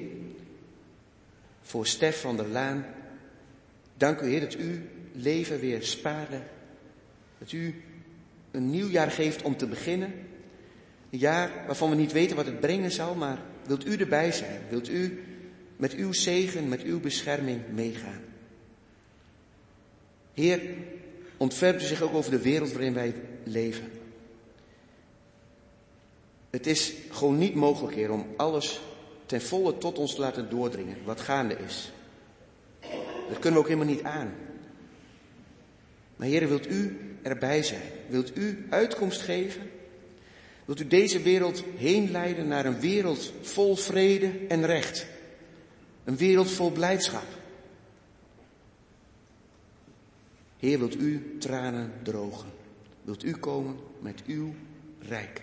voor 1.62 1.86
Stef 1.86 2.20
van 2.20 2.36
der 2.36 2.48
Laan. 2.48 2.86
Dank 3.96 4.20
u, 4.20 4.28
Heer, 4.28 4.40
dat 4.40 4.54
u 4.54 4.88
leven 5.12 5.60
weer 5.60 5.82
spaarde. 5.82 6.40
Dat 7.40 7.52
u 7.52 7.82
een 8.50 8.70
nieuw 8.70 8.88
jaar 8.88 9.10
geeft 9.10 9.42
om 9.42 9.56
te 9.56 9.66
beginnen. 9.66 10.12
Een 11.10 11.18
jaar 11.18 11.50
waarvan 11.66 11.90
we 11.90 11.96
niet 11.96 12.12
weten 12.12 12.36
wat 12.36 12.46
het 12.46 12.60
brengen 12.60 12.90
zal, 12.90 13.14
maar 13.14 13.38
wilt 13.66 13.86
u 13.86 13.96
erbij 13.96 14.32
zijn? 14.32 14.60
Wilt 14.68 14.88
u 14.88 15.22
met 15.76 15.94
uw 15.94 16.12
zegen, 16.12 16.68
met 16.68 16.82
uw 16.82 17.00
bescherming 17.00 17.60
meegaan? 17.74 18.20
Heer, 20.34 20.60
ontfermt 21.36 21.82
u 21.82 21.84
zich 21.84 22.02
ook 22.02 22.14
over 22.14 22.30
de 22.30 22.42
wereld 22.42 22.72
waarin 22.72 22.94
wij 22.94 23.14
leven. 23.44 23.88
Het 26.50 26.66
is 26.66 26.94
gewoon 27.10 27.38
niet 27.38 27.54
mogelijk, 27.54 27.94
Heer, 27.94 28.10
om 28.10 28.26
alles 28.36 28.80
ten 29.26 29.42
volle 29.42 29.78
tot 29.78 29.98
ons 29.98 30.14
te 30.14 30.20
laten 30.20 30.50
doordringen 30.50 30.96
wat 31.04 31.20
gaande 31.20 31.56
is. 31.66 31.92
Dat 33.28 33.38
kunnen 33.38 33.52
we 33.52 33.58
ook 33.58 33.68
helemaal 33.68 33.94
niet 33.94 34.02
aan. 34.02 34.34
Maar 36.16 36.26
Heer, 36.28 36.48
wilt 36.48 36.70
u 36.70 37.09
erbij 37.22 37.62
zijn? 37.62 37.90
Wilt 38.08 38.36
u 38.36 38.66
uitkomst 38.70 39.20
geven? 39.20 39.70
Wilt 40.64 40.80
u 40.80 40.86
deze 40.86 41.22
wereld 41.22 41.64
heen 41.76 42.10
leiden 42.10 42.48
naar 42.48 42.66
een 42.66 42.80
wereld 42.80 43.32
vol 43.40 43.76
vrede 43.76 44.32
en 44.48 44.66
recht? 44.66 45.06
Een 46.04 46.16
wereld 46.16 46.50
vol 46.50 46.70
blijdschap? 46.70 47.26
Heer, 50.58 50.78
wilt 50.78 50.96
u 50.96 51.36
tranen 51.38 51.92
drogen? 52.02 52.48
Wilt 53.02 53.24
u 53.24 53.32
komen 53.32 53.76
met 54.00 54.22
uw 54.26 54.54
rijk? 54.98 55.42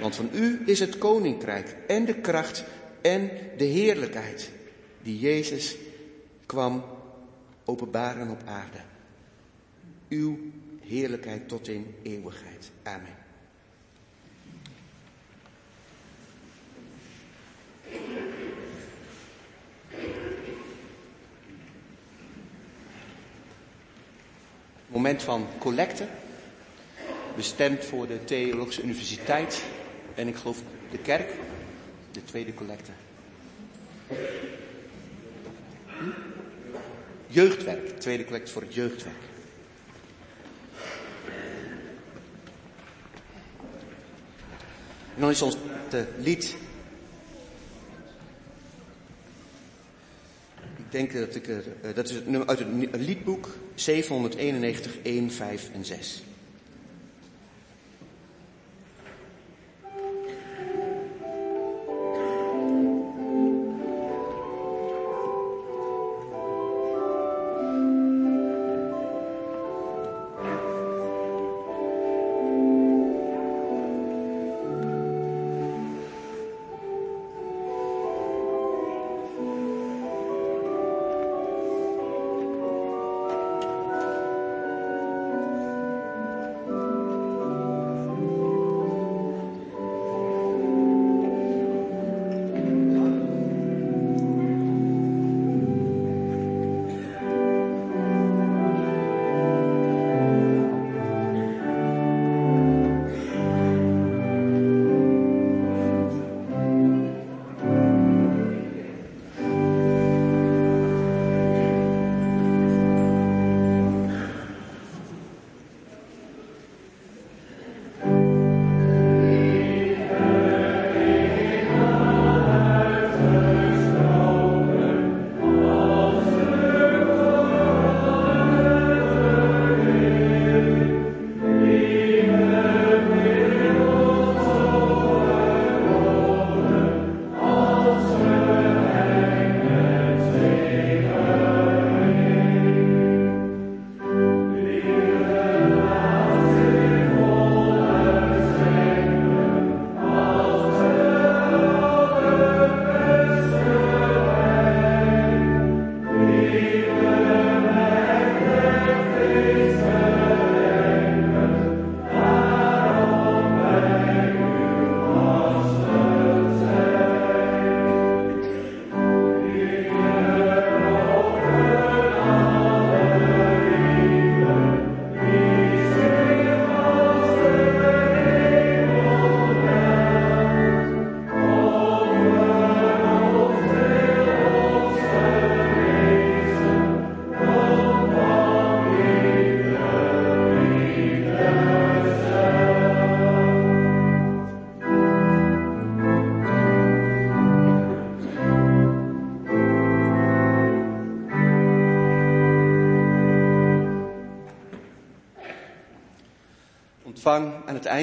Want 0.00 0.14
van 0.14 0.30
u 0.32 0.62
is 0.66 0.80
het 0.80 0.98
koninkrijk 0.98 1.76
en 1.86 2.04
de 2.04 2.14
kracht 2.14 2.64
en 3.02 3.30
de 3.56 3.64
heerlijkheid 3.64 4.50
die 5.02 5.18
Jezus 5.18 5.76
kwam 6.46 6.84
openbaren 7.64 8.30
op 8.30 8.42
aarde. 8.44 8.78
Uw 10.08 10.38
heerlijkheid 10.88 11.48
tot 11.48 11.68
in 11.68 11.94
eeuwigheid. 12.02 12.70
Amen. 12.82 13.24
Moment 24.86 25.22
van 25.22 25.46
collecte, 25.58 26.06
bestemd 27.36 27.84
voor 27.84 28.06
de 28.06 28.24
Theologische 28.24 28.82
Universiteit 28.82 29.64
en 30.14 30.28
ik 30.28 30.36
geloof 30.36 30.62
de 30.90 30.98
kerk, 30.98 31.32
de 32.12 32.24
tweede 32.24 32.54
collecte. 32.54 32.90
Hm? 35.86 36.10
Jeugdwerk, 37.26 38.00
tweede 38.00 38.24
collecte 38.24 38.52
voor 38.52 38.62
het 38.62 38.74
jeugdwerk. 38.74 39.35
En 45.16 45.22
dan 45.22 45.30
is 45.30 45.42
ons 45.42 45.56
lied. 46.18 46.56
Ik 50.76 50.92
denk 50.92 51.12
dat 51.12 51.34
ik 51.34 51.48
er, 51.48 51.64
dat 51.94 52.08
is 52.08 52.14
het 52.14 52.26
nummer 52.26 52.48
uit 52.48 52.58
het 52.58 52.68
liedboek 53.00 53.48
791, 53.74 54.96
1, 55.02 55.30
5 55.30 55.70
en 55.72 55.84
6. 55.84 56.22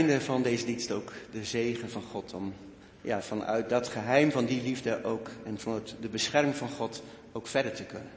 Van 0.10 0.42
deze 0.42 0.66
dienst 0.66 0.92
ook 0.92 1.12
de 1.32 1.44
zegen 1.44 1.90
van 1.90 2.02
God. 2.02 2.34
Om 2.34 2.54
ja, 3.02 3.22
vanuit 3.22 3.70
dat 3.70 3.88
geheim 3.88 4.32
van 4.32 4.46
die 4.46 4.62
liefde 4.62 5.04
ook 5.04 5.30
en 5.46 5.60
vanuit 5.60 5.96
de 6.02 6.08
bescherming 6.08 6.56
van 6.56 6.70
God 6.70 7.04
ook 7.32 7.48
verder 7.48 7.74
te 7.74 7.84
kunnen. 7.84 8.10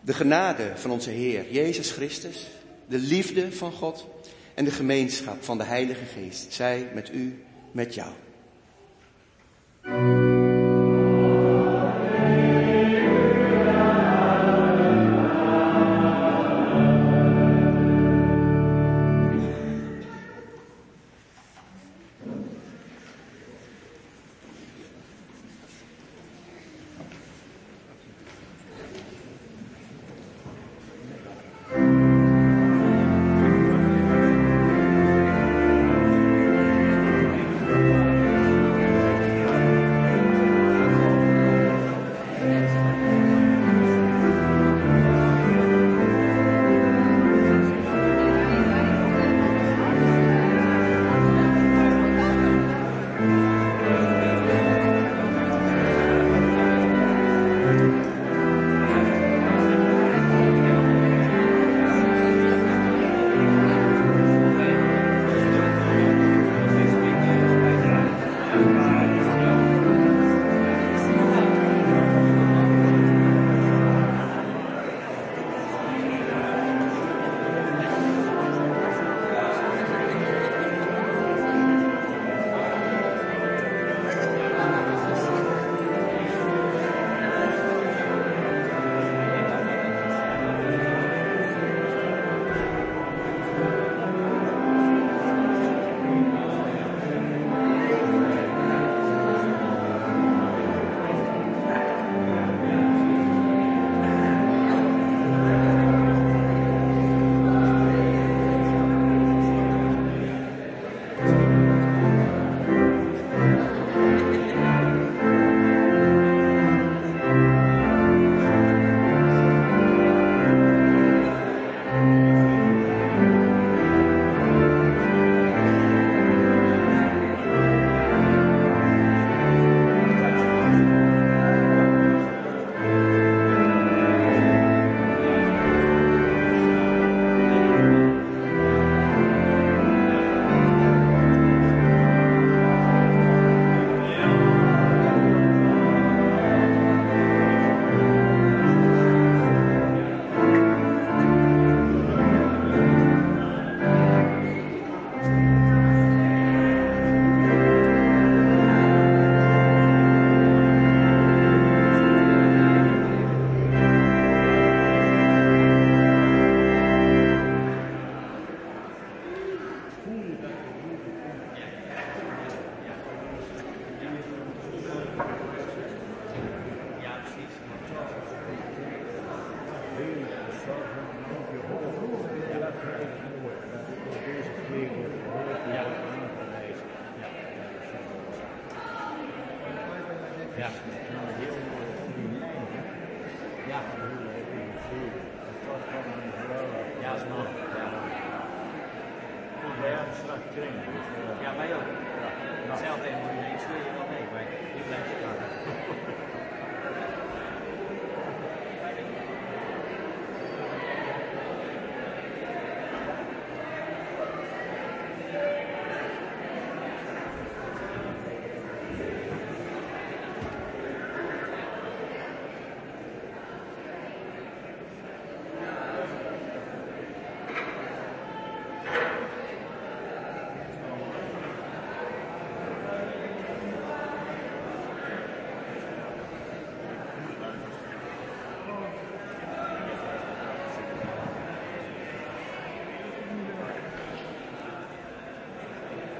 De 0.00 0.12
genade 0.12 0.72
van 0.74 0.90
onze 0.90 1.10
Heer 1.10 1.52
Jezus 1.52 1.90
Christus, 1.90 2.46
de 2.86 2.98
liefde 2.98 3.52
van 3.52 3.72
God 3.72 4.06
en 4.54 4.64
de 4.64 4.70
gemeenschap 4.70 5.44
van 5.44 5.58
de 5.58 5.64
Heilige 5.64 6.04
Geest 6.04 6.52
zij 6.52 6.90
met 6.94 7.12
u, 7.12 7.44
met 7.72 7.94
jou. 7.94 8.12